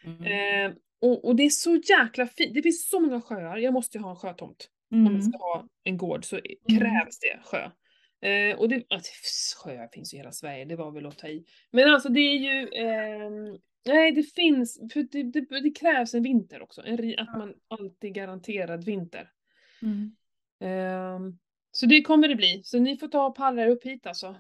Mm. 0.06 0.24
Eh, 0.72 0.76
och, 1.02 1.26
och 1.26 1.36
det 1.36 1.44
är 1.44 1.50
så 1.50 1.76
jäkla 1.76 2.28
fint. 2.28 2.54
Det 2.54 2.62
finns 2.62 2.90
så 2.90 3.00
många 3.00 3.22
sjöar. 3.22 3.58
Jag 3.58 3.74
måste 3.74 3.98
ju 3.98 4.04
ha 4.04 4.10
en 4.10 4.16
sjötomt. 4.16 4.70
Om 4.94 5.00
Mm. 5.00 5.14
jag 5.14 5.24
ska 5.24 5.38
ha 5.38 5.68
en 5.84 5.98
gård 5.98 6.26
så 6.26 6.36
Mm. 6.36 6.80
krävs 6.80 7.20
det 7.20 7.40
sjö. 7.46 7.70
Eh, 8.30 8.60
och 8.60 8.70
det, 8.70 8.84
att, 8.90 9.06
sjöar 9.64 9.88
finns 9.94 10.14
ju 10.14 10.18
i 10.18 10.20
hela 10.20 10.32
Sverige, 10.32 10.66
det 10.66 10.76
var 10.76 10.92
väl 10.92 11.06
att 11.06 11.18
ta 11.18 11.28
i. 11.28 11.46
Men 11.72 11.94
alltså 11.94 12.10
det 12.10 12.20
är 12.20 12.38
ju, 12.38 12.70
ehm, 12.74 13.58
nej 13.86 14.12
det 14.12 14.24
finns, 14.24 14.80
för 14.94 15.04
det, 15.12 15.24
det, 15.24 15.60
det 15.62 15.72
krävs 15.72 16.14
en 16.14 16.24
vinter 16.24 16.62
också. 16.62 16.82
En, 16.86 17.20
att 17.20 17.38
man 17.38 17.54
alltid 17.68 18.14
garanterad 18.14 18.84
vinter. 18.86 19.30
Mm. 19.82 20.16
Ehm, 20.60 21.38
så 21.72 21.86
det 21.86 22.02
kommer 22.02 22.28
det 22.28 22.36
bli. 22.36 22.62
Så 22.64 22.80
ni 22.80 22.98
får 22.98 23.08
ta 23.08 23.26
och 23.26 23.36
palla 23.36 23.62
er 23.64 23.68
upp 23.68 23.86
hit 23.86 24.08
alltså. 24.08 24.36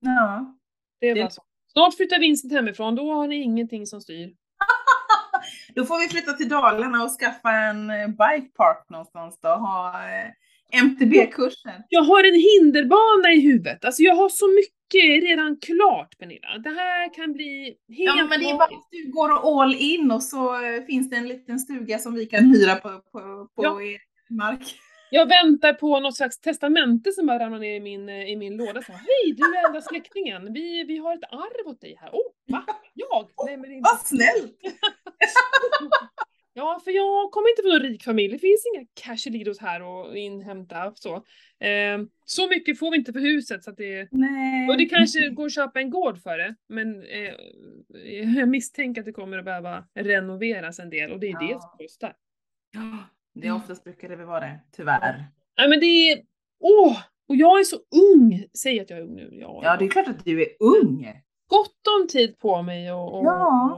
Ja. 0.00 0.56
Det 1.00 1.06
är 1.08 1.14
Det- 1.14 1.20
bara 1.20 1.30
så. 1.30 1.42
Snart 1.72 1.96
flyttar 1.96 2.18
Vincent 2.20 2.52
hemifrån, 2.52 2.94
då 2.94 3.12
har 3.12 3.26
ni 3.28 3.36
ingenting 3.36 3.86
som 3.86 4.00
styr. 4.00 4.34
Då 5.76 5.84
får 5.84 5.98
vi 6.00 6.08
flytta 6.08 6.32
till 6.32 6.48
Dalarna 6.48 7.04
och 7.04 7.10
skaffa 7.10 7.50
en 7.50 7.90
eh, 7.90 8.06
bike 8.08 8.50
park 8.56 8.86
någonstans 8.90 9.38
då. 9.42 9.48
Ha 9.48 9.88
eh, 9.88 10.30
MTB-kurser. 10.82 11.84
Jag 11.88 12.02
har 12.02 12.24
en 12.24 12.34
hinderbana 12.34 13.32
i 13.32 13.40
huvudet. 13.40 13.84
Alltså 13.84 14.02
jag 14.02 14.14
har 14.14 14.28
så 14.28 14.48
mycket 14.48 15.28
redan 15.30 15.56
klart 15.56 16.18
Pernilla. 16.18 16.58
Det 16.58 16.70
här 16.70 17.14
kan 17.14 17.32
bli 17.32 17.76
helt 17.88 18.18
Ja, 18.18 18.26
men 18.30 18.40
det 18.40 18.50
är 18.50 18.54
bara 18.54 18.64
att 18.64 18.88
du 18.90 19.10
går 19.10 19.62
all 19.62 19.74
in 19.74 20.10
och 20.10 20.22
så 20.22 20.54
eh, 20.64 20.84
finns 20.86 21.10
det 21.10 21.16
en 21.16 21.28
liten 21.28 21.58
stuga 21.58 21.98
som 21.98 22.14
vi 22.14 22.26
kan 22.26 22.44
hyra 22.44 22.74
på, 22.74 22.88
på, 22.88 23.48
på 23.56 23.62
Ja. 23.62 23.82
er 23.82 23.98
mark. 24.30 24.62
Jag 25.10 25.28
väntar 25.28 25.72
på 25.72 26.00
något 26.00 26.16
slags 26.16 26.40
testamente 26.40 27.12
som 27.12 27.26
bara 27.26 27.38
ramlar 27.38 27.58
ner 27.58 27.74
i 27.76 27.80
min, 27.80 28.08
eh, 28.08 28.24
i 28.30 28.36
min 28.36 28.56
låda. 28.56 28.82
Så, 28.82 28.92
Hej, 28.92 29.34
du 29.36 29.56
är 29.56 29.66
enda 29.66 29.80
släktingen. 29.80 30.52
Vi, 30.52 30.84
vi 30.84 30.96
har 30.96 31.14
ett 31.14 31.24
arv 31.32 31.68
åt 31.68 31.80
dig 31.80 31.96
här. 32.00 32.10
Åh, 32.12 32.32
va? 32.48 32.64
Jag? 32.94 33.28
Nej, 33.46 33.56
men 33.56 33.70
det 33.70 33.76
inte... 33.76 33.90
Vad 33.90 34.00
snällt! 34.06 34.56
Ja, 36.58 36.80
för 36.84 36.90
jag 36.90 37.30
kommer 37.30 37.48
inte 37.50 37.62
från 37.62 37.72
någon 37.72 37.82
rik 37.82 38.04
familj. 38.04 38.32
Det 38.32 38.38
finns 38.38 38.62
inga 38.74 38.86
cashelidos 38.94 39.58
här 39.60 39.80
att 40.10 40.16
inhämta. 40.16 40.92
Så. 40.94 41.14
Eh, 41.64 41.98
så 42.24 42.48
mycket 42.48 42.78
får 42.78 42.90
vi 42.90 42.96
inte 42.96 43.12
för 43.12 43.20
huset 43.20 43.64
så 43.64 43.70
att 43.70 43.76
det... 43.76 44.08
Nej. 44.10 44.68
Och 44.68 44.76
det 44.76 44.84
kanske 44.86 45.28
går 45.28 45.46
att 45.46 45.54
köpa 45.54 45.80
en 45.80 45.90
gård 45.90 46.18
för 46.22 46.38
det, 46.38 46.54
men 46.68 47.02
eh, 47.02 47.34
jag 48.38 48.48
misstänker 48.48 49.00
att 49.00 49.04
det 49.04 49.12
kommer 49.12 49.38
att 49.38 49.44
behöva 49.44 49.84
renoveras 49.94 50.78
en 50.78 50.90
del 50.90 51.12
och 51.12 51.20
det 51.20 51.26
är 51.26 51.38
det 51.46 51.52
Ja. 51.52 51.60
som 51.60 51.78
kostar. 51.78 52.14
Ja, 52.74 52.98
Det 53.40 53.46
är 53.48 53.54
oftast 53.54 53.84
brukar 53.84 54.08
det 54.08 54.16
väl 54.16 54.26
vara 54.26 54.40
det, 54.40 54.60
tyvärr. 54.72 55.24
Nej 55.58 55.68
men 55.68 55.80
det 55.80 55.86
är... 55.86 56.22
Åh! 56.60 56.98
Och 57.28 57.36
jag 57.36 57.60
är 57.60 57.64
så 57.64 57.76
ung! 58.14 58.44
Säg 58.62 58.80
att 58.80 58.90
jag 58.90 58.98
är 58.98 59.02
ung 59.02 59.14
nu. 59.16 59.28
Ja, 59.32 59.60
Ja, 59.62 59.76
det 59.76 59.84
är 59.84 59.88
klart 59.88 60.08
att 60.08 60.24
du 60.24 60.42
är 60.42 60.48
ung. 60.60 61.22
gott 61.48 62.00
om 62.00 62.08
tid 62.08 62.38
på 62.38 62.62
mig 62.62 62.92
och, 62.92 63.18
och, 63.18 63.24
Ja. 63.24 63.76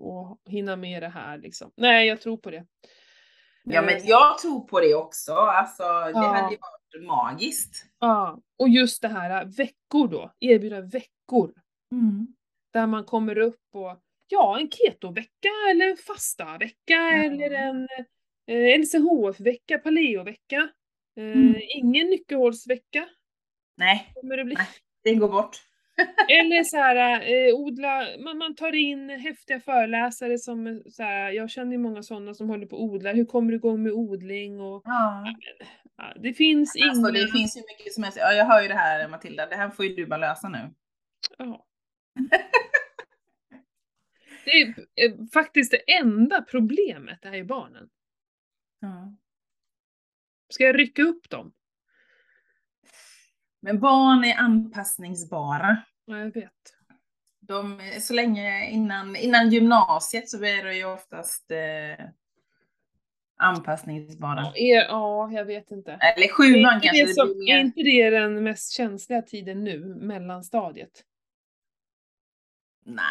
och, 0.00 0.16
och 0.30 0.38
hinna 0.52 0.76
med 0.76 1.02
det 1.02 1.08
här 1.08 1.38
liksom. 1.38 1.70
Nej, 1.76 2.06
jag 2.08 2.20
tror 2.20 2.36
på 2.36 2.50
det. 2.50 2.66
Ja, 3.64 3.82
men 3.82 3.94
Eh, 3.96 4.02
jag 4.04 4.38
tror 4.38 4.60
på 4.60 4.80
det 4.80 4.94
också. 4.94 5.32
Alltså, 5.32 5.82
det 5.82 6.10
Ja. 6.10 6.34
hade 6.34 6.54
ju 6.54 6.58
varit 6.60 7.06
magiskt. 7.06 7.86
Ja, 8.00 8.38
och 8.58 8.68
just 8.68 9.02
det 9.02 9.08
här 9.08 9.44
veckor 9.44 10.08
då, 10.08 10.32
erbjuda 10.40 10.80
veckor. 10.80 11.52
Där 12.72 12.86
man 12.86 13.04
kommer 13.04 13.38
upp 13.38 13.60
och, 13.72 13.98
ja 14.28 14.58
en 14.60 14.70
ketovecka 14.70 15.48
eller 15.70 15.90
en 15.90 15.96
fasta 15.96 16.58
vecka 16.58 16.96
eller 17.24 17.50
en 17.50 17.88
eh, 18.46 18.78
LCHF-vecka, 18.80 19.78
paleovecka. 19.78 20.56
Eh, 20.56 21.22
Mm. 21.24 21.54
Ingen 21.76 22.06
nyckelhålsvecka 22.06 23.08
Nej, 23.76 24.12
kommer 24.14 24.36
det 24.36 24.44
bli. 24.44 24.54
Nej. 24.54 24.66
det 25.04 25.14
går 25.14 25.28
bort. 25.28 25.56
Eller 26.28 26.64
så 26.64 26.76
här, 26.76 27.20
eh, 27.48 27.54
odla, 27.54 28.06
man, 28.24 28.38
man 28.38 28.54
tar 28.54 28.72
in 28.74 29.10
häftiga 29.10 29.60
föreläsare 29.60 30.38
som 30.38 30.66
eh, 30.66 30.74
så 30.90 31.02
här, 31.02 31.30
jag 31.30 31.50
känner 31.50 31.72
ju 31.72 31.78
många 31.78 32.02
sådana 32.02 32.34
som 32.34 32.48
håller 32.48 32.66
på 32.66 32.76
och 32.76 32.82
odlar. 32.84 33.14
Hur 33.14 33.24
kommer 33.24 33.50
du 33.50 33.56
igång 33.56 33.82
med 33.82 33.92
odling? 33.92 34.60
Och, 34.60 34.82
Ja. 34.84 35.24
ja, 35.96 36.12
det 36.22 36.32
finns 36.34 36.76
inga... 36.76 36.86
Alltså, 36.86 37.12
det 37.12 37.28
finns 37.32 37.56
ju 37.56 37.60
mycket 37.60 37.92
som 37.92 38.02
helst. 38.02 38.18
Ja, 38.20 38.32
jag 38.32 38.44
hör 38.44 38.62
ju 38.62 38.68
det 38.68 38.74
här 38.74 39.08
Matilda, 39.08 39.46
det 39.46 39.56
här 39.56 39.70
får 39.70 39.84
ju 39.84 39.94
du 39.94 40.06
bara 40.06 40.20
lösa 40.20 40.48
nu. 40.48 40.58
Ja. 41.38 41.66
Det 44.44 44.50
är 44.50 44.68
eh, 44.96 45.12
faktiskt 45.32 45.70
det 45.70 45.92
enda 45.92 46.42
problemet, 46.42 47.18
det 47.22 47.28
är 47.28 47.34
ju 47.34 47.44
barnen. 47.44 47.88
Ja. 48.82 49.12
Ska 50.48 50.64
jag 50.64 50.78
rycka 50.78 51.02
upp 51.02 51.30
dem? 51.30 51.52
Men 53.60 53.80
barn 53.80 54.24
är 54.24 54.34
anpassningsbara. 54.36 55.82
Ja, 56.04 56.18
jag 56.18 56.34
vet. 56.34 56.52
De, 57.40 57.80
så 58.00 58.14
länge 58.14 58.70
innan, 58.70 59.16
innan 59.16 59.50
gymnasiet 59.50 60.28
så 60.28 60.44
är 60.44 60.64
det 60.64 60.74
ju 60.74 60.84
oftast 60.84 61.50
eh, 61.50 62.06
anpassningsbara. 63.36 64.40
Ja, 64.40 64.56
er, 64.56 64.82
ja, 64.88 65.32
jag 65.32 65.44
vet 65.44 65.70
inte. 65.70 65.92
Eller 65.92 66.28
sjuan 66.28 66.80
kanske 66.80 67.02
det 67.02 67.06
det 67.06 67.14
som, 67.14 67.28
blir 67.28 67.54
är 67.54 67.60
inte 67.60 67.82
det 67.82 68.10
den 68.10 68.44
mest 68.44 68.72
känsliga 68.72 69.22
tiden 69.22 69.64
nu, 69.64 69.94
mellanstadiet? 69.94 71.04
Nej. 72.84 73.02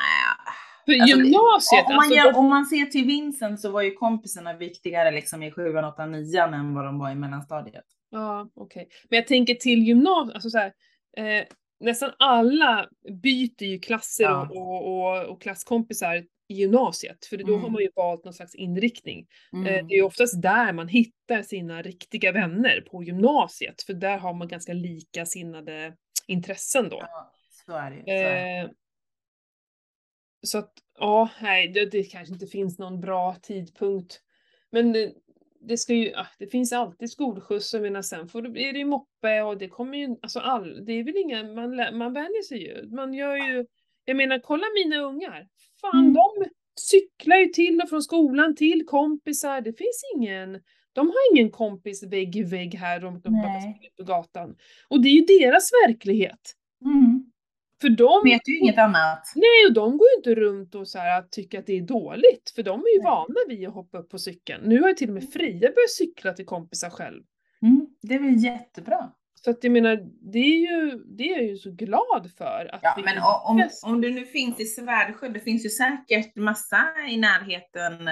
För 0.86 0.94
Alltså, 1.02 1.18
gymnasiet, 1.18 1.86
om, 1.88 1.96
man 1.96 1.98
alltså, 1.98 2.16
gör, 2.16 2.32
de- 2.34 2.40
om 2.40 2.50
man 2.50 2.66
ser 2.66 2.86
till 2.86 3.06
Vincent 3.06 3.60
så 3.60 3.72
var 3.72 3.82
ju 3.82 3.92
kompisarna 3.92 4.54
viktigare 4.54 5.12
liksom 5.12 5.44
i 5.44 5.52
sjuan, 5.52 5.86
åttan, 5.86 6.12
nian 6.12 6.54
än 6.54 6.74
vad 6.76 6.86
de 6.86 7.00
var 7.00 7.12
i 7.12 7.16
mellanstadiet. 7.16 7.86
Ja, 8.12 8.50
okej. 8.56 8.88
Men 9.10 9.18
jag 9.18 9.28
tänker 9.28 9.54
till 9.56 9.84
gymnasiet, 9.84 10.34
alltså 10.36 10.50
så 10.50 10.58
här, 10.58 10.74
eh, 11.18 11.46
nästan 11.80 12.12
alla 12.20 12.88
byter 13.24 13.64
ju 13.64 13.80
klasser 13.80 14.24
Ja. 14.24 14.50
och, 14.52 14.88
och, 14.88 15.26
och, 15.26 15.42
klasskompisar 15.42 16.16
i 16.48 16.54
gymnasiet, 16.54 17.26
för 17.26 17.38
då 17.38 17.54
har 17.54 17.60
Mm. 17.60 17.72
man 17.72 17.82
ju 17.82 17.90
valt 17.96 18.26
någon 18.26 18.34
slags 18.34 18.56
inriktning. 18.56 19.20
Eh, 19.54 19.60
Mm. 19.60 19.88
Det 19.88 19.94
är 19.94 19.98
ju 19.98 20.04
oftast 20.04 20.42
där 20.42 20.74
man 20.74 20.88
hittar 20.88 21.42
sina 21.42 21.82
riktiga 21.82 22.32
vänner, 22.32 22.82
på 22.92 23.04
gymnasiet, 23.04 23.82
för 23.86 23.94
där 23.94 24.18
har 24.18 24.34
man 24.34 24.48
ganska 24.48 24.74
likasinnade 24.74 25.94
intressen 26.28 26.90
då. 26.90 26.98
Ja, 27.02 27.32
så 27.66 27.72
är 27.74 27.92
det. 27.92 28.04
Så 28.06 28.12
är 28.12 28.24
det. 28.24 28.60
Eh, 28.60 28.70
så 30.44 30.58
att, 30.58 30.74
ja, 31.00 31.30
nej, 31.42 31.68
det, 31.68 31.86
det 31.86 32.04
kanske 32.04 32.34
inte 32.34 32.48
finns 32.48 32.80
någon 32.80 33.00
bra 33.02 33.36
tidpunkt. 33.42 34.22
Men 34.72 34.92
det, 34.94 35.14
det 35.68 35.78
ska 35.78 35.94
ju, 35.94 36.14
det 36.40 36.48
finns 36.48 36.74
alltid 36.74 37.12
skolskjuts, 37.12 37.74
jag 37.74 37.82
menar 37.82 38.02
sen 38.02 38.28
får 38.28 38.42
det, 38.42 38.64
är 38.70 38.74
det 38.74 38.80
ju 38.80 38.86
moppe 38.86 39.42
och 39.42 39.58
det 39.58 39.68
kommer 39.68 39.98
ju, 39.98 40.16
alltså 40.22 40.40
all, 40.40 40.86
det 40.86 40.94
är 40.94 41.04
väl 41.04 41.18
inga, 41.18 41.44
man, 41.44 41.98
man 41.98 42.14
vänjer 42.14 42.44
sig 42.44 42.64
ju. 42.64 42.90
Man 42.90 43.14
gör 43.14 43.36
ju, 43.36 43.66
jag 44.06 44.18
menar 44.18 44.40
kolla 44.40 44.64
mina 44.76 45.02
ungar. 45.02 45.48
Fan, 45.82 46.00
Mm. 46.00 46.14
de 46.14 46.46
cyklar 46.80 47.38
ju 47.38 47.46
till 47.46 47.82
och 47.82 47.90
från 47.90 48.02
skolan 48.02 48.56
till 48.56 48.86
kompisar, 48.86 49.62
det 49.62 49.74
finns 49.74 50.04
ingen, 50.16 50.62
de 50.94 51.08
har 51.08 51.34
ingen 51.34 51.52
kompis 51.52 52.04
vägg 52.04 52.36
i 52.36 52.44
vägg 52.44 52.76
här, 52.76 53.18
ut 53.18 53.96
på 53.98 54.04
gatan. 54.04 54.56
Och 54.88 55.02
det 55.02 55.10
är 55.10 55.14
ju 55.14 55.26
deras 55.40 55.70
verklighet. 55.88 56.56
Mm. 56.86 57.21
För 57.82 57.90
de 57.90 58.22
Vet 58.24 58.48
ju 58.48 58.58
inget 58.58 58.78
annat. 58.78 59.32
Nej, 59.36 59.68
och 59.68 59.74
de 59.74 59.98
går 59.98 60.08
ju 60.08 60.18
inte 60.18 60.36
runt 60.42 60.76
och 60.76 60.88
så 60.88 61.00
här 61.00 61.20
att 61.20 61.32
tycka 61.32 61.60
att 61.60 61.66
det 61.66 61.78
är 61.78 61.82
dåligt, 61.82 62.52
för 62.56 62.64
de 62.64 62.80
är 62.80 62.96
ju 62.96 63.02
Nej. 63.04 63.12
vana 63.12 63.40
vid 63.48 63.68
att 63.68 63.74
hoppa 63.74 63.98
upp 63.98 64.10
på 64.10 64.20
cykeln. 64.20 64.64
Nu 64.66 64.82
har 64.82 64.90
ju 64.90 64.96
till 64.96 65.10
och 65.10 65.14
med 65.14 65.30
Fria 65.30 65.60
börjat 65.60 65.92
cykla 65.98 66.34
till 66.34 66.46
kompisar 66.46 66.90
själv. 66.90 67.24
Mm. 67.62 67.88
Det 68.02 68.16
är 68.16 68.20
väl 68.20 68.44
jättebra. 68.44 69.12
Så 69.44 69.52
att 69.52 69.64
jag 69.64 69.74
menar, 69.74 69.96
det 70.32 70.40
är 70.40 70.60
ju, 70.60 71.04
det 71.18 71.24
är 71.24 71.38
jag 71.38 71.46
ju 71.46 71.58
så 71.58 71.72
glad 71.72 72.32
för. 72.38 72.70
Att 72.74 72.80
Ja, 72.84 72.98
men 73.06 73.18
om, 73.46 73.70
om 73.84 74.02
du 74.02 74.14
nu 74.14 74.26
finns 74.26 74.60
i 74.60 74.66
Svärdsjö, 74.66 75.30
det 75.30 75.40
finns 75.40 75.66
ju 75.66 75.70
säkert 75.70 76.36
massa 76.36 76.84
i 77.10 77.18
närheten. 77.18 78.08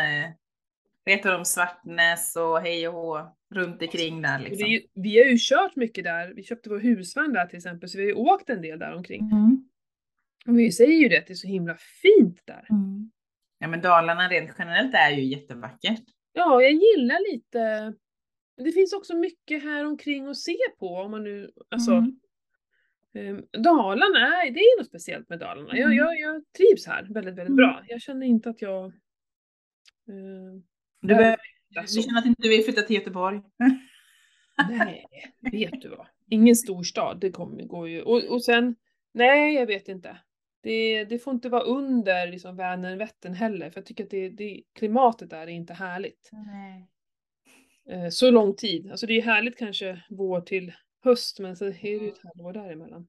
Eh, 1.09 1.15
heter 1.17 1.31
de? 1.31 1.45
Svartnäs 1.45 2.35
och 2.35 2.59
hej 2.61 2.87
och 2.87 2.93
hå 2.93 3.35
runt 3.51 3.81
omkring 3.81 4.21
där 4.21 4.39
liksom. 4.39 4.67
ju, 4.67 4.81
vi 4.93 5.17
har 5.17 5.25
ju 5.25 5.37
kört 5.39 5.75
mycket 5.75 6.03
där, 6.03 6.33
vi 6.33 6.43
köpte 6.43 6.69
vår 6.69 6.79
husvagn 6.79 7.33
där 7.33 7.45
till 7.45 7.57
exempel, 7.57 7.89
så 7.89 7.97
vi 7.97 8.03
har 8.03 8.09
ju 8.09 8.15
åkt 8.15 8.49
en 8.49 8.61
del 8.61 8.79
där 8.79 8.95
omkring. 8.95 9.21
Mm. 9.21 9.69
Och 10.47 10.59
vi 10.59 10.71
säger 10.71 10.97
ju 10.97 11.07
det, 11.09 11.17
att 11.17 11.27
det 11.27 11.33
är 11.33 11.35
så 11.35 11.47
himla 11.47 11.75
fint 11.75 12.41
där. 12.45 12.67
Mm. 12.69 13.11
Ja, 13.59 13.67
men 13.67 13.81
Dalarna 13.81 14.29
rent 14.29 14.51
generellt 14.59 14.93
är 14.95 15.09
ju 15.11 15.23
jättevackert. 15.23 16.03
Ja, 16.33 16.61
jag 16.61 16.71
gillar 16.71 17.33
lite, 17.33 17.93
det 18.57 18.71
finns 18.71 18.93
också 18.93 19.15
mycket 19.15 19.63
här 19.63 19.85
omkring 19.85 20.27
att 20.27 20.37
se 20.37 20.57
på 20.79 20.87
om 20.95 21.11
man 21.11 21.23
nu, 21.23 21.51
alltså 21.69 21.91
Mm. 21.91 22.19
Ehm, 23.13 23.63
Dalarna, 23.63 24.43
är, 24.43 24.51
det 24.51 24.59
är 24.59 24.77
något 24.79 24.87
speciellt 24.87 25.29
med 25.29 25.39
Dalarna. 25.39 25.77
Jag, 25.77 25.85
Mm. 25.85 25.97
jag, 25.97 26.19
jag 26.19 26.43
trivs 26.57 26.87
här 26.87 27.01
väldigt, 27.03 27.35
väldigt 27.35 27.47
Mm. 27.47 27.55
bra. 27.55 27.83
Jag 27.87 28.01
känner 28.01 28.25
inte 28.27 28.49
att 28.49 28.61
jag... 28.61 28.85
ehm, 30.09 30.63
Du, 31.01 31.07
behöver 31.07 31.37
du 31.69 31.87
så. 31.87 32.01
känner 32.01 32.19
att 32.19 32.25
inte 32.25 32.41
du 32.41 32.49
vill 32.49 32.63
flytta 32.63 32.81
till 32.81 32.95
Göteborg? 32.95 33.41
Nej, 34.69 35.05
vet 35.51 35.81
du 35.81 35.89
vad. 35.89 36.07
Ingen 36.29 36.55
storstad, 36.55 37.19
det 37.19 37.31
kommer, 37.31 37.63
går 37.63 37.89
ju. 37.89 38.01
Och, 38.01 38.23
och 38.23 38.43
sen, 38.43 38.75
nej 39.13 39.53
jag 39.53 39.65
vet 39.65 39.87
inte. 39.87 40.17
Det, 40.63 41.03
det 41.03 41.19
får 41.19 41.33
inte 41.33 41.49
vara 41.49 41.63
under 41.63 42.27
liksom, 42.27 42.55
Vänern, 42.57 42.97
Vättern 42.97 43.33
heller, 43.33 43.69
för 43.69 43.79
jag 43.79 43.85
tycker 43.85 44.03
att 44.03 44.09
det, 44.09 44.29
det, 44.29 44.61
klimatet 44.75 45.29
där 45.29 45.41
är 45.41 45.47
inte 45.47 45.73
härligt. 45.73 46.29
Nej. 46.31 46.89
Eh, 47.89 48.09
så 48.09 48.31
lång 48.31 48.55
tid. 48.55 48.91
Alltså 48.91 49.05
det 49.05 49.13
är 49.17 49.21
härligt 49.21 49.57
kanske 49.57 50.03
vår 50.09 50.41
till 50.41 50.73
höst, 51.03 51.39
men 51.39 51.55
så 51.55 51.65
är 51.65 51.71
det 51.71 51.87
ju 51.87 52.09
ett 52.09 52.23
halvår 52.23 52.53
däremellan. 52.53 53.07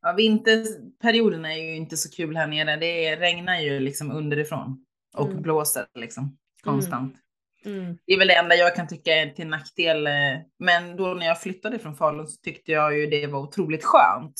Ja, 0.00 0.12
vinterperioden 0.16 1.44
är 1.44 1.56
ju 1.56 1.76
inte 1.76 1.96
så 1.96 2.10
kul 2.10 2.36
här 2.36 2.46
nere. 2.46 2.76
Det 2.76 3.16
regnar 3.16 3.60
ju 3.60 3.80
liksom 3.80 4.10
underifrån 4.10 4.86
och 5.16 5.28
Mm. 5.30 5.42
blåser 5.42 5.86
liksom 5.94 6.38
konstant. 6.64 7.16
Mm. 7.64 7.98
Det 8.06 8.12
är 8.12 8.18
väl 8.18 8.28
det 8.28 8.34
enda 8.36 8.54
jag 8.54 8.76
kan 8.76 8.88
tycka 8.88 9.10
är 9.16 9.30
till 9.30 9.46
nackdel. 9.48 10.06
eh, 10.06 10.12
Men 10.58 10.96
då 10.96 11.14
när 11.14 11.26
jag 11.26 11.40
flyttade 11.42 11.78
från 11.78 11.96
Falun 11.96 12.26
så 12.28 12.40
tyckte 12.40 12.72
jag 12.72 12.98
ju 12.98 13.06
det 13.06 13.26
var 13.26 13.40
otroligt 13.40 13.84
skönt. 13.84 14.34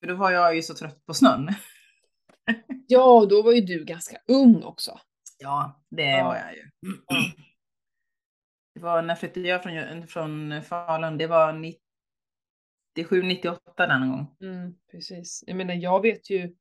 För 0.00 0.06
då 0.06 0.14
var 0.14 0.30
jag 0.30 0.56
ju 0.56 0.62
så 0.62 0.74
trött 0.74 1.06
på 1.06 1.14
snön. 1.14 1.48
Ja, 2.86 3.26
då 3.30 3.42
var 3.42 3.52
ju 3.52 3.60
du 3.60 3.84
ganska 3.84 4.16
ung 4.28 4.62
också. 4.62 5.00
Ja, 5.38 5.82
det 5.90 6.02
Ja. 6.10 6.24
var 6.24 6.36
jag 6.36 6.54
ju. 6.56 6.62
Det 8.74 8.80
var 8.80 9.02
när 9.02 9.14
flyttade 9.14 9.48
jag 9.48 9.62
från, 9.62 10.06
från 10.06 10.62
Falun? 10.62 11.18
Det 11.18 11.26
var 11.26 11.52
97, 11.52 13.22
98 13.22 13.86
den 13.86 14.10
gång. 14.10 14.36
Mm, 14.42 14.74
precis. 14.90 15.44
Jag 15.46 15.56
menar, 15.56 15.74
jag 15.74 16.02
vet 16.02 16.30
ju. 16.30 16.54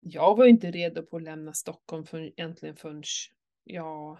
Jag 0.00 0.36
var 0.36 0.44
ju 0.44 0.50
inte 0.50 0.70
redo 0.70 1.02
på 1.02 1.16
att 1.16 1.22
lämna 1.22 1.52
Stockholm 1.52 2.06
för, 2.06 2.20
egentligen 2.20 2.76
förrän 2.76 3.02
jag 3.68 4.18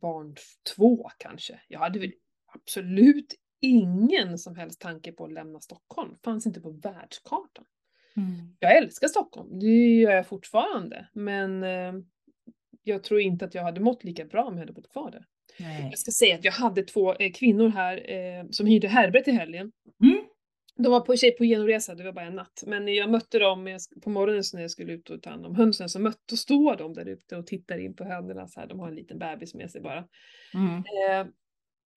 barn 0.00 0.36
två 0.76 1.10
kanske. 1.18 1.60
Jag 1.68 1.80
hade 1.80 1.98
väl 1.98 2.12
absolut 2.46 3.34
ingen 3.60 4.38
som 4.38 4.56
helst 4.56 4.80
tanke 4.80 5.12
på 5.12 5.24
att 5.24 5.32
lämna 5.32 5.60
Stockholm. 5.60 6.16
Fanns 6.24 6.46
inte 6.46 6.60
på 6.60 6.70
världskartan. 6.70 7.64
Jag 8.58 8.76
älskar 8.76 9.08
Stockholm, 9.08 9.58
det 9.58 10.00
gör 10.00 10.10
jag 10.10 10.26
fortfarande. 10.26 11.08
Men 11.12 11.62
eh, 11.62 11.92
jag 12.82 13.04
tror 13.04 13.20
inte 13.20 13.44
att 13.44 13.54
jag 13.54 13.62
hade 13.62 13.80
mått 13.80 14.04
lika 14.04 14.24
bra 14.24 14.44
om 14.44 14.54
jag 14.54 14.60
hade 14.60 14.72
bott 14.72 14.92
kvar 14.92 15.10
där. 15.10 15.26
Nej. 15.58 15.88
Jag 15.90 15.98
ska 15.98 16.10
säga 16.10 16.34
att 16.34 16.44
jag 16.44 16.52
hade 16.52 16.82
två 16.82 17.14
eh, 17.14 17.32
kvinnor 17.32 17.68
här 17.68 18.10
eh, 18.10 18.46
som 18.50 18.66
hyrde 18.66 18.88
Herbert 18.88 19.28
i 19.28 19.30
helgen. 19.30 19.72
Mm. 20.02 20.24
De 20.78 20.92
var 20.92 21.00
på 21.00 21.16
på 21.38 21.44
genomresa, 21.44 21.94
det 21.94 22.04
var 22.04 22.12
bara 22.12 22.26
en 22.26 22.34
natt. 22.34 22.62
Men 22.66 22.94
jag 22.94 23.10
mötte 23.10 23.38
dem 23.38 23.78
på 24.02 24.10
morgonen 24.10 24.42
när 24.52 24.60
jag 24.62 24.70
skulle 24.70 24.92
ut 24.92 25.10
och 25.10 25.22
ta 25.22 25.30
hand 25.30 25.46
om 25.46 25.54
hönsen 25.54 25.88
så 25.88 26.00
mötte 26.00 26.34
och 26.34 26.38
står 26.38 26.76
de 26.76 26.94
där 26.94 27.06
ute 27.06 27.36
och 27.36 27.46
tittar 27.46 27.78
in 27.78 27.96
på 27.96 28.04
hönorna 28.04 28.48
så 28.48 28.60
här. 28.60 28.66
De 28.66 28.80
har 28.80 28.88
en 28.88 28.94
liten 28.94 29.18
bebis 29.18 29.54
med 29.54 29.70
sig 29.70 29.80
bara. 29.80 30.04
Mm. 30.54 30.76
Eh, 30.76 31.32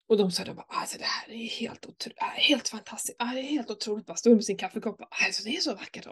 och 0.07 0.17
de 0.17 0.31
sa 0.31 0.43
då 0.43 0.53
bara, 0.53 0.65
alltså 0.69 0.97
det 0.97 1.03
här 1.05 1.31
är 1.31 1.45
helt, 1.47 1.85
otro- 1.85 2.13
helt 2.19 2.67
fantastiskt, 2.67 3.15
ah, 3.19 3.33
det 3.33 3.39
är 3.39 3.43
helt 3.43 3.71
otroligt, 3.71 4.05
bara 4.05 4.17
stod 4.17 4.33
med 4.35 4.45
sin 4.45 4.57
kaffekopp, 4.57 5.01
alltså 5.25 5.43
det 5.43 5.55
är 5.55 5.59
så 5.59 5.75
vackert. 5.75 6.07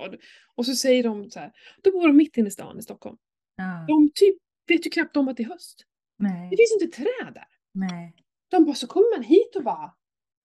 Och, 0.55 0.65
så 0.65 0.75
säger 0.75 1.03
de 1.03 1.29
så 1.29 1.39
här, 1.39 1.51
då 1.83 1.91
bor 1.91 2.07
de 2.07 2.17
mitt 2.17 2.37
inne 2.37 2.47
i 2.47 2.51
stan 2.51 2.79
i 2.79 2.81
Stockholm. 2.81 3.17
Ja. 3.55 3.85
De 3.87 4.11
typ 4.15 4.37
vet 4.67 4.85
ju 4.85 4.89
knappt 4.89 5.17
om 5.17 5.27
att 5.27 5.37
det 5.37 5.43
är 5.43 5.47
höst. 5.47 5.83
Det 6.17 6.23
Nej. 6.23 6.49
finns 6.49 6.81
inte 6.81 6.97
träd 6.97 7.33
där. 7.33 7.47
Nej. 7.73 8.15
De 8.51 8.65
bara, 8.65 8.75
så 8.75 8.87
kommer 8.87 9.17
man 9.17 9.23
hit 9.23 9.55
och 9.55 9.63
bara, 9.63 9.93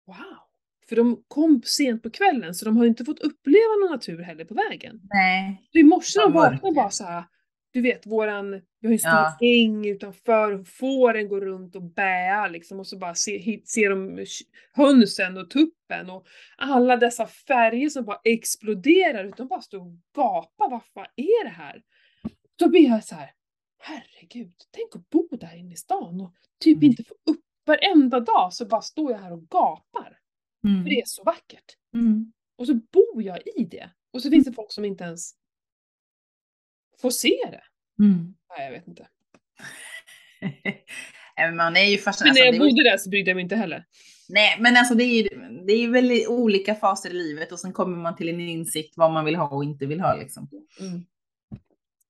wow. 0.08 0.43
För 0.90 0.96
de 0.96 1.24
kom 1.28 1.62
sent 1.66 2.04
på 2.04 2.10
kvällen 2.10 2.56
så 2.56 2.66
de 2.66 2.78
har 2.78 2.86
inte 2.86 3.06
fått 3.06 3.20
uppleva 3.20 3.74
någon 3.82 3.92
natur 3.92 4.22
heller 4.22 4.46
på 4.46 4.54
vägen. 4.54 5.02
Nej. 5.04 5.62
Så 5.72 5.78
i 5.78 5.84
morse 5.84 6.20
de 6.20 6.34
vaknade 6.34 6.76
bara 6.76 6.90
så 6.90 7.04
här. 7.04 7.24
Du 7.72 7.82
vet 7.82 8.06
våran, 8.06 8.52
vi 8.52 8.88
har 8.88 8.90
ju 8.90 8.94
en 8.94 9.00
stor 9.00 9.12
Ja. 9.12 9.38
äng 9.42 9.86
utanför, 9.88 10.64
fåren 10.64 11.28
går 11.28 11.42
runt 11.42 11.76
och 11.76 11.82
bäar 11.84 12.50
liksom 12.50 12.80
och 12.80 12.88
så 12.88 12.98
bara 12.98 13.16
ser, 13.16 13.40
hit- 13.40 13.70
ser 13.70 13.90
de 13.90 14.26
hönsen 14.74 15.38
och 15.38 15.50
tuppen 15.50 16.10
och 16.10 16.26
alla 16.58 16.98
dessa 16.98 17.28
färger 17.28 17.90
som 17.90 18.06
bara 18.06 18.20
exploderar 18.24 19.26
utan 19.26 19.48
bara 19.48 19.62
står 19.62 19.80
och 19.80 19.98
gapar, 20.16 20.70
vad 20.70 20.84
fan 20.94 21.06
är 21.16 21.44
det 21.44 21.50
här? 21.50 21.82
Då 22.60 22.70
blir 22.70 22.88
jag 22.90 23.04
så 23.04 23.16
här, 23.16 23.30
herregud, 23.80 24.54
tänk 24.72 24.96
att 24.96 25.10
bo 25.10 25.28
där 25.38 25.56
inne 25.58 25.74
i 25.74 25.78
stan 25.78 26.22
och 26.22 26.34
typ 26.64 26.78
Mm. 26.78 26.86
inte 26.90 27.04
få 27.04 27.14
upp 27.14 27.42
varenda 27.66 28.20
dag 28.20 28.54
så 28.54 28.66
bara 28.66 28.82
står 28.82 29.12
jag 29.12 29.20
här 29.20 29.34
och 29.34 29.42
gapar. 29.50 30.18
Mm. 30.68 30.84
För 30.84 30.90
det 30.90 31.00
är 31.00 31.06
så 31.06 31.24
vackert. 31.24 31.78
Mm. 31.94 32.34
Och 32.58 32.68
så 32.68 32.74
bor 32.74 33.24
jag 33.24 33.40
i 33.56 33.64
det. 33.72 33.90
Och 34.14 34.22
så 34.22 34.30
finns 34.30 34.46
det 34.46 34.54
folk 34.54 34.72
som 34.72 34.86
inte 34.86 35.04
ens 35.04 35.32
får 37.02 37.10
se 37.10 37.38
det. 37.52 37.64
Mm. 38.04 38.36
Nej, 38.50 38.66
jag 38.66 38.72
vet 38.72 38.88
inte. 38.88 39.08
Men 41.38 41.56
Man 41.56 41.76
är 41.78 41.82
ju 41.86 41.96
Men 41.96 42.04
fascinerad. 42.04 42.36
när 42.36 42.42
jag 42.42 42.48
Alltså, 42.48 42.64
ju- 42.64 42.70
bodde 42.72 42.84
där 42.84 42.98
så 42.98 43.10
brydde 43.10 43.30
jag 43.30 43.36
mig 43.36 43.44
inte 43.44 43.56
heller. 43.56 43.86
Nej, 44.30 44.58
men 44.60 44.78
alltså 44.78 44.96
det 44.96 45.04
är 45.04 45.24
ju 45.24 45.30
det 45.66 45.74
är 45.74 45.88
väldigt 45.90 46.28
olika 46.28 46.76
faser 46.76 47.10
i 47.10 47.14
livet 47.14 47.52
och 47.52 47.60
sen 47.60 47.74
kommer 47.74 47.98
man 47.98 48.16
till 48.16 48.30
en 48.30 48.40
insikt 48.40 48.94
vad 48.98 49.12
man 49.12 49.26
vill 49.26 49.36
ha 49.36 49.48
och 49.48 49.64
inte 49.64 49.86
vill 49.86 50.02
ha 50.02 50.16
liksom. 50.16 50.50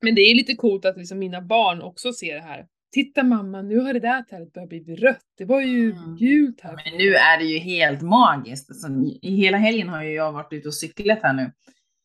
Men 0.01 0.15
det 0.15 0.21
är 0.21 0.35
lite 0.35 0.55
coolt 0.55 0.85
att 0.85 0.97
liksom 0.97 1.19
mina 1.19 1.41
barn 1.41 1.81
också 1.81 2.13
ser 2.13 2.35
det 2.35 2.41
här. 2.41 2.67
Titta 2.93 3.23
mamma, 3.23 3.61
nu 3.61 3.79
har 3.79 3.93
det 3.93 3.99
där 3.99 4.21
trädet 4.21 4.53
börjat 4.53 4.69
bli 4.69 4.95
rött. 4.95 5.25
Det 5.37 5.45
var 5.45 5.61
ju 5.61 5.91
Mm. 5.91 6.15
gult 6.15 6.61
här. 6.61 6.75
Men 6.85 6.97
nu 6.97 7.13
är 7.15 7.37
det 7.37 7.45
ju 7.45 7.57
helt 7.59 8.01
magiskt. 8.01 8.69
Alltså, 8.69 8.87
I 9.21 9.35
hela 9.35 9.57
helgen 9.57 9.89
har 9.89 10.03
ju 10.03 10.13
jag 10.13 10.31
varit 10.31 10.53
ute 10.53 10.67
och 10.67 10.73
cyklat 10.73 11.19
här 11.23 11.33
nu. 11.33 11.51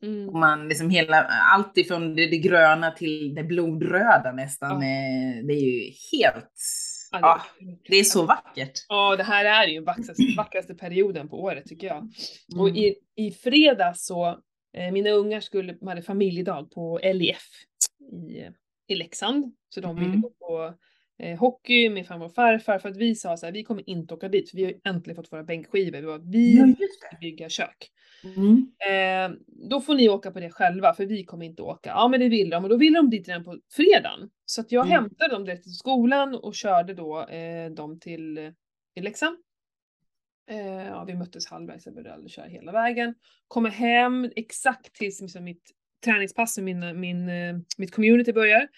Mm. 0.02 0.28
Och 0.28 0.34
man 0.38 0.68
liksom 0.68 0.90
hela, 0.90 1.22
allt 1.54 1.78
ifrån 1.78 2.14
det, 2.16 2.26
det 2.26 2.38
gröna 2.38 2.90
till 2.90 3.34
det 3.34 3.44
blodröda 3.44 4.32
nästan. 4.32 4.70
Ja. 4.70 4.78
Det 5.46 5.52
är 5.54 5.64
ju 5.64 5.92
helt, 6.12 6.52
Ja, 7.10 7.40
det- 7.60 7.78
det 7.88 7.96
är 7.96 8.04
så 8.04 8.26
vackert. 8.26 8.72
Ja, 8.88 9.16
det 9.16 9.22
här 9.22 9.44
är 9.44 9.68
ju 9.68 9.80
vackraste, 9.84 10.22
vackraste 10.36 10.74
perioden 10.74 11.28
på 11.28 11.42
året 11.42 11.64
tycker 11.66 11.86
jag. 11.86 12.10
Och 12.58 12.68
Mm. 12.68 12.76
i, 12.82 12.94
i 13.16 13.30
fredags 13.30 14.06
så, 14.06 14.28
eh, 14.76 14.92
mina 14.92 15.10
ungar 15.10 15.40
skulle, 15.40 15.72
de 15.72 15.88
hade 15.88 16.02
familjedag 16.02 16.70
på 16.70 17.00
LIF 17.14 17.42
i, 18.12 18.40
eh, 18.40 18.50
i 18.88 18.94
Leksand. 18.94 19.54
Så 19.68 19.80
de 19.80 19.96
ville 19.96 20.08
Mm. 20.08 20.20
gå 20.20 20.30
på 20.30 20.74
eh, 21.18 21.38
hockey, 21.38 21.90
min 21.90 22.04
farmor 22.04 22.26
och 22.26 22.34
farfar, 22.34 22.78
för 22.78 22.88
att 22.88 22.96
vi 22.96 23.14
sa 23.14 23.36
så 23.36 23.46
här, 23.46 23.52
vi 23.52 23.64
kommer 23.64 23.90
inte 23.90 24.14
åka 24.14 24.28
dit, 24.28 24.50
för 24.50 24.56
vi 24.56 24.64
har 24.64 24.70
ju 24.70 24.80
äntligen 24.84 25.16
fått 25.16 25.32
våra 25.32 25.44
bänkskivor. 25.44 25.98
Vi 26.00 26.06
var, 26.06 26.18
vi 26.18 26.56
Ja, 26.58 26.74
ska 26.90 27.16
bygga 27.20 27.48
kök. 27.48 27.90
Mm. 28.24 28.72
Eh, 28.90 29.36
då 29.70 29.80
får 29.80 29.94
ni 29.94 30.08
åka 30.08 30.30
på 30.30 30.40
det 30.40 30.50
själva, 30.50 30.94
för 30.94 31.06
vi 31.06 31.24
kommer 31.24 31.46
inte 31.46 31.62
åka. 31.62 31.88
Ja, 31.90 32.08
men 32.08 32.20
det 32.20 32.28
vill 32.28 32.50
de, 32.50 32.64
och 32.64 32.70
då 32.70 32.76
ville 32.76 32.98
de 32.98 33.10
dit 33.10 33.28
redan 33.28 33.44
på 33.44 33.58
fredagen. 33.72 34.30
Så 34.46 34.60
att 34.60 34.72
jag 34.72 34.86
Mm. 34.86 34.92
hämtade 35.02 35.34
dem 35.34 35.44
direkt 35.44 35.62
till 35.62 35.72
skolan 35.72 36.34
och 36.34 36.54
körde 36.54 36.94
då 36.94 37.26
eh, 37.28 37.70
dem 37.70 38.00
till, 38.00 38.52
till 38.94 39.04
Leksand. 39.04 39.36
Eh, 40.50 40.86
ja, 40.86 41.04
vi 41.04 41.14
möttes 41.14 41.46
halvvägs, 41.46 41.86
jag 41.86 41.94
behövde 41.94 42.12
aldrig 42.14 42.30
köra 42.30 42.46
hela 42.46 42.72
vägen. 42.72 43.14
Kommer 43.48 43.70
hem 43.70 44.30
exakt 44.36 44.94
tills 44.94 45.20
liksom, 45.20 45.44
mitt 45.44 45.70
träningspass 46.04 46.58
med 46.58 46.64
min, 46.64 47.00
min, 47.00 47.28
eh, 47.28 47.56
mitt 47.78 47.92
community 47.94 48.32
börjar. 48.32 48.68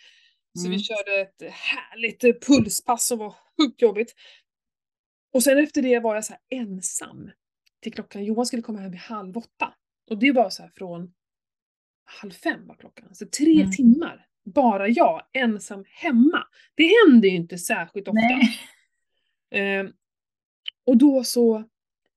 Så 0.58 0.62
vi 0.62 0.66
Mm. 0.74 0.78
körde 0.80 1.20
ett 1.20 1.42
härligt 1.52 2.24
eh, 2.24 2.32
pulspass 2.46 3.06
som 3.06 3.18
var 3.18 3.34
sjukt 3.56 3.82
jobbigt. 3.82 4.14
Och 5.32 5.42
sen 5.42 5.58
efter 5.58 5.82
det 5.82 5.98
var 5.98 6.14
jag 6.14 6.24
så 6.24 6.34
ensam 6.50 7.30
till 7.82 7.92
klockan, 7.92 8.24
Johan 8.24 8.46
skulle 8.46 8.62
komma 8.62 8.78
hem 8.80 8.90
vid 8.90 9.00
halv 9.00 9.36
åtta. 9.38 9.74
Och 10.10 10.18
det 10.18 10.32
var 10.32 10.50
så 10.50 10.62
här 10.62 10.70
från 10.76 11.12
halv 12.04 12.30
fem 12.30 12.66
var 12.66 12.74
klockan. 12.76 13.14
Så 13.14 13.26
tre 13.26 13.60
Mm. 13.60 13.72
timmar, 13.72 14.26
bara 14.44 14.88
jag, 14.88 15.22
ensam 15.32 15.84
hemma. 15.88 16.46
Det 16.74 16.90
händer 17.06 17.28
ju 17.28 17.36
inte 17.36 17.58
särskilt 17.58 18.08
ofta. 18.08 18.20
Eh, 19.58 19.84
och 20.86 20.96
då 20.96 21.24
så, 21.24 21.64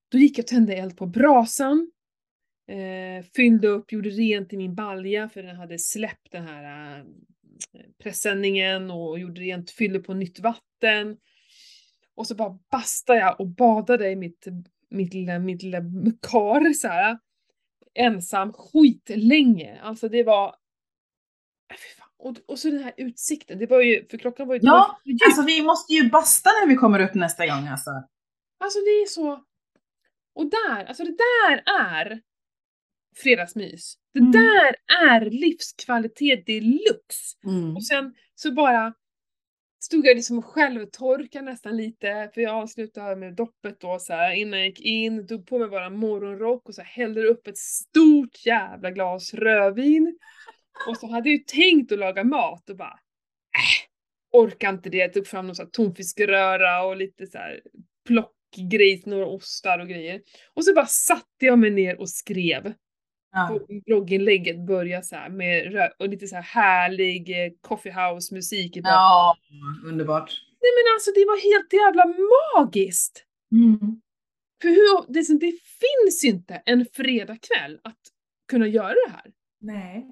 då 0.09 0.17
gick 0.17 0.37
jag 0.37 0.43
och 0.43 0.47
tände 0.47 0.75
eld 0.75 0.97
på 0.97 1.05
brasan. 1.05 1.91
Eh, 2.67 3.25
fyllde 3.35 3.67
upp, 3.67 3.91
gjorde 3.91 4.09
rent 4.09 4.53
i 4.53 4.57
min 4.57 4.75
balja 4.75 5.29
för 5.29 5.43
den 5.43 5.55
hade 5.55 5.79
släppt 5.79 6.31
den 6.31 6.47
här 6.47 6.97
eh, 6.99 7.05
presenningen 8.03 8.91
och 8.91 9.19
gjorde 9.19 9.41
rent, 9.41 9.71
fyllde 9.71 9.99
på 9.99 10.13
nytt 10.13 10.39
vatten. 10.39 11.17
Och 12.15 12.27
så 12.27 12.35
bara 12.35 12.59
bastade 12.71 13.19
jag 13.19 13.39
och 13.39 13.47
badade 13.47 14.09
i 14.09 14.15
mitt, 14.15 14.47
mitt 14.89 15.13
lilla, 15.13 15.39
mitt 15.39 15.63
lilla 15.63 15.81
kar 16.31 16.73
så 16.73 16.87
här. 16.87 17.19
Ensam 17.93 18.53
skitlänge. 18.53 19.79
Alltså 19.81 20.09
det 20.09 20.23
var... 20.23 20.47
Äh. 21.69 22.03
Och, 22.17 22.37
och 22.47 22.59
så 22.59 22.69
den 22.69 22.83
här 22.83 22.93
utsikten, 22.97 23.59
det 23.59 23.67
var 23.67 23.81
ju, 23.81 24.07
för 24.07 24.17
klockan 24.17 24.47
var 24.47 24.55
ju... 24.55 24.61
var 24.61 24.67
Ja, 24.67 25.01
ju 25.05 25.11
djupt. 25.11 25.23
Alltså 25.25 25.41
vi 25.41 25.63
måste 25.63 25.93
ju 25.93 26.09
basta 26.09 26.49
när 26.49 26.67
vi 26.67 26.75
kommer 26.75 26.99
upp 26.99 27.13
nästa 27.13 27.47
gång 27.47 27.67
alltså. 27.67 27.91
Alltså 28.59 28.79
det 28.79 28.89
är 28.89 29.05
så... 29.05 29.43
Och 30.35 30.49
där, 30.49 30.85
alltså 30.85 31.03
det 31.03 31.17
där 31.17 31.63
är 31.81 32.21
fredagsmys. 33.15 33.95
Det 34.13 34.19
Mm. 34.19 34.31
där 34.31 34.75
är 35.07 35.29
livskvalitet 35.29 36.45
deluxe. 36.45 37.37
Mm. 37.45 37.75
Och 37.75 37.85
sen 37.85 38.13
så 38.35 38.51
bara 38.51 38.93
stod 39.83 40.05
jag 40.05 40.15
liksom 40.15 40.37
och 40.37 40.45
självtorkade 40.45 41.45
nästan 41.45 41.77
lite, 41.77 42.31
för 42.33 42.41
jag 42.41 42.55
avslutade 42.55 43.15
med 43.15 43.35
doppet 43.35 43.79
då 43.79 43.99
så 43.99 44.13
här 44.13 44.31
innan 44.33 44.59
jag 44.59 44.67
gick 44.67 44.81
in, 44.81 45.27
tog 45.27 45.47
på 45.47 45.59
mig 45.59 45.67
bara 45.69 45.89
morgonrock 45.89 46.69
och 46.69 46.75
så 46.75 46.81
här 46.81 46.89
hällde 46.89 47.23
upp 47.27 47.47
ett 47.47 47.57
stort 47.57 48.45
jävla 48.45 48.91
glas 48.91 49.33
rödvin. 49.33 50.19
Och 50.87 50.97
så 50.97 51.07
hade 51.07 51.29
jag 51.29 51.37
ju 51.37 51.43
tänkt 51.43 51.91
att 51.91 51.99
laga 51.99 52.23
mat 52.23 52.69
och 52.69 52.77
bara 52.77 52.99
äh, 53.57 54.39
orkar 54.41 54.69
inte 54.69 54.89
det. 54.89 54.97
Jag 54.97 55.13
tog 55.13 55.27
fram 55.27 55.47
någon 55.47 55.55
sån 55.55 55.65
här 55.65 55.71
tonfiskröra 55.71 56.83
och 56.85 56.97
lite 56.97 57.27
så 57.27 57.37
här 57.37 57.61
plockgrejs, 58.07 59.05
några 59.05 59.25
ostar 59.25 59.79
och 59.79 59.87
grejer. 59.87 60.21
Och 60.53 60.65
så 60.65 60.73
bara 60.73 60.85
satte 60.85 61.45
jag 61.45 61.59
mig 61.59 61.69
ner 61.69 61.99
och 61.99 62.09
skrev 62.09 62.73
Ja. 63.33 63.59
blogginlägget 63.85 64.67
börja 64.67 65.01
så 65.01 65.15
här 65.15 65.29
med 65.29 65.91
och 65.99 66.09
lite 66.09 66.27
så 66.27 66.35
här 66.35 66.43
härlig 66.43 67.45
eh, 67.45 67.51
coffeehouse 67.61 68.33
musik 68.35 68.77
i 68.77 68.81
bakgrunden. 68.81 68.93
ja, 68.93 69.37
underbart. 69.85 70.41
Nej 70.61 70.71
men 70.77 70.95
alltså 70.95 71.11
det 71.11 71.25
var 71.25 71.53
helt 71.53 71.73
jävla 71.73 72.05
magiskt! 72.55 73.25
Mm. 73.51 74.01
För 74.61 74.69
hur, 74.69 75.13
det, 75.13 75.39
det 75.45 75.51
finns 75.51 76.23
inte 76.23 76.61
en 76.65 76.85
fredagkväll 76.93 77.79
att 77.83 78.01
kunna 78.47 78.67
göra 78.67 78.93
det 79.07 79.11
här. 79.11 79.31
Nej. 79.61 80.07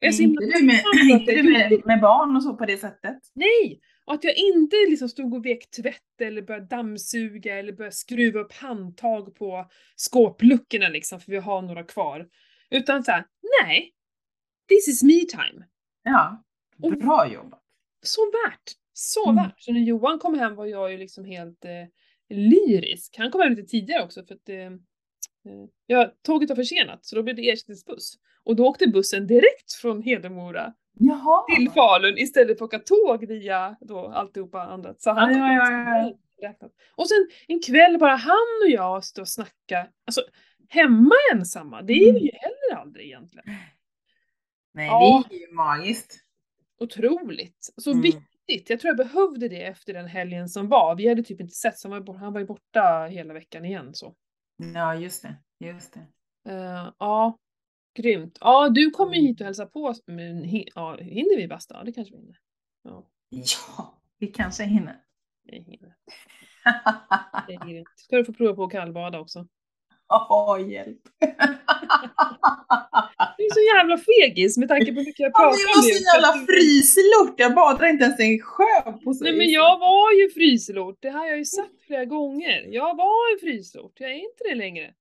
Inte 0.20 0.44
du, 0.44 0.64
med, 0.64 0.80
inte 1.10 1.32
du 1.32 1.42
med, 1.42 1.82
med 1.84 2.00
barn 2.00 2.36
och 2.36 2.42
så 2.42 2.56
på 2.56 2.66
det 2.66 2.76
sättet. 2.76 3.18
Nej! 3.34 3.80
Och 4.10 4.14
att 4.14 4.24
jag 4.24 4.36
inte 4.36 4.76
liksom 4.88 5.08
stod 5.08 5.34
och 5.34 5.44
vek 5.46 5.70
tvätt 5.70 6.20
eller 6.20 6.42
började 6.42 6.66
dammsuga 6.66 7.58
eller 7.58 7.72
började 7.72 7.96
skruva 7.96 8.40
upp 8.40 8.52
handtag 8.52 9.34
på 9.34 9.70
skåpluckorna 9.96 10.88
liksom 10.88 11.20
för 11.20 11.32
vi 11.32 11.38
har 11.38 11.62
några 11.62 11.84
kvar. 11.84 12.28
Utan 12.70 13.04
så 13.04 13.10
här, 13.10 13.24
nej! 13.62 13.92
This 14.68 14.88
is 14.88 15.02
me 15.02 15.20
time. 15.20 15.66
Ja, 16.02 16.44
Och- 16.82 16.92
bra 16.98 17.32
jobbat. 17.32 17.62
Så 18.02 18.20
värt! 18.30 18.72
Så 18.92 19.30
Mm. 19.30 19.44
värt! 19.44 19.54
Så 19.62 19.72
när 19.72 19.80
Johan 19.80 20.18
kom 20.18 20.38
hem 20.38 20.54
var 20.54 20.66
jag 20.66 20.92
ju 20.92 20.98
liksom 20.98 21.24
helt 21.24 21.64
eh, 21.64 21.70
lyrisk. 22.36 23.14
Han 23.18 23.30
kom 23.30 23.40
hem 23.40 23.50
lite 23.52 23.68
tidigare 23.70 24.02
också 24.04 24.24
för 24.24 24.34
att 24.34 24.48
eh, 24.48 24.56
eh, 24.56 24.72
ja, 25.86 26.14
tåget 26.22 26.48
var 26.48 26.56
försenat 26.56 27.04
så 27.04 27.16
då 27.16 27.22
blev 27.22 27.36
det 27.36 27.50
ersättningsbuss. 27.50 28.14
Och 28.44 28.56
då 28.56 28.66
åkte 28.66 28.86
bussen 28.86 29.26
direkt 29.26 29.72
från 29.80 30.02
Hedemora 30.02 30.74
Jaha. 30.92 31.44
till 31.56 31.70
Falun 31.70 32.18
istället 32.18 32.58
för 32.58 32.64
att 32.64 32.74
åka 32.74 32.78
tåg 32.78 33.26
via 33.26 33.76
då 33.80 34.08
alltihopa 34.08 34.62
annat. 34.62 35.02
Så 35.02 35.10
han 35.10 35.32
Ja, 35.38 35.52
ja, 35.52 36.14
ja. 36.36 36.68
Och 36.94 37.08
sen 37.08 37.28
en 37.48 37.60
kväll 37.62 37.98
bara 37.98 38.16
han 38.16 38.46
och 38.64 38.70
jag 38.70 39.04
stå 39.04 39.20
och 39.20 39.28
snacka. 39.28 39.88
Alltså 40.06 40.22
hemma 40.68 41.14
ensamma, 41.32 41.82
det 41.82 41.92
är 41.92 41.98
vi 42.04 42.10
Mm. 42.10 42.22
ju 42.22 42.30
heller 42.32 42.82
aldrig 42.82 43.06
egentligen. 43.06 43.44
Nej, 44.74 44.86
Ja. 44.86 45.24
det 45.28 45.34
är 45.36 45.40
ju 45.48 45.52
magiskt. 45.54 46.20
Otroligt. 46.78 47.72
Så 47.76 47.90
Mm. 47.90 48.02
viktigt. 48.02 48.70
Jag 48.70 48.80
tror 48.80 48.88
jag 48.88 48.96
behövde 48.96 49.48
det 49.48 49.62
efter 49.62 49.92
den 49.92 50.06
helgen 50.06 50.48
som 50.48 50.68
var. 50.68 50.94
Vi 50.94 51.08
hade 51.08 51.22
typ 51.22 51.40
inte 51.40 51.54
sett, 51.54 51.78
så 51.78 51.88
han 51.90 52.04
var, 52.04 52.14
han 52.14 52.32
var 52.32 52.40
ju 52.40 52.46
borta 52.46 53.06
hela 53.10 53.34
veckan 53.34 53.64
igen 53.64 53.94
så. 53.94 54.14
Ja, 54.74 54.94
just 54.94 55.22
det. 55.22 55.34
Just 55.66 55.94
det. 55.94 56.00
Eh, 56.52 56.92
ja, 56.98 57.38
grymt. 58.00 58.38
Ja, 58.40 58.68
du 58.68 58.90
kommer 58.90 59.12
Mm. 59.12 59.22
ju 59.22 59.28
hit 59.28 59.40
och 59.40 59.44
hälsa 59.46 59.66
på 59.66 59.94
men 60.06 60.44
ja, 60.74 60.96
hinner 61.00 61.36
vi 61.36 61.48
basta? 61.48 61.74
Ja, 61.74 61.84
det 61.84 61.92
kanske 61.92 62.14
vi 62.14 62.20
hinner. 62.20 62.36
Ja, 62.84 63.06
Ja, 63.30 64.00
vi 64.18 64.26
kanske 64.26 64.64
hinner. 64.64 64.96
vi 65.44 65.56
hinner. 65.58 65.94
Det 67.46 67.54
är 67.54 67.66
grymt. 67.66 67.88
Ska 67.96 68.16
du 68.16 68.24
få 68.24 68.32
prova 68.32 68.54
på 68.54 68.64
att 68.64 68.72
kallbada 68.72 69.20
också. 69.20 69.46
Åh, 70.30 70.70
hjälp. 70.70 70.98
Du 73.38 73.44
är 73.46 73.54
så 73.54 73.76
jävla 73.76 73.98
fegis 73.98 74.58
med 74.58 74.68
tanke 74.68 74.86
på 74.92 74.98
hur 75.00 75.06
mycket 75.06 75.20
jag 75.20 75.30
Ja, 75.34 75.38
pratar 75.38 75.50
men 75.50 75.60
jag 75.60 75.76
var 75.76 75.82
så 75.82 76.04
jävla 76.14 76.46
fryslort. 76.46 77.34
Jag 77.40 77.54
badar 77.54 77.86
inte 77.86 78.04
ens 78.04 78.20
i 78.20 78.22
en 78.34 78.40
sjö 78.40 78.92
på 79.04 79.14
så 79.14 79.24
Nej 79.24 79.36
men 79.36 79.50
jag 79.50 79.78
var 79.78 80.12
ju 80.12 80.30
fryslort, 80.30 80.96
det 81.00 81.10
här 81.10 81.18
har 81.18 81.26
jag 81.26 81.38
ju 81.38 81.44
sagt 81.44 81.82
flera 81.86 82.04
gånger. 82.04 82.66
Jag 82.70 82.96
var 82.96 83.32
en 83.34 83.38
fryslort, 83.40 83.92
jag 84.00 84.10
är 84.10 84.14
inte 84.14 84.44
det 84.48 84.54
längre. 84.54 84.94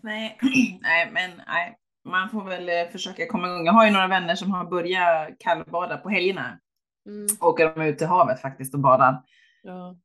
Nej, 0.00 0.38
nej, 0.82 1.10
men 1.12 1.30
nej. 1.46 1.78
Man 2.04 2.30
får 2.30 2.44
väl 2.44 2.68
eh, 2.68 2.92
försöka 2.92 3.26
komma 3.26 3.46
igång. 3.48 3.66
Jag 3.66 3.72
har 3.72 3.86
ju 3.86 3.92
några 3.92 4.06
vänner 4.08 4.34
som 4.34 4.50
har 4.50 4.64
börjat 4.64 5.28
kallbada 5.38 5.96
på 5.96 6.08
helgerna. 6.08 6.58
Mm, 7.06 7.26
Åker 7.40 7.74
de 7.74 7.82
ut 7.82 7.98
till 7.98 8.06
havet 8.06 8.40
faktiskt 8.40 8.74
och 8.74 8.80
badar. 8.80 9.22
ja. 9.62 9.96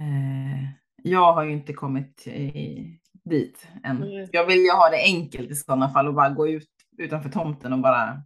Eh, 0.00 0.68
jag 1.02 1.32
har 1.32 1.44
ju 1.44 1.52
inte 1.52 1.72
kommit 1.72 2.24
dit 3.24 3.68
än. 3.84 3.96
Nej. 3.96 4.28
Jag 4.32 4.46
vill 4.46 4.58
ju 4.58 4.70
ha 4.70 4.90
det 4.90 5.02
enkelt 5.04 5.50
i 5.50 5.54
sådana 5.54 5.88
fall 5.88 6.08
och 6.08 6.14
bara 6.14 6.30
gå 6.30 6.48
ut 6.48 6.68
utanför 6.98 7.28
tomten 7.30 7.72
och 7.72 7.78
bara 7.78 8.22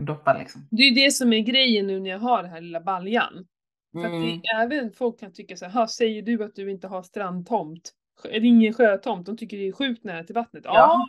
doppa 0.00 0.38
liksom. 0.38 0.68
Det 0.70 0.82
är 0.82 0.88
ju 0.88 0.94
det 1.04 1.10
som 1.10 1.32
är 1.32 1.40
grejen 1.40 1.86
nu 1.86 2.00
när 2.00 2.10
jag 2.10 2.18
har 2.18 2.42
den 2.42 2.50
här 2.52 2.60
lilla 2.60 2.80
baljan. 2.80 3.46
För 3.92 4.00
att 4.00 4.06
Mm. 4.12 4.22
det, 4.40 4.48
även 4.62 4.92
folk 4.92 5.20
kan 5.20 5.32
tycka 5.32 5.56
så 5.56 5.64
här, 5.64 5.72
"Ha, 5.72 5.88
säger 5.88 6.22
du 6.22 6.44
att 6.44 6.54
du 6.54 6.70
inte 6.70 6.88
har 6.88 7.02
strandtomt? 7.02 7.92
Ingen 8.32 8.72
sjötomt? 8.72 9.26
De 9.26 9.36
tycker 9.36 9.56
det 9.56 9.68
är 9.68 9.72
sjukt 9.72 10.04
nära 10.04 10.24
till 10.24 10.34
vattnet. 10.34 10.62
Ja, 10.64 11.08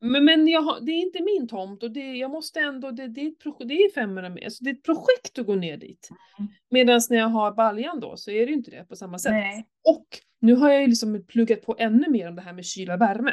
men, 0.00 0.24
men 0.24 0.48
jag 0.48 0.62
har, 0.62 0.80
det 0.80 0.92
är 0.92 0.96
inte 1.02 1.22
min 1.22 1.48
tomt 1.48 1.82
och 1.82 1.90
det, 1.90 2.16
jag 2.16 2.30
måste 2.30 2.60
ändå, 2.60 2.90
det, 2.90 3.08
det, 3.08 3.20
är, 3.20 3.28
ett 3.28 3.38
proje- 3.44 3.64
det 3.64 3.74
är 3.74 3.92
500 3.92 4.28
meter, 4.30 4.44
alltså 4.44 4.64
det 4.64 4.70
är 4.70 4.74
ett 4.74 4.82
projekt 4.82 5.38
att 5.38 5.46
gå 5.46 5.54
ner 5.54 5.76
dit. 5.76 6.08
Mm. 6.38 6.50
Medan 6.70 7.00
när 7.10 7.16
jag 7.16 7.28
har 7.28 7.52
baljan 7.52 8.00
då 8.00 8.16
så 8.16 8.30
är 8.30 8.46
det 8.46 8.50
ju 8.52 8.56
inte 8.56 8.70
det 8.70 8.84
på 8.84 8.96
samma 8.96 9.18
sätt. 9.18 9.32
Nej. 9.32 9.66
Och 9.88 10.06
nu 10.40 10.54
har 10.54 10.70
jag 10.70 10.80
ju 10.80 10.86
liksom 10.86 11.24
pluggat 11.28 11.62
på 11.62 11.76
ännu 11.78 12.10
mer 12.10 12.28
om 12.28 12.34
det 12.36 12.42
här 12.42 12.52
med 12.52 12.64
kyla 12.66 12.94
och 12.94 13.00
värme. 13.00 13.30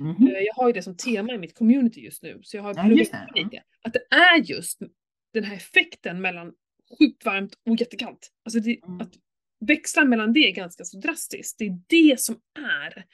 Eh, 0.00 0.42
Jag 0.46 0.54
har 0.54 0.66
ju 0.66 0.72
det 0.72 0.82
som 0.82 0.96
tema 0.96 1.32
i 1.32 1.38
mitt 1.38 1.54
community 1.54 2.00
just 2.00 2.22
nu, 2.22 2.40
så 2.42 2.56
jag 2.56 2.62
har 2.62 2.74
Ja, 2.76 2.82
pluggat 2.84 3.08
det. 3.34 3.42
lite. 3.42 3.62
Att 3.82 3.92
det 3.92 4.14
är 4.14 4.38
just 4.38 4.78
den 5.32 5.44
här 5.44 5.56
effekten 5.56 6.20
mellan 6.20 6.52
sjukt 6.98 7.24
varmt 7.24 7.54
och 7.70 7.76
jättekallt. 7.80 8.28
Alltså 8.44 8.60
det, 8.60 8.78
Mm. 8.86 9.00
att 9.00 9.12
växla 9.66 10.04
mellan 10.04 10.32
det 10.32 10.40
är 10.40 10.52
ganska 10.52 10.84
så 10.84 10.98
drastiskt. 10.98 11.58
Det 11.58 11.64
är 11.64 11.78
det 11.86 12.20
som 12.20 12.36
är 12.58 13.04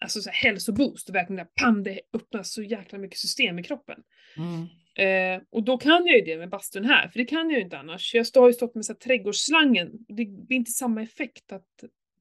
alltså 0.00 0.20
så 0.20 0.30
här 0.30 0.36
hälsoboost, 0.36 1.10
verkligen 1.10 1.36
där 1.36 1.48
pam, 1.60 1.82
det 1.82 2.00
öppnas 2.12 2.52
så 2.52 2.62
jäkla 2.62 2.98
mycket 2.98 3.18
system 3.18 3.58
i 3.58 3.62
kroppen. 3.62 4.02
Mm. 4.36 4.66
Eh, 4.98 5.42
och 5.50 5.62
då 5.64 5.78
kan 5.78 6.06
jag 6.06 6.16
ju 6.18 6.24
det 6.24 6.36
med 6.38 6.48
bastun 6.50 6.84
här, 6.84 7.08
för 7.08 7.18
det 7.18 7.24
kan 7.24 7.50
jag 7.50 7.58
ju 7.58 7.64
inte 7.64 7.78
annars. 7.78 8.14
Jag 8.14 8.26
står- 8.26 8.40
har 8.40 8.48
ju 8.48 8.54
stått 8.54 8.74
med 8.74 8.84
så 8.84 8.92
här 8.92 8.98
trädgårdsslangen, 8.98 9.90
det 10.08 10.24
blir 10.24 10.56
inte 10.56 10.70
samma 10.70 11.02
effekt 11.02 11.52
att 11.52 11.68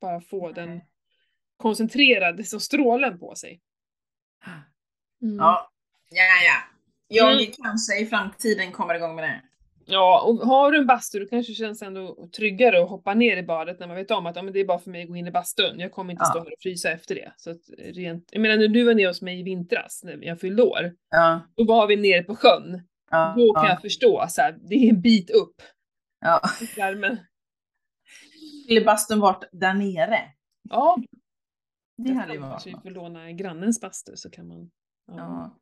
bara 0.02 0.22
få 0.22 0.52
den 0.52 0.82
koncentrerad 1.58 2.48
som 2.48 2.60
strålen 2.60 3.20
på 3.20 3.36
sig. 3.36 3.62
Mm. 5.22 5.36
Ja, 5.36 5.72
ja, 6.10 6.24
ja. 6.46 6.62
Jag 7.08 7.34
Mm. 7.42 7.54
kanske 7.64 8.00
i 8.00 8.06
framtiden 8.06 8.72
kommer 8.72 8.96
igång 8.96 9.16
med 9.16 9.24
det. 9.24 9.42
Ja, 9.88 10.22
och 10.28 10.36
har 10.48 10.72
du 10.72 10.78
en 10.78 10.88
bastu 10.88 11.20
då 11.20 11.26
kanske 11.28 11.52
det 11.52 11.56
känns 11.56 11.82
ändå 11.82 12.28
tryggare 12.36 12.84
att 12.84 12.90
hoppa 12.90 13.14
ner 13.14 13.38
i 13.38 13.44
badet 13.44 13.80
när 13.80 13.88
man 13.88 13.96
vet 13.96 14.12
om 14.12 14.26
att 14.26 14.36
ja, 14.36 14.42
men 14.42 14.54
det 14.54 14.60
är 14.60 14.66
bara 14.66 14.80
för 14.80 14.92
mig 14.92 15.04
att 15.04 15.08
gå 15.10 15.16
in 15.16 15.28
i 15.28 15.32
bastun. 15.32 15.80
Jag 15.80 15.92
kommer 15.92 16.12
inte 16.14 16.24
Ja. 16.24 16.30
stå 16.30 16.40
här 16.40 16.46
och 16.54 16.60
frysa 16.62 16.92
efter 16.92 17.16
det. 17.16 17.34
Så 17.38 17.52
att 17.52 17.62
rent, 17.78 18.30
jag 18.32 18.42
menar 18.42 18.58
när 18.58 18.68
du 18.68 18.84
var 18.84 18.94
nere 18.94 19.08
hos 19.08 19.22
mig 19.22 19.40
i 19.40 19.44
vintras 19.44 20.04
när 20.04 20.20
jag 20.24 20.40
fyllde 20.40 20.64
år, 20.64 20.96
Ja. 21.10 21.40
då 21.56 21.64
var 21.64 21.88
vi 21.88 21.96
nere 21.96 22.24
på 22.24 22.36
sjön. 22.36 22.82
Ja. 23.12 23.34
Då 23.38 23.54
kan 23.54 23.64
ja. 23.64 23.70
jag 23.70 23.82
förstå 23.82 24.26
så 24.30 24.42
här, 24.42 24.58
det 24.70 24.76
är 24.76 24.90
en 24.90 25.02
bit 25.02 25.30
upp 25.30 25.56
ja. 26.22 26.42
värmen. 26.78 27.18
Skulle 28.64 28.82
bastun 28.82 29.20
varit 29.20 29.44
där 29.52 29.74
nere? 29.74 30.20
Ja, 30.70 30.98
Det 31.98 32.14
hade 32.14 32.34
ju 32.34 32.40
varit 32.40 32.66
något. 32.66 32.82
får 32.84 32.90
låna 32.90 33.32
grannens 33.32 33.82
bastu 33.82 34.12
så 34.16 34.30
kan 34.30 34.48
man. 34.48 34.72
Ja. 35.08 35.58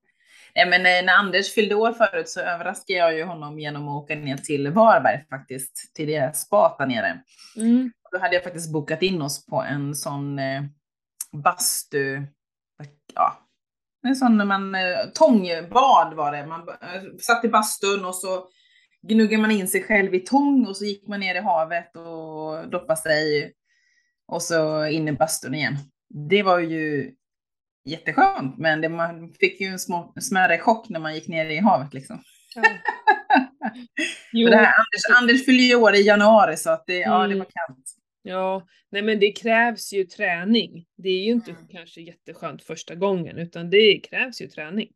Nej, 0.56 0.70
men 0.70 0.86
eh, 0.86 1.06
när 1.06 1.14
Anders 1.14 1.54
fyllde 1.54 1.76
år 1.76 1.94
förut 1.94 2.30
så 2.30 2.40
överraskade 2.40 3.00
jag 3.00 3.16
ju 3.16 3.24
honom 3.24 3.60
genom 3.60 3.88
att 3.88 4.04
åka 4.04 4.16
ner 4.16 4.38
till 4.38 4.72
Varberg 4.72 5.26
faktiskt, 5.30 5.96
till 5.96 6.08
deras 6.08 6.42
spa 6.42 6.76
där 6.80 6.86
nere. 6.86 7.20
Mm. 7.58 7.92
Då 8.12 8.20
hade 8.20 8.36
jag 8.36 8.44
faktiskt 8.44 8.74
bokat 8.74 9.02
in 9.02 9.22
oss 9.22 9.46
på 9.46 9.62
en 9.62 9.96
sån 9.96 10.40
eh, 10.40 10.64
bastu, 11.32 12.22
ja, 13.14 13.40
en 14.08 14.16
sån 14.16 14.38
när 14.38 14.46
man, 14.46 14.76
eh, 14.76 14.82
tångbad 15.14 16.14
var 16.14 16.32
det. 16.32 16.46
Man 16.46 16.70
satt 17.20 17.46
i 17.46 17.50
bastun 17.50 18.06
och 18.06 18.16
så 18.16 18.48
gnuggade 19.08 19.42
man 19.42 19.52
in 19.52 19.68
sig 19.68 19.84
själv 19.84 20.16
i 20.16 20.20
tång 20.20 20.66
och 20.68 20.78
så 20.78 20.86
gick 20.86 21.08
man 21.08 21.20
ner 21.20 21.36
i 21.36 21.40
havet 21.40 21.96
och 21.96 22.70
doppade 22.70 23.00
sig 23.00 23.54
och 24.28 24.42
så 24.42 24.86
in 24.86 25.08
i 25.08 25.12
bastun 25.12 25.54
igen. 25.54 25.78
Det 26.30 26.44
var 26.44 26.60
ju 26.60 27.14
jätteskönt, 27.86 28.58
men 28.58 28.82
det, 28.82 28.90
man 28.90 29.34
fick 29.40 29.62
ju 29.62 29.68
en 29.68 29.80
små, 29.80 30.14
smärre 30.22 30.58
chock 30.60 30.90
när 30.90 31.00
man 31.00 31.16
gick 31.16 31.28
ner 31.28 31.46
i 31.46 31.58
havet 31.58 31.94
liksom. 31.94 32.20
Ja. 32.56 32.62
Det 34.50 34.56
här, 34.56 34.66
Anders, 34.66 35.22
Anders 35.22 35.46
fyller 35.46 35.64
ju 35.64 35.76
år 35.76 35.96
i 35.96 36.02
januari 36.02 36.58
så 36.58 36.70
att 36.70 36.84
det, 36.88 37.00
ja, 37.00 37.18
det 37.20 37.26
Mm. 37.26 37.38
var 37.40 37.46
kallt. 37.46 37.86
ja, 38.24 38.68
nej 38.92 39.02
men 39.02 39.20
det 39.20 39.32
krävs 39.32 39.94
ju 39.94 40.04
träning. 40.04 40.86
Det 40.98 41.10
är 41.10 41.24
ju 41.26 41.32
inte 41.32 41.52
Mm. 41.52 41.68
kanske 41.68 42.02
jätteskönt 42.02 42.64
första 42.64 42.96
gången 42.96 43.38
utan 43.38 43.70
det 43.70 44.00
krävs 44.00 44.42
ju 44.42 44.48
träning. 44.48 44.90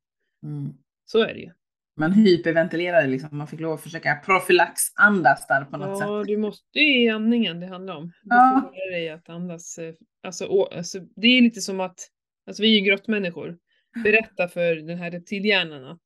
Mm. 0.43 0.73
Så 1.05 1.19
är 1.19 1.33
det 1.33 1.39
ju. 1.39 1.51
Man 1.99 2.11
hyperventilerade 2.11 3.07
liksom, 3.07 3.38
man 3.38 3.47
fick 3.47 3.59
lov 3.59 3.73
att 3.73 3.81
försöka 3.83 4.15
profylaxandas 4.25 5.47
där 5.47 5.65
på 5.65 5.77
något 5.77 5.97
sätt. 5.97 6.07
Ja, 6.07 6.23
du 6.23 6.38
måste, 6.38 6.65
det 6.73 6.79
är 7.07 7.13
andningen 7.13 7.59
det 7.59 7.67
handlar 7.67 7.95
om. 7.95 8.05
Du 8.05 8.35
Ja. 8.35 8.61
får 8.63 8.71
lära 8.75 8.97
dig 8.99 9.09
att 9.09 9.29
andas. 9.29 9.77
eh, 9.77 9.93
Alltså, 10.23 10.63
alltså, 10.75 10.99
det 11.15 11.27
är 11.27 11.41
lite 11.41 11.61
som 11.61 11.79
att, 11.79 12.07
alltså 12.47 12.63
vi 12.63 12.75
är 12.75 12.79
ju 12.79 12.85
grottmänniskor. 12.85 13.57
Berätta 14.03 14.47
för 14.47 14.75
den 14.75 14.97
här 14.97 15.11
reptilhjärnan 15.11 15.85
att 15.85 16.01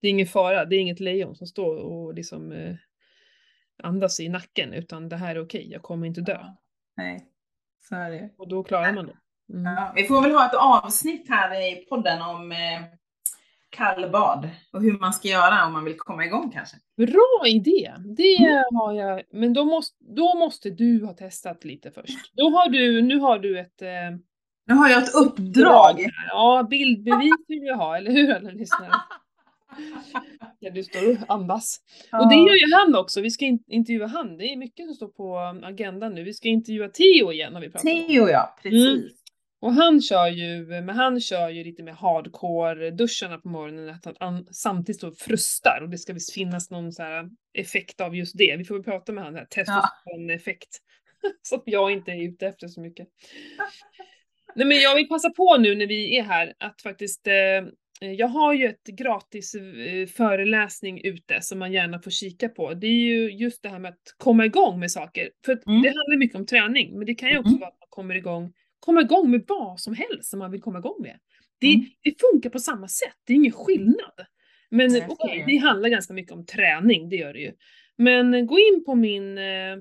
det 0.00 0.08
är 0.08 0.10
ingen 0.10 0.26
fara, 0.26 0.64
det 0.64 0.76
är 0.76 0.80
inget 0.80 1.00
lejon 1.00 1.36
som 1.36 1.46
står 1.46 1.76
och 1.76 2.14
liksom 2.14 2.52
eh, 2.52 2.74
andas 3.82 4.20
i 4.20 4.28
nacken 4.28 4.72
utan 4.72 5.08
det 5.08 5.16
här 5.16 5.36
är 5.36 5.44
okej, 5.44 5.70
jag 5.70 5.82
kommer 5.82 6.06
inte 6.06 6.20
dö. 6.20 6.38
Nej, 6.96 7.26
så 7.88 7.94
är 7.94 8.10
det. 8.10 8.30
Och 8.38 8.48
då 8.48 8.64
klarar 8.64 8.92
man 8.92 9.06
det. 9.06 9.16
Mm. 9.52 9.72
Ja, 9.72 9.92
vi 9.96 10.04
får 10.04 10.22
väl 10.22 10.32
ha 10.32 10.46
ett 10.46 10.54
avsnitt 10.54 11.28
här 11.28 11.72
i 11.72 11.76
podden 11.76 12.22
om 12.22 12.52
eh, 12.52 12.58
kallbad 13.70 14.50
och 14.72 14.82
hur 14.82 14.98
man 14.98 15.12
ska 15.12 15.28
göra 15.28 15.66
om 15.66 15.72
man 15.72 15.84
vill 15.84 15.96
komma 15.96 16.24
igång 16.24 16.50
kanske. 16.50 16.76
Bra 16.96 17.42
idé! 17.46 17.94
Det 18.16 18.64
har 18.74 18.92
jag, 18.92 19.22
men 19.30 19.52
då 19.52 19.64
måste, 19.64 19.96
då 20.00 20.34
måste 20.34 20.70
du 20.70 21.04
ha 21.04 21.12
testat 21.12 21.64
lite 21.64 21.90
först. 21.90 22.32
Då 22.36 22.50
har 22.50 22.68
du, 22.68 23.02
nu 23.02 23.18
har 23.18 23.38
du 23.38 23.58
ett 23.58 23.82
eh, 23.82 23.88
Nu 24.66 24.74
har 24.74 24.88
jag 24.88 25.02
ett 25.02 25.14
uppdrag. 25.14 26.10
Ja, 26.28 26.66
bildbevis 26.70 27.34
vill 27.48 27.60
vi 27.60 27.74
ha, 27.74 27.96
eller 27.96 28.10
hur 28.10 28.34
alla 28.34 28.50
lyssnare? 28.50 28.90
Ja, 30.58 30.70
du 30.70 30.82
står 30.82 31.10
och 31.10 31.34
andas. 31.34 31.80
Och 32.12 32.28
det 32.28 32.34
gör 32.34 32.54
ju 32.54 32.74
han 32.74 32.94
också, 32.94 33.20
vi 33.20 33.30
ska 33.30 33.44
in, 33.44 33.58
intervjua 33.66 34.06
han. 34.06 34.36
Det 34.36 34.44
är 34.44 34.56
mycket 34.56 34.86
som 34.86 34.94
står 34.94 35.08
på 35.08 35.38
agendan 35.64 36.14
nu. 36.14 36.24
Vi 36.24 36.32
ska 36.32 36.48
intervjua 36.48 36.88
Theo 36.88 37.32
igen 37.32 37.54
har 37.54 37.60
vi 37.60 37.70
pratat 37.70 37.84
om. 37.84 38.06
Theo 38.06 38.28
ja, 38.28 38.56
precis. 38.62 38.86
Mm. 38.86 39.08
Och 39.60 39.72
han 39.72 40.02
kör 40.02 40.28
ju, 40.28 40.66
men 40.66 40.88
han 40.88 41.20
kör 41.20 41.48
ju 41.48 41.64
lite 41.64 41.82
mer 41.82 41.92
hardcore-duscharna 41.92 43.38
på 43.38 43.48
morgonen, 43.48 43.90
att 43.90 44.04
han 44.04 44.14
an, 44.20 44.46
samtidigt 44.50 45.00
så 45.00 45.12
frustar 45.12 45.80
och 45.82 45.90
det 45.90 45.98
ska 45.98 46.12
visst 46.12 46.32
finnas 46.32 46.70
någon 46.70 46.92
så 46.92 47.02
här 47.02 47.30
effekt 47.54 48.00
av 48.00 48.16
just 48.16 48.38
det. 48.38 48.56
Vi 48.56 48.64
får 48.64 48.74
väl 48.74 48.84
prata 48.84 49.12
med 49.12 49.24
han, 49.24 49.34
här 49.34 49.44
testosteron-effekt. 49.44 50.68
Som 51.42 51.62
jag 51.64 51.92
inte 51.92 52.10
är 52.10 52.28
ute 52.28 52.46
efter 52.46 52.68
så 52.68 52.80
mycket. 52.80 53.08
Nej 54.56 54.66
men 54.66 54.76
jag 54.80 54.94
vill 54.94 55.08
passa 55.08 55.30
på 55.30 55.56
nu 55.56 55.74
när 55.74 55.86
vi 55.86 56.16
är 56.18 56.22
här 56.22 56.54
att 56.58 56.82
faktiskt 56.82 57.26
eh, 57.26 57.34
jag 58.00 58.26
har 58.28 58.52
ju 58.54 58.66
ett 58.66 58.84
gratis 58.86 59.54
eh, 59.54 60.06
föreläsning 60.06 61.00
ute 61.04 61.38
som 61.40 61.58
man 61.58 61.72
gärna 61.72 61.98
får 62.02 62.10
kika 62.10 62.48
på. 62.48 62.74
Det 62.74 62.86
är 62.86 62.90
ju 62.90 63.30
just 63.32 63.62
det 63.62 63.68
här 63.68 63.78
med 63.78 63.88
att 63.88 64.14
komma 64.18 64.44
igång 64.46 64.80
med 64.80 64.90
saker. 64.90 65.30
För 65.44 65.52
Mm. 65.52 65.82
det 65.82 65.88
handlar 65.88 66.16
mycket 66.18 66.36
om 66.36 66.46
träning, 66.46 66.98
men 66.98 67.06
det 67.06 67.14
kan 67.14 67.28
ju 67.30 67.38
också 67.38 67.50
Mhm. 67.50 67.60
vara 67.60 67.68
att 67.68 67.80
man 67.80 67.86
kommer 67.90 68.14
igång, 68.14 68.52
komma 68.80 69.00
igång 69.00 69.30
med 69.30 69.44
vad 69.48 69.80
som 69.80 69.94
helst 69.94 70.30
som 70.30 70.38
man 70.38 70.50
vill 70.50 70.60
komma 70.62 70.78
igång 70.78 71.02
med. 71.02 71.18
Det, 71.60 71.66
Mm. 71.74 71.86
det 72.02 72.14
funkar 72.20 72.50
på 72.50 72.58
samma 72.58 72.88
sätt, 72.88 73.14
det 73.26 73.32
är 73.32 73.34
ingen 73.36 73.52
skillnad. 73.52 74.26
Men 74.70 74.90
okej, 75.08 75.40
är 75.40 75.46
det. 75.46 75.56
handlar 75.56 75.88
ganska 75.88 76.14
mycket 76.14 76.32
om 76.32 76.46
träning, 76.46 77.08
det 77.08 77.16
gör 77.16 77.32
det 77.32 77.38
ju. 77.40 77.52
Men 77.98 78.46
gå 78.46 78.58
in 78.58 78.84
på 78.84 78.94
min 78.94 79.38
eh, 79.38 79.76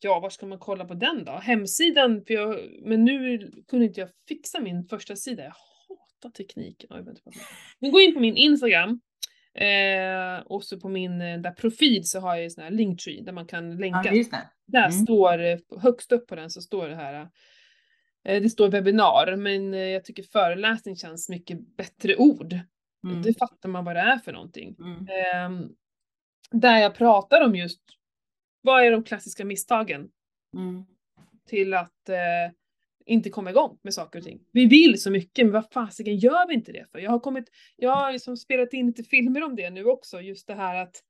Ja, 0.00 0.20
var 0.20 0.30
ska 0.30 0.46
man 0.46 0.58
kolla 0.58 0.84
på 0.84 0.94
den 0.94 1.24
då? 1.24 1.32
Hemsidan, 1.32 2.24
för 2.26 2.34
jag, 2.34 2.58
men 2.82 3.04
nu 3.04 3.50
kunde 3.68 3.86
inte 3.86 4.00
jag 4.00 4.10
fixa 4.28 4.60
min 4.60 4.84
första 4.84 5.16
sida. 5.16 5.42
Jag 5.42 5.54
hatar 5.88 6.30
tekniken. 6.30 6.90
Oj, 6.92 7.02
vänta 7.02 7.20
på. 7.24 7.30
Men 7.78 7.90
gå 7.92 8.00
in 8.00 8.14
på 8.14 8.20
min 8.20 8.36
Instagram. 8.36 9.00
Eh, 9.54 10.46
och 10.46 10.64
så 10.64 10.80
på 10.80 10.88
min 10.88 11.20
eh, 11.20 11.38
där 11.38 11.50
profil 11.50 12.04
så 12.04 12.20
har 12.20 12.34
jag 12.34 12.44
en 12.44 12.50
sån 12.50 12.64
här 12.64 12.70
linktree 12.70 13.22
där 13.22 13.32
man 13.32 13.46
kan 13.46 13.76
länka. 13.76 14.00
Ja, 14.04 14.24
det. 14.30 14.48
Där 14.66 14.78
Mm. 14.88 14.92
står, 14.92 15.44
eh, 15.44 15.58
högst 15.82 16.12
upp 16.12 16.26
på 16.26 16.34
den 16.34 16.50
så 16.50 16.60
står 16.60 16.88
det 16.88 16.94
här. 16.96 17.28
Eh, 18.24 18.42
det 18.42 18.50
står 18.50 18.68
webbinar, 18.68 19.36
men 19.36 19.74
eh, 19.74 19.80
jag 19.80 20.04
tycker 20.04 20.22
föreläsning 20.22 20.96
känns 20.96 21.28
mycket 21.28 21.76
bättre 21.76 22.16
ord. 22.16 22.58
Mm. 23.04 23.22
Det 23.22 23.38
fattar 23.38 23.68
man 23.68 23.84
vad 23.84 23.96
det 23.96 24.00
är 24.00 24.18
för 24.18 24.32
någonting. 24.32 24.76
Mm. 24.78 25.06
Ehm, 25.08 25.68
där 26.50 26.78
jag 26.78 26.94
pratar 26.94 27.44
om 27.44 27.56
just 27.56 27.80
vad 28.60 28.84
är 28.84 28.90
de 28.90 29.04
klassiska 29.04 29.44
misstagen 29.44 30.10
Mm. 30.54 30.84
till 31.48 31.74
att 31.74 32.08
eh, 32.08 32.16
inte 33.06 33.30
komma 33.30 33.50
igång 33.50 33.78
med 33.82 33.94
saker 33.94 34.18
och 34.18 34.24
ting. 34.24 34.40
Vi 34.52 34.66
vill 34.66 35.00
så 35.00 35.10
mycket, 35.10 35.46
men 35.46 35.52
vad 35.52 35.72
fasiken 35.72 36.16
gör 36.16 36.48
vi 36.48 36.54
inte 36.54 36.72
det 36.72 36.86
för? 36.92 36.98
Jag 36.98 37.10
har 37.10 37.20
kommit, 37.20 37.50
jag 37.76 37.90
har 37.96 38.12
liksom 38.12 38.36
spelat 38.36 38.72
in 38.72 38.86
lite 38.86 39.02
filmer 39.02 39.42
om 39.42 39.56
det 39.56 39.70
nu 39.70 39.84
också, 39.84 40.20
just 40.20 40.46
det 40.46 40.54
här 40.54 40.82
att 40.82 41.02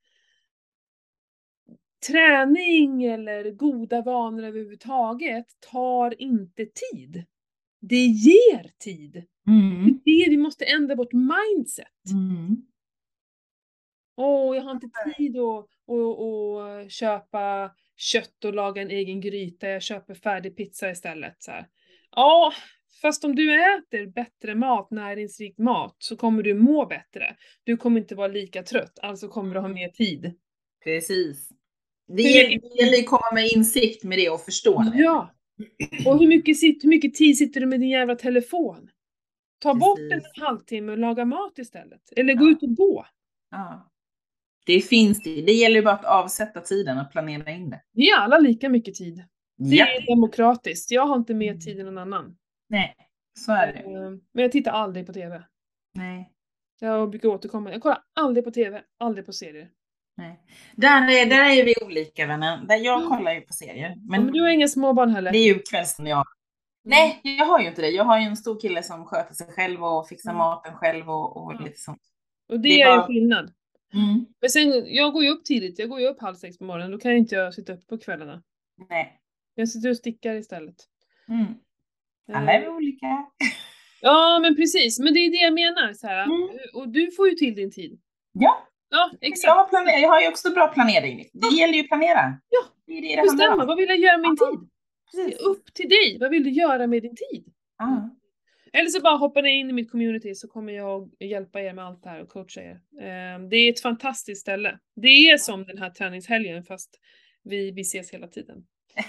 träning 2.06 3.04
eller 3.04 3.50
goda 3.50 4.02
vanor 4.02 4.42
överhuvudtaget 4.44 5.46
tar 5.60 6.22
inte 6.22 6.66
tid. 6.92 7.24
Det 7.80 8.06
ger 8.06 8.70
tid. 8.78 9.24
Mm. 9.46 10.00
Det 10.04 10.10
är 10.10 10.24
det 10.24 10.30
vi 10.30 10.36
måste 10.36 10.64
ändra 10.64 10.94
vårt 10.94 11.12
mindset. 11.12 11.86
Mm. 12.12 12.56
Åh, 14.16 14.56
jag 14.56 14.62
har 14.62 14.70
inte 14.70 14.88
tid 15.16 15.36
att, 15.36 15.58
att, 15.88 16.20
att 16.20 16.92
köpa 16.92 17.70
kött 17.96 18.44
och 18.44 18.54
laga 18.54 18.82
en 18.82 18.90
egen 18.90 19.20
gryta, 19.20 19.68
jag 19.68 19.82
köper 19.82 20.14
färdig 20.14 20.56
pizza 20.56 20.90
istället. 20.90 21.36
Så. 21.38 21.52
Ja, 22.16 22.52
fast 23.02 23.24
om 23.24 23.34
du 23.36 23.54
äter 23.54 24.06
bättre 24.06 24.54
mat, 24.54 24.90
näringsrik 24.90 25.58
mat, 25.58 25.96
så 25.98 26.16
kommer 26.16 26.42
du 26.42 26.54
må 26.54 26.86
bättre. 26.86 27.36
Du 27.64 27.76
kommer 27.76 28.00
inte 28.00 28.14
vara 28.14 28.28
lika 28.28 28.62
trött, 28.62 28.98
alltså 29.02 29.28
kommer 29.28 29.54
du 29.54 29.60
ha 29.60 29.68
mer 29.68 29.88
tid. 29.88 30.34
Precis. 30.84 31.48
Det 32.08 32.22
gäller 32.22 32.98
att 32.98 33.06
komma 33.06 33.30
med 33.34 33.46
insikt 33.48 34.04
med 34.04 34.18
det 34.18 34.30
och 34.30 34.40
förstå 34.40 34.82
det. 34.82 34.98
Ja! 35.02 35.32
Och 36.06 36.18
hur 36.18 36.26
mycket, 36.28 36.56
hur 36.62 36.88
mycket 36.88 37.14
tid 37.14 37.38
sitter 37.38 37.60
du 37.60 37.66
med 37.66 37.80
din 37.80 37.88
jävla 37.90 38.14
telefon? 38.14 38.90
Ta 39.58 39.74
bort 39.74 39.98
en 39.98 40.10
Precis. 40.10 40.42
halvtimme 40.42 40.92
och 40.92 40.98
laga 40.98 41.24
mat 41.24 41.58
istället. 41.58 42.12
Eller 42.16 42.34
gå 42.34 42.44
Ja. 42.44 42.50
ut 42.50 42.62
och 42.62 42.74
gå. 42.76 43.06
Ja. 43.50 43.90
Det 44.66 44.80
finns 44.80 45.22
det. 45.22 45.42
Det 45.42 45.52
gäller 45.52 45.76
ju 45.76 45.82
bara 45.82 45.94
att 45.94 46.04
avsätta 46.04 46.60
tiden 46.60 46.98
och 46.98 47.10
planera 47.12 47.50
in 47.50 47.70
det. 47.70 47.80
Vi 47.92 48.10
har 48.10 48.18
alla 48.24 48.38
lika 48.38 48.68
mycket 48.68 48.94
tid. 48.94 49.24
Det 49.58 49.76
Ja. 49.76 49.86
är 49.86 50.06
demokratiskt. 50.06 50.90
Jag 50.90 51.06
har 51.06 51.16
inte 51.16 51.34
mer 51.34 51.54
tid 51.54 51.80
än 51.80 51.86
någon 51.86 51.98
annan. 51.98 52.36
Nej, 52.68 52.94
så 53.38 53.52
är 53.52 53.66
det. 53.72 53.78
Eh, 53.78 54.10
Men 54.32 54.42
jag 54.42 54.52
tittar 54.52 54.72
aldrig 54.72 55.06
på 55.06 55.12
TV. 55.12 55.42
Nej. 55.94 56.32
Jag 56.80 57.10
brukar 57.10 57.28
återkomma. 57.28 57.72
Jag 57.72 57.82
kollar 57.82 57.98
aldrig 58.14 58.44
på 58.44 58.50
TV, 58.50 58.82
aldrig 58.98 59.26
på 59.26 59.32
serier. 59.32 59.68
Nej. 60.16 60.40
Där, 60.76 61.10
är, 61.10 61.26
där 61.26 61.58
är 61.58 61.64
vi 61.64 61.74
olika 61.84 62.26
vänner. 62.26 62.64
Där 62.68 62.76
jag 62.76 63.08
kollar 63.08 63.32
ju 63.34 63.40
på 63.40 63.52
serier. 63.52 63.88
Men, 63.96 64.06
Men 64.10 64.24
men 64.24 64.32
du 64.32 64.40
har 64.40 64.48
inga 64.48 64.68
småbarn 64.68 65.10
heller? 65.10 65.32
det 65.32 65.38
är 65.38 65.54
ju 65.54 65.58
kvällstid 65.58 66.06
jag 66.08 66.24
Nej, 66.84 67.20
jag 67.22 67.46
har 67.46 67.60
ju 67.60 67.68
inte 67.68 67.82
det. 67.82 67.88
Jag 67.90 68.04
har 68.04 68.18
ju 68.20 68.24
en 68.26 68.36
stor 68.36 68.60
kille 68.60 68.82
som 68.82 69.04
sköter 69.04 69.34
sig 69.34 69.46
själv 69.52 69.84
och 69.84 70.08
fixar 70.08 70.30
Mm. 70.30 70.38
maten 70.38 70.74
själv 70.74 71.10
och, 71.10 71.36
och 71.36 71.52
Ja. 71.54 71.58
lite 71.64 71.80
sånt. 71.80 72.02
Och 72.48 72.60
det, 72.60 72.68
det 72.68 72.82
är 72.82 72.86
är 72.86 72.90
ju 72.92 72.96
bara- 72.96 73.06
skillnad. 73.06 73.52
Mm. 73.94 74.26
Men 74.40 74.50
sen, 74.50 74.94
jag 74.94 75.12
går 75.12 75.24
ju 75.24 75.30
upp 75.30 75.44
tidigt. 75.44 75.78
Jag 75.78 75.88
går 75.88 76.00
ju 76.00 76.06
upp 76.06 76.20
halv 76.20 76.34
sex 76.34 76.58
på 76.58 76.64
morgonen. 76.64 76.90
Då 76.90 76.98
kan 76.98 77.10
jag 77.10 77.18
inte 77.18 77.34
jag 77.34 77.54
sitta 77.54 77.72
upp 77.72 77.86
på 77.86 77.98
kvällarna. 77.98 78.42
Nej. 78.90 79.20
Jag 79.54 79.68
sitter 79.68 79.90
och 79.90 79.96
stickar 79.96 80.34
istället. 80.34 80.74
Mm. 81.28 81.44
Alla 82.32 82.52
är 82.52 82.58
Eh, 82.58 82.62
vi 82.62 82.68
olika. 82.68 83.06
Ja, 84.00 84.38
men 84.42 84.56
precis. 84.56 84.98
Men 85.00 85.14
det 85.14 85.20
är 85.20 85.30
det 85.30 85.36
jag 85.36 85.54
menar. 85.54 85.92
Så 85.92 86.06
här. 86.06 86.24
Mm. 86.24 86.48
Och 86.74 86.88
du 86.88 87.10
får 87.10 87.28
ju 87.28 87.34
till 87.34 87.54
din 87.54 87.70
tid. 87.72 88.00
Ja. 88.32 88.66
Ja, 88.90 89.10
Jag 89.20 89.28
exakt. 89.30 89.54
har, 89.54 89.68
planer- 89.68 89.98
jag 90.02 90.08
har 90.08 90.20
ju 90.20 90.28
också 90.28 90.50
bra 90.50 90.68
planering. 90.68 91.24
Det 91.32 91.56
gäller 91.56 91.74
ju 91.74 91.80
att 91.80 91.88
planera. 91.88 92.38
Ja, 92.48 92.60
Det 92.86 92.92
är 92.92 93.02
det 93.02 93.16
det 93.16 93.22
Bestämma, 93.22 93.64
vad 93.64 93.76
vill 93.76 93.88
jag 93.88 93.98
göra 93.98 94.16
med 94.18 94.28
min 94.28 94.36
tid? 94.36 94.68
Det 95.12 95.18
Precis. 95.24 95.40
är 95.40 95.44
upp 95.48 95.74
till 95.74 95.88
dig. 95.88 96.18
Vad 96.20 96.30
vill 96.30 96.44
du 96.44 96.50
göra 96.50 96.86
med 96.86 97.02
din 97.02 97.16
tid? 97.16 97.44
Ja. 97.78 98.10
Eller 98.78 98.88
så 98.90 99.00
bara 99.00 99.16
hoppar 99.16 99.42
ni 99.42 99.50
in 99.58 99.70
i 99.70 99.72
mitt 99.72 99.90
community 99.90 100.34
så 100.34 100.48
kommer 100.48 100.72
jag 100.72 101.10
hjälpa 101.20 101.60
er 101.60 101.72
med 101.72 101.84
allt 101.84 102.02
det 102.02 102.08
här 102.08 102.22
och 102.22 102.28
coacha 102.28 102.60
er. 102.62 102.80
Eh, 103.00 103.48
Det 103.48 103.56
är 103.56 103.70
ett 103.72 103.80
fantastiskt 103.80 104.40
ställe. 104.40 104.78
Det 104.96 105.08
är 105.08 105.38
som 105.38 105.64
den 105.64 105.78
här 105.78 105.90
träningshelgen 105.90 106.64
fast 106.64 106.90
vi, 107.44 107.70
vi 107.70 107.80
ses 107.80 108.10
hela 108.14 108.28
tiden. 108.28 108.56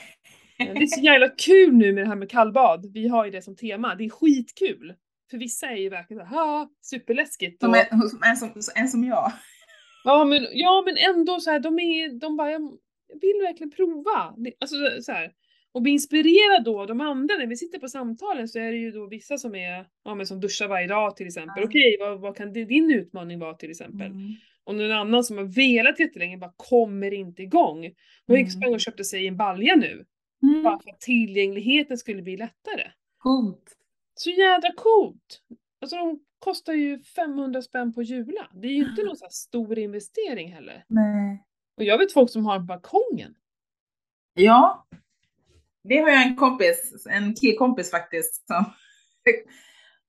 Eh, 0.59 0.73
Det 0.73 0.81
är 0.83 0.87
så 0.87 1.01
jävla 1.01 1.29
kul 1.29 1.73
nu 1.73 1.93
med 1.93 2.03
det 2.03 2.07
här 2.07 2.15
med 2.15 2.29
kallbad. 2.29 2.93
Vi 2.93 3.07
har 3.07 3.25
ju 3.25 3.31
det 3.31 3.41
som 3.41 3.55
tema. 3.55 3.95
Det 3.95 4.05
är 4.05 4.09
skitkul. 4.09 4.93
För 5.31 5.37
vissa 5.37 5.67
är 5.67 5.75
ju 5.75 5.89
verkligen 5.89 6.19
såhär, 6.27 6.35
"Ha, 6.35 6.69
superläskigt. 6.81 7.59
Som, 7.61 7.69
Och, 7.69 7.77
är, 7.77 7.85
som, 8.09 8.21
är 8.23 8.35
som, 8.35 8.49
är 8.83 8.87
som 8.87 9.03
jag. 9.03 9.31
ja, 10.03 10.25
men, 10.25 10.47
ja 10.51 10.83
men 10.85 10.97
ändå 11.15 11.39
så 11.39 11.51
här, 11.51 11.59
de 11.59 11.79
är, 11.79 12.19
de 12.19 12.37
bara, 12.37 12.51
jag 12.51 12.61
vill 13.21 13.41
verkligen 13.41 13.71
prova. 13.71 14.35
Alltså 14.59 14.75
så 15.01 15.11
här. 15.11 15.31
Och 15.77 15.83
bli 15.83 15.91
inspirerad 15.91 16.63
då 16.63 16.81
av 16.81 16.87
de 16.87 17.01
andra. 17.01 17.35
När 17.35 17.47
vi 17.47 17.57
sitter 17.57 17.79
på 17.79 17.87
samtalen 17.87 18.47
så 18.47 18.59
är 18.59 18.71
det 18.71 18.77
ju 18.77 18.91
då 18.91 19.07
vissa 19.07 19.37
som 19.37 19.55
är, 19.55 19.87
ja 20.03 20.15
men 20.15 20.27
som 20.27 20.39
duschar 20.39 20.67
varje 20.67 20.87
dag 20.87 21.15
till 21.15 21.27
exempel. 21.27 21.53
Ja. 21.57 21.63
Okej, 21.65 21.97
vad, 21.99 22.19
vad 22.19 22.35
kan 22.37 22.53
din 22.53 22.91
utmaning 22.91 23.39
vara 23.39 23.53
till 23.53 23.69
exempel? 23.69 24.07
Mm. 24.11 24.33
Och 24.63 24.75
någon 24.75 24.91
annan 24.91 25.23
som 25.23 25.37
har 25.37 25.43
velat 25.43 25.99
jättelänge 25.99 26.37
bara 26.37 26.53
kommer 26.55 27.13
inte 27.13 27.43
igång. 27.43 27.85
Och 28.27 28.35
Mm. 28.35 28.49
sprang 28.49 28.73
och 28.73 28.79
köpte 28.79 29.03
sig 29.03 29.27
en 29.27 29.37
balja 29.37 29.75
nu. 29.75 30.05
Mm. 30.43 30.63
Bara 30.63 30.79
för 30.79 30.89
att 30.89 30.99
tillgängligheten 30.99 31.97
skulle 31.97 32.21
bli 32.21 32.37
lättare. 32.37 32.91
Coolt. 33.17 33.77
Så 34.15 34.29
jädra 34.29 34.69
coolt! 34.75 35.41
Alltså 35.81 35.95
de 35.95 36.19
kostar 36.39 36.73
ju 36.73 37.03
500 37.03 37.61
spänn 37.61 37.93
på 37.93 38.01
Jula. 38.03 38.49
Det 38.53 38.67
är 38.67 38.71
ju 38.71 38.89
inte 38.89 39.03
någon 39.03 39.17
så 39.17 39.27
stor 39.29 39.79
investering 39.79 40.53
heller. 40.53 40.83
Nej. 40.87 41.43
Och 41.77 41.83
jag 41.83 41.97
vet 41.97 42.13
folk 42.13 42.29
som 42.29 42.45
har 42.45 42.59
balkongen. 42.59 43.35
Ja. 44.33 44.87
Det 45.89 45.97
har 45.97 46.09
jag 46.09 46.21
en 46.21 46.35
kompis, 46.35 47.07
en 47.09 47.35
killkompis 47.35 47.91
faktiskt, 47.91 48.47
som, 48.47 48.65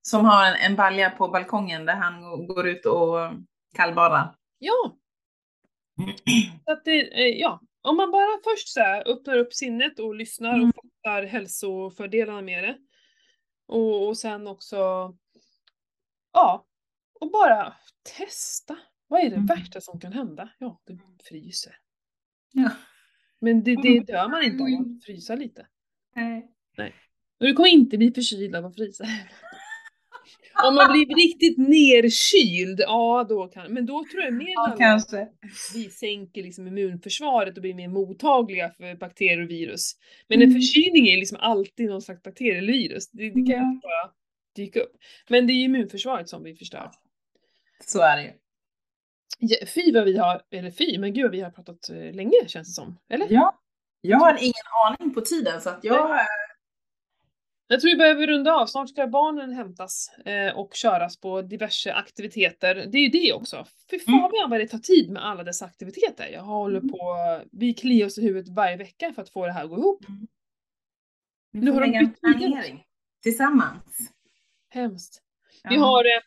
som 0.03 0.25
har 0.25 0.47
en, 0.47 0.55
en 0.55 0.77
balja 0.77 1.11
på 1.11 1.29
balkongen 1.29 1.87
där 1.87 1.95
han 1.95 2.47
går 2.47 2.69
ut 2.69 2.87
och 2.87 3.17
kallbadar. 3.77 4.35
Ja! 4.59 4.97
Så 6.65 6.73
att 6.73 6.85
det, 6.85 7.01
eh, 7.23 7.39
ja, 7.41 7.61
om 7.83 7.97
man 7.97 8.11
bara 8.11 8.39
först 8.45 8.69
så 8.69 8.81
här 8.81 9.09
öppnar 9.09 9.37
upp 9.39 9.55
sinnet 9.55 9.99
och 9.99 10.15
lyssnar 10.15 10.55
Mm. 10.55 10.69
och 10.69 10.75
fattar 10.75 11.23
hälsofördelarna 11.23 12.43
med 12.43 12.65
det. 12.65 12.79
Och, 13.67 14.09
och 14.09 14.19
sen 14.19 14.47
också, 14.47 14.77
ja, 16.33 16.67
och 17.21 17.31
bara 17.31 17.75
testa. 18.19 18.77
Vad 19.09 19.21
är 19.21 19.29
det 19.31 19.35
Mm. 19.37 19.47
värsta 19.47 19.81
som 19.81 20.01
kan 20.01 20.13
hända? 20.13 20.49
Ja, 20.59 20.81
du 20.87 20.99
fryser. 21.29 21.77
Ja. 22.53 22.71
Men 23.41 23.63
det, 23.65 23.75
det 23.83 23.89
Mm. 23.89 24.05
dör 24.05 24.29
man 24.29 24.43
inte 24.45 24.63
av 24.65 24.69
att 24.97 25.05
frysa 25.05 25.35
lite. 25.35 25.67
Nej. 26.17 26.49
Och 27.41 27.47
du 27.47 27.53
kommer 27.53 27.69
inte 27.69 27.99
bli 27.99 28.11
förkyld 28.13 28.57
av 28.57 28.67
att 28.67 28.75
frysa. 28.75 29.05
Om 30.65 30.75
man 30.75 30.93
blir 30.93 31.17
riktigt 31.17 31.59
nerkyld, 31.59 32.81
ja 32.81 33.27
då 33.29 33.47
kan 33.49 33.73
Men 33.73 33.87
då 33.87 34.05
tror 34.13 34.23
jag 34.23 34.35
mer 34.35 34.49
Ja, 34.55 34.75
kanske. 34.79 35.29
vi 35.75 35.91
sänker 35.91 36.43
liksom 36.43 36.67
immunförsvaret 36.67 37.57
och 37.57 37.63
blir 37.63 37.75
mer 37.75 37.89
mottagliga 37.89 38.71
för 38.71 38.95
bakterier 38.97 39.43
och 39.43 39.51
virus. 39.51 39.93
Men 40.29 40.43
en 40.43 40.49
Mm. 40.49 40.61
förkylning 40.61 41.09
är 41.09 41.17
liksom 41.17 41.39
alltid 41.41 41.89
någon 41.89 42.03
slags 42.03 42.23
bakterie 42.23 42.59
eller 42.59 42.73
virus. 42.73 43.11
Det, 43.11 43.23
det 43.29 43.33
kan 43.35 43.45
ju 43.47 43.53
Ja. 43.53 43.81
bara 43.83 44.13
dyka 44.57 44.81
upp. 44.81 44.93
Men 45.29 45.47
det 45.47 45.53
är 45.53 45.55
ju 45.55 45.65
immunförsvaret 45.65 46.29
som 46.29 46.43
vi 46.43 46.55
förstör. 46.55 46.91
Så 47.85 48.01
är 48.03 48.17
det 48.17 48.23
ju. 48.23 48.31
Fy 49.75 49.93
vad 49.93 50.05
vi 50.05 50.19
har, 50.19 50.43
eller 50.51 50.71
fy, 50.71 50.99
men 50.99 51.15
gud 51.15 51.31
vi 51.31 51.41
har 51.41 51.51
pratat 51.51 51.89
eh, 51.91 52.13
länge 52.15 52.33
känns 52.47 52.69
det 52.69 52.73
som. 52.75 52.99
Eller? 53.09 53.27
Ja. 53.31 53.59
Jag 54.01 54.19
har 54.19 54.39
ingen 54.41 54.53
aning 54.87 55.15
på 55.15 55.21
tiden 55.21 55.61
så 55.61 55.71
att 55.71 55.85
jag... 55.85 56.21
Jag 57.71 57.81
tror 57.81 57.91
vi 57.91 57.97
behöver 57.97 58.27
runda 58.27 58.53
av. 58.55 58.67
Snart 58.67 58.89
ska 58.89 59.07
barnen 59.07 59.53
hämtas 59.53 60.11
eh, 60.25 60.59
och 60.59 60.75
köras 60.75 61.17
på 61.21 61.43
diverse 61.43 61.93
aktiviteter. 61.95 62.75
Det 62.75 62.99
är 62.99 63.03
ju 63.03 63.09
det 63.09 63.33
också. 63.33 63.67
Fy 63.91 63.99
Mm. 64.09 64.21
fan 64.21 64.51
vad 64.51 64.61
det 64.61 64.69
tar 64.69 64.79
tid 64.79 65.11
med 65.11 65.27
alla 65.27 65.45
dessa 65.45 65.65
aktiviteter. 65.65 66.29
Jag 66.33 66.43
håller 66.43 66.79
Mm. 66.79 66.91
på, 66.91 66.99
vi 67.53 67.75
kliar 67.75 68.07
oss 68.07 68.19
i 68.19 68.23
huvudet 68.23 68.49
varje 68.49 68.77
vecka 68.77 69.13
för 69.13 69.23
att 69.23 69.31
få 69.31 69.47
det 69.47 69.53
här 69.53 69.65
att 69.65 69.71
gå 69.71 69.79
ihop. 69.79 70.05
Vi 71.53 71.61
Nu 71.61 71.71
har 71.71 71.81
de 71.81 71.99
bytt 71.99 72.21
planering 72.21 72.85
tillsammans. 73.23 74.13
Hemskt. 74.69 75.23
Ja. 75.63 75.71
Vi 75.71 75.77
har, 75.77 76.05
eh, 76.05 76.21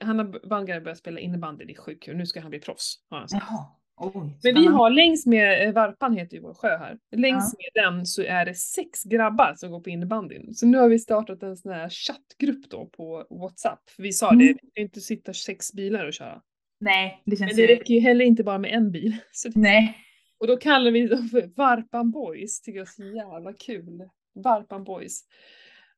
Hanna 0.00 0.24
Bangare 0.24 0.80
börjat 0.80 0.98
spela 0.98 1.20
innebandy, 1.20 1.64
det 1.64 1.72
är 1.72 1.76
sjukt 1.80 2.02
kul. 2.02 2.16
Nu 2.16 2.26
ska 2.26 2.40
han 2.40 2.50
bli 2.50 2.60
proffs. 2.60 2.94
sagt. 3.10 3.32
Jaha. 3.32 3.66
Oj, 4.02 4.12
Men 4.42 4.54
vi 4.54 4.66
har 4.66 4.90
längs 4.90 5.26
med, 5.26 5.68
eh, 5.68 5.72
Varpan 5.74 6.16
heter 6.16 6.36
ju 6.36 6.42
vår 6.42 6.54
sjö 6.54 6.68
här, 6.78 6.98
längs 7.16 7.54
med 7.58 7.84
den 7.84 8.06
så 8.06 8.22
är 8.22 8.46
det 8.46 8.54
sex 8.54 9.04
grabbar 9.04 9.54
som 9.56 9.70
går 9.70 9.80
på 9.80 9.90
innebandyn. 9.90 10.54
Så 10.54 10.66
nu 10.66 10.78
har 10.78 10.88
vi 10.88 10.98
startat 10.98 11.42
en 11.42 11.56
sån 11.56 11.72
här 11.72 11.88
chattgrupp 11.88 12.70
då 12.70 12.86
på 12.86 13.26
WhatsApp. 13.30 13.90
För 13.90 14.02
vi 14.02 14.12
sa 14.12 14.30
det, 14.30 14.44
Mm. 14.44 14.58
vi 14.62 14.70
kan 14.74 14.82
inte 14.84 15.00
sitta 15.00 15.34
sex 15.34 15.72
bilar 15.72 16.06
och 16.06 16.12
köra. 16.12 16.42
Nej, 16.80 17.22
det 17.26 17.36
känns 17.36 17.50
Men 17.50 17.56
det 17.56 17.62
ju... 17.62 17.68
räcker 17.68 17.94
ju 17.94 18.00
heller 18.00 18.24
inte 18.24 18.44
bara 18.44 18.58
med 18.58 18.72
en 18.74 18.90
bil. 18.90 19.16
Så, 19.32 19.50
Nej. 19.54 19.96
och 20.38 20.46
då 20.46 20.56
kallar 20.56 20.90
vi 20.90 21.06
dem 21.06 21.28
för 21.28 21.50
Varpan 21.56 22.10
Boys, 22.10 22.60
tycker 22.62 22.78
jag 22.78 22.86
är 22.88 22.90
så 22.90 23.04
jävla 23.16 23.52
kul. 23.52 24.08
Varpan 24.44 24.84
Boys. 24.84 25.20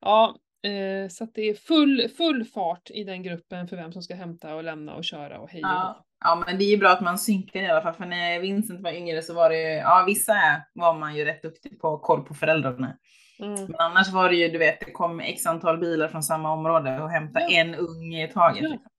Ja, 0.01 0.39
eh, 0.63 1.07
så 1.09 1.23
att 1.23 1.33
det 1.33 1.49
är 1.49 1.53
full, 1.53 2.09
full 2.17 2.45
fart 2.45 2.89
i 2.89 3.03
den 3.03 3.23
gruppen 3.23 3.67
för 3.67 3.75
vem 3.75 3.91
som 3.91 4.01
ska 4.01 4.15
hämta 4.15 4.55
och 4.55 4.63
lämna 4.63 4.95
och 4.95 5.03
köra 5.03 5.39
och 5.39 5.49
hej 5.49 5.63
och 5.63 5.69
hå. 5.69 5.75
Ja. 5.75 6.05
ja, 6.25 6.43
men 6.47 6.57
det 6.57 6.63
är 6.65 6.69
ju 6.71 6.77
bra 6.77 6.89
att 6.89 7.01
man 7.01 7.17
synkar 7.19 7.61
i 7.61 7.67
alla 7.69 7.81
fall. 7.81 7.93
För 7.93 8.05
när 8.05 8.39
Vincent 8.39 8.81
var 8.81 8.91
yngre 8.91 9.21
så 9.21 9.33
var 9.33 9.49
det 9.49 9.61
ju, 9.61 9.77
ja 9.77 10.03
vissa 10.07 10.33
var 10.73 10.93
man 10.99 11.15
ju 11.15 11.25
rätt 11.25 11.41
duktig 11.41 11.79
på 11.81 11.97
koll 11.97 12.23
på 12.25 12.33
föräldrarna. 12.33 12.97
Mm. 13.39 13.53
Men 13.65 13.75
annars 13.79 14.09
var 14.13 14.29
det 14.29 14.35
ju, 14.35 14.47
du 14.49 14.57
vet, 14.57 14.79
det 14.79 14.91
kom 14.91 15.19
x 15.19 15.45
antal 15.45 15.77
bilar 15.77 16.07
från 16.07 16.23
samma 16.23 16.53
område 16.53 17.01
och 17.01 17.09
hämta 17.09 17.39
Ja. 17.41 17.47
en 17.51 17.75
unge 17.75 18.25
i 18.25 18.27
taget. 18.27 18.63
Ja. 18.63 18.69
liksom. 18.69 18.89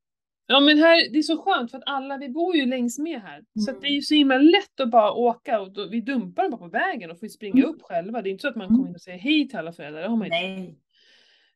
Ja 0.46 0.60
men 0.60 0.78
här, 0.78 1.12
det 1.12 1.18
är 1.18 1.22
så 1.22 1.42
skönt 1.42 1.70
för 1.70 1.78
att 1.78 1.84
alla, 1.86 2.16
vi 2.18 2.28
bor 2.28 2.56
ju 2.56 2.66
längs 2.66 2.98
med 2.98 3.20
här. 3.22 3.40
Så 3.64 3.70
Mm. 3.70 3.80
det 3.80 3.86
är 3.88 3.90
ju 3.90 4.00
så 4.02 4.14
himla 4.14 4.38
lätt 4.38 4.80
att 4.80 4.90
bara 4.90 5.12
åka 5.12 5.60
och 5.60 5.72
då, 5.72 5.88
vi 5.88 6.00
dumpar 6.00 6.42
dem 6.42 6.50
bara 6.50 6.56
på 6.58 6.68
vägen 6.68 7.10
och 7.10 7.20
får 7.20 7.26
springa 7.28 7.62
Mm. 7.64 7.70
upp 7.74 7.82
själva. 7.82 8.22
Det 8.22 8.28
är 8.28 8.30
inte 8.30 8.42
så 8.42 8.48
att 8.48 8.56
man 8.56 8.66
Mm. 8.66 8.76
kommer 8.76 8.88
in 8.88 8.94
och 8.94 9.00
säger 9.00 9.18
hej 9.18 9.48
till 9.48 9.58
alla 9.58 9.72
föräldrar, 9.72 10.02
det 10.02 10.08
har 10.08 10.16
man 10.16 10.26
inte. 10.26 10.36
Nej. 10.36 10.78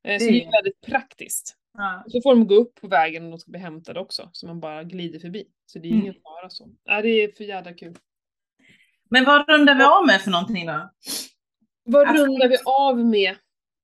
Eh, 0.09 0.19
Så 0.19 0.25
det 0.25 0.45
är 0.45 0.53
väldigt 0.53 0.81
praktiskt. 0.81 1.55
Ja. 1.79 2.05
Så 2.09 2.23
får 2.23 2.35
de 2.35 2.47
gå 2.47 2.55
upp 2.55 2.75
på 2.81 2.89
vägen 2.89 3.25
och 3.25 3.31
de 3.31 3.39
ska 3.39 3.51
bli 3.51 3.61
hämtade 3.61 4.01
också, 4.01 4.29
så 4.33 4.47
man 4.47 4.61
bara 4.61 4.85
glider 4.85 5.19
förbi. 5.19 5.45
Så 5.67 5.79
det 5.79 5.89
är 5.89 5.93
Mm. 5.93 6.03
ingen 6.03 6.15
fara 6.23 6.51
så. 6.51 6.69
Ja, 6.85 7.03
det 7.03 7.09
är 7.09 7.33
för 7.37 7.45
jävla 7.45 7.73
kul. 7.75 7.97
Men 9.11 9.25
vad 9.25 9.49
rundar 9.49 9.75
vi 9.75 9.85
av 9.85 10.07
med 10.07 10.21
för 10.21 10.31
någonting 10.31 10.67
då? 10.67 10.91
Vad 11.85 12.09
Att 12.09 12.17
rundar 12.17 12.49
vi 12.49 12.57
av 12.65 12.99
med? 13.07 13.37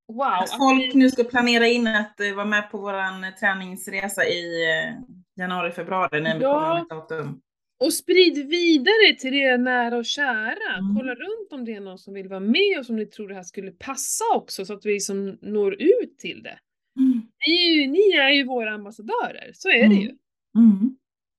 Wow! 0.09 0.23
Att 0.27 0.51
folk 0.59 0.95
nu 0.95 1.11
ska 1.11 1.25
planera 1.25 1.67
in 1.67 1.87
att 1.87 2.21
eh, 2.21 2.35
vara 2.35 2.47
med 2.47 2.71
på 2.71 2.79
våran 2.79 3.27
träningsresa 3.41 4.25
i 4.25 4.65
eh, 4.71 4.93
januari, 5.37 5.71
februari 5.73 6.21
när 6.21 6.39
vi 6.39 6.43
Ja. 6.45 6.53
kommer 6.61 6.75
med 6.75 6.87
datum. 6.89 7.41
Och 7.85 7.93
sprid 7.95 8.49
vidare 8.49 9.15
till 9.19 9.35
era 9.35 9.57
nära 9.57 9.97
och 9.97 10.05
kära. 10.05 10.77
Mm. 10.79 10.97
Kolla 10.97 11.15
runt 11.15 11.53
om 11.53 11.65
det 11.65 11.75
är 11.75 11.81
någon 11.81 11.99
som 11.99 12.15
vill 12.15 12.29
vara 12.29 12.41
med 12.41 12.79
och 12.79 12.87
som 12.87 12.97
ni 12.97 13.07
tror 13.07 13.29
det 13.29 13.35
här 13.35 13.43
skulle 13.43 13.71
passa 13.73 14.25
också 14.35 14.65
så 14.67 14.75
att 14.75 14.87
vi 14.87 15.01
som 15.01 15.39
når 15.43 15.83
ut 15.83 16.19
till 16.19 16.43
det. 16.43 16.59
Mm. 16.99 17.23
Ni 17.47 17.69
är 17.69 17.75
ju, 17.75 17.87
ni 17.87 18.11
är 18.11 18.31
ju 18.31 18.45
våra 18.45 18.71
ambassadörer, 18.75 19.51
så 19.55 19.69
är 19.69 19.89
det 19.89 19.97
Mm. 19.97 19.99
ju. 20.01 20.17
Mm. 20.59 20.97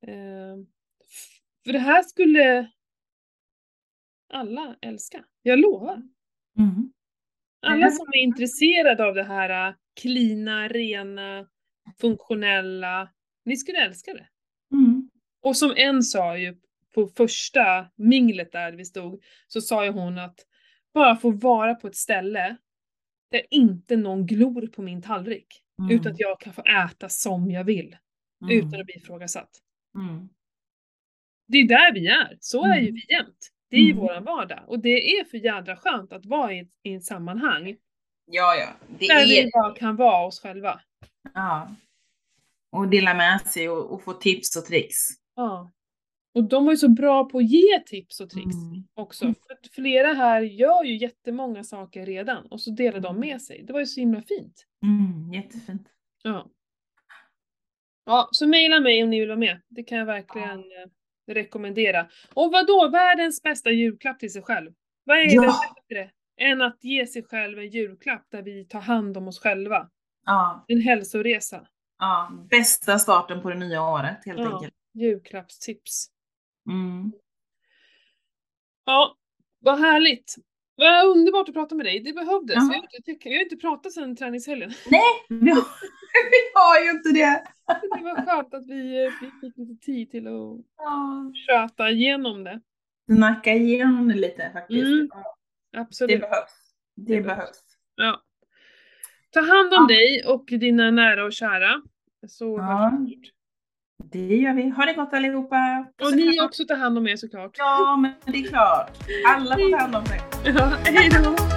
Eh, 0.07 0.65
f- 1.09 1.39
för 1.65 1.73
det 1.73 1.79
här 1.79 2.03
skulle 2.03 2.71
alla 4.33 4.75
älska. 4.81 5.25
Jag 5.41 5.59
lovar. 5.59 6.01
Mm. 6.57 6.91
Alla 7.61 7.91
som 7.91 8.07
är 8.07 8.17
intresserade 8.23 9.05
av 9.05 9.15
det 9.15 9.23
här 9.23 9.69
äh, 9.69 9.75
klina, 10.01 10.67
rena, 10.67 11.47
funktionella. 12.01 13.09
Ni 13.45 13.57
skulle 13.57 13.85
älska 13.85 14.13
det. 14.13 14.27
Och 15.45 15.57
som 15.57 15.73
en 15.77 16.03
sa 16.03 16.37
ju 16.37 16.55
på 16.95 17.07
första 17.07 17.87
minglet 17.95 18.51
där 18.51 18.71
vi 18.71 18.85
stod, 18.85 19.23
så 19.47 19.61
sa 19.61 19.85
ju 19.85 19.91
hon 19.91 20.17
att 20.17 20.35
bara 20.93 21.15
få 21.15 21.31
vara 21.31 21.75
på 21.75 21.87
ett 21.87 21.95
ställe 21.95 22.55
där 23.31 23.41
inte 23.49 23.95
någon 23.97 24.25
glor 24.25 24.67
på 24.67 24.81
min 24.81 25.01
tallrik. 25.01 25.61
Mm. 25.79 25.91
Utan 25.95 26.11
att 26.11 26.19
jag 26.19 26.39
kan 26.39 26.53
få 26.53 26.61
äta 26.63 27.09
som 27.09 27.51
jag 27.51 27.63
vill. 27.63 27.97
Mm. 28.41 28.57
Utan 28.57 28.79
att 28.79 28.85
bli 28.85 28.95
ifrågasatt. 28.95 29.49
Mm. 29.95 30.29
Det 31.47 31.57
är 31.57 31.67
där 31.67 31.93
vi 31.93 32.07
är. 32.07 32.37
Så 32.39 32.63
är 32.65 32.75
ju 32.75 32.81
Mm. 32.89 32.93
vi 32.93 33.13
jämt. 33.13 33.51
Det 33.69 33.75
är 33.75 33.81
ju 33.81 33.91
Mm. 33.91 34.01
våran 34.03 34.23
vardag. 34.23 34.63
Och 34.67 34.79
det 34.79 35.17
är 35.19 35.23
för 35.25 35.37
jädra 35.37 35.75
skönt 35.75 36.13
att 36.13 36.25
vara 36.25 36.53
i 36.53 36.59
ett, 36.59 36.69
i 36.83 36.93
ett 36.93 37.03
sammanhang 37.05 37.75
Ja, 38.27 38.55
ja. 38.55 38.69
Det 38.99 39.07
där 39.07 39.25
vi 39.25 39.39
är, 39.39 39.51
bara 39.51 39.75
kan 39.75 39.95
vara 39.95 40.25
oss 40.25 40.39
själva. 40.39 40.81
ja. 41.33 41.75
Och 42.69 42.87
dela 42.87 43.13
med 43.13 43.41
sig 43.41 43.69
och, 43.69 43.93
och 43.93 44.03
få 44.03 44.13
tips 44.13 44.55
och 44.55 44.65
tricks. 44.65 44.97
Ja. 45.35 45.71
Och 46.33 46.43
de 46.43 46.65
var 46.65 46.71
ju 46.73 46.77
så 46.77 46.89
bra 46.89 47.25
på 47.29 47.37
att 47.37 47.49
ge 47.49 47.79
tips 47.85 48.19
och 48.19 48.29
tricks 48.29 48.55
Mm. 48.55 48.83
också. 48.93 49.25
För 49.25 49.53
att 49.53 49.67
flera 49.75 50.13
här 50.13 50.41
gör 50.41 50.83
ju 50.83 50.97
jättemånga 50.97 51.63
saker 51.63 52.05
redan 52.05 52.45
och 52.45 52.61
så 52.61 52.71
delar 52.71 52.99
de 52.99 53.19
med 53.19 53.41
sig. 53.41 53.63
Det 53.63 53.73
var 53.73 53.79
ju 53.79 53.85
så 53.85 53.99
himla 53.99 54.21
fint. 54.21 54.65
Mm. 54.83 55.33
Jättefint. 55.33 55.87
Ja. 56.23 56.49
Ja, 58.05 58.29
så 58.31 58.47
mejla 58.47 58.79
mig 58.79 59.03
om 59.03 59.09
ni 59.09 59.19
vill 59.19 59.29
vara 59.29 59.39
med. 59.39 59.61
Det 59.67 59.83
kan 59.83 59.97
jag 59.97 60.05
verkligen 60.05 60.59
eh, 60.59 61.33
rekommendera. 61.33 62.07
Och 62.33 62.51
vad 62.51 62.67
då? 62.67 62.89
världens 62.89 63.41
bästa 63.43 63.71
julklapp 63.71 64.19
till 64.19 64.31
sig 64.33 64.41
själv? 64.41 64.71
Vad 65.03 65.17
är 65.17 65.33
Ja. 65.35 65.41
det 65.41 65.47
bättre 65.97 66.11
än 66.37 66.61
att 66.61 66.83
ge 66.83 67.07
sig 67.07 67.23
själv 67.23 67.59
en 67.59 67.69
julklapp 67.69 68.25
där 68.31 68.41
vi 68.41 68.65
tar 68.65 68.81
hand 68.81 69.17
om 69.17 69.27
oss 69.27 69.39
själva? 69.39 69.89
Ja, 70.25 70.65
En 70.67 70.81
hälsoresa. 70.81 71.67
ja. 71.99 72.31
Bästa 72.49 72.99
starten 72.99 73.41
på 73.41 73.49
det 73.49 73.55
nya 73.55 73.81
året 73.83 74.25
helt 74.25 74.39
Ja. 74.39 74.55
enkelt. 74.55 74.73
Julklappstips. 74.95 76.07
Mm. 76.69 77.11
Ja, 78.85 79.17
vad 79.59 79.79
härligt. 79.79 80.35
Vad 80.75 81.05
underbart 81.07 81.49
att 81.49 81.55
prata 81.55 81.75
med 81.75 81.85
dig. 81.85 81.99
Det 81.99 82.13
behövdes. 82.13 82.55
Ja. 82.55 82.69
Vi, 82.71 82.75
har 82.77 82.83
inte, 83.13 83.29
vi 83.29 83.35
har 83.35 83.43
inte 83.43 83.55
pratat 83.57 83.93
sedan 83.93 84.15
träningshelgen. 84.15 84.69
Vi 85.29 85.49
har, 85.49 85.63
vi 86.31 86.51
har 86.53 86.83
ju 86.85 86.91
inte 86.91 87.09
det. 87.09 87.43
Det 87.97 88.03
var 88.03 88.25
skönt 88.25 88.53
att 88.53 88.67
vi, 88.67 89.05
eh, 89.05 89.11
vi 89.21 89.31
fick 89.41 89.57
lite 89.57 89.85
tid 89.85 90.11
till 90.11 90.27
att 90.27 90.65
Ja. 90.77 91.31
köta 91.47 91.89
igenom 91.89 92.43
det. 92.43 92.61
Snacka 93.15 93.53
igenom 93.53 94.07
det 94.07 94.13
lite 94.15 94.49
faktiskt. 94.53 94.85
Mm. 94.85 95.09
Absolut. 95.77 96.11
Det 96.11 96.19
behövs. 96.19 96.73
Det 96.95 97.15
Det 97.15 97.21
behövs. 97.21 97.61
Ja. 97.95 98.21
Ta 99.29 99.39
hand 99.39 99.73
om 99.73 99.87
Ja. 99.89 99.95
dig 99.95 100.23
och 100.27 100.45
dina 100.45 100.91
nära 100.91 101.25
och 101.25 101.33
kära. 101.33 101.81
Så 102.27 102.45
Ja. 102.45 102.91
varsågod. 102.91 103.25
Det 104.03 104.35
gör 104.35 104.53
vi. 104.53 104.69
Ha 104.69 104.85
det 104.85 104.93
gott 104.93 105.13
allihopa. 105.13 105.85
Och 106.01 106.15
ni 106.15 106.41
också 106.41 106.65
ta 106.65 106.75
hand 106.75 106.97
om 106.97 107.07
er 107.07 107.15
såklart. 107.15 107.51
Ja, 107.57 107.95
men 107.95 108.33
det 108.33 108.39
är 108.39 108.47
klart. 108.49 108.91
Alla 109.27 109.55
får 109.55 109.71
ta 109.71 109.77
hand 109.77 109.95
om 109.95 110.05
sig. 110.05 110.21
Ja, 110.57 110.71
hej 110.85 111.09
då! 111.09 111.54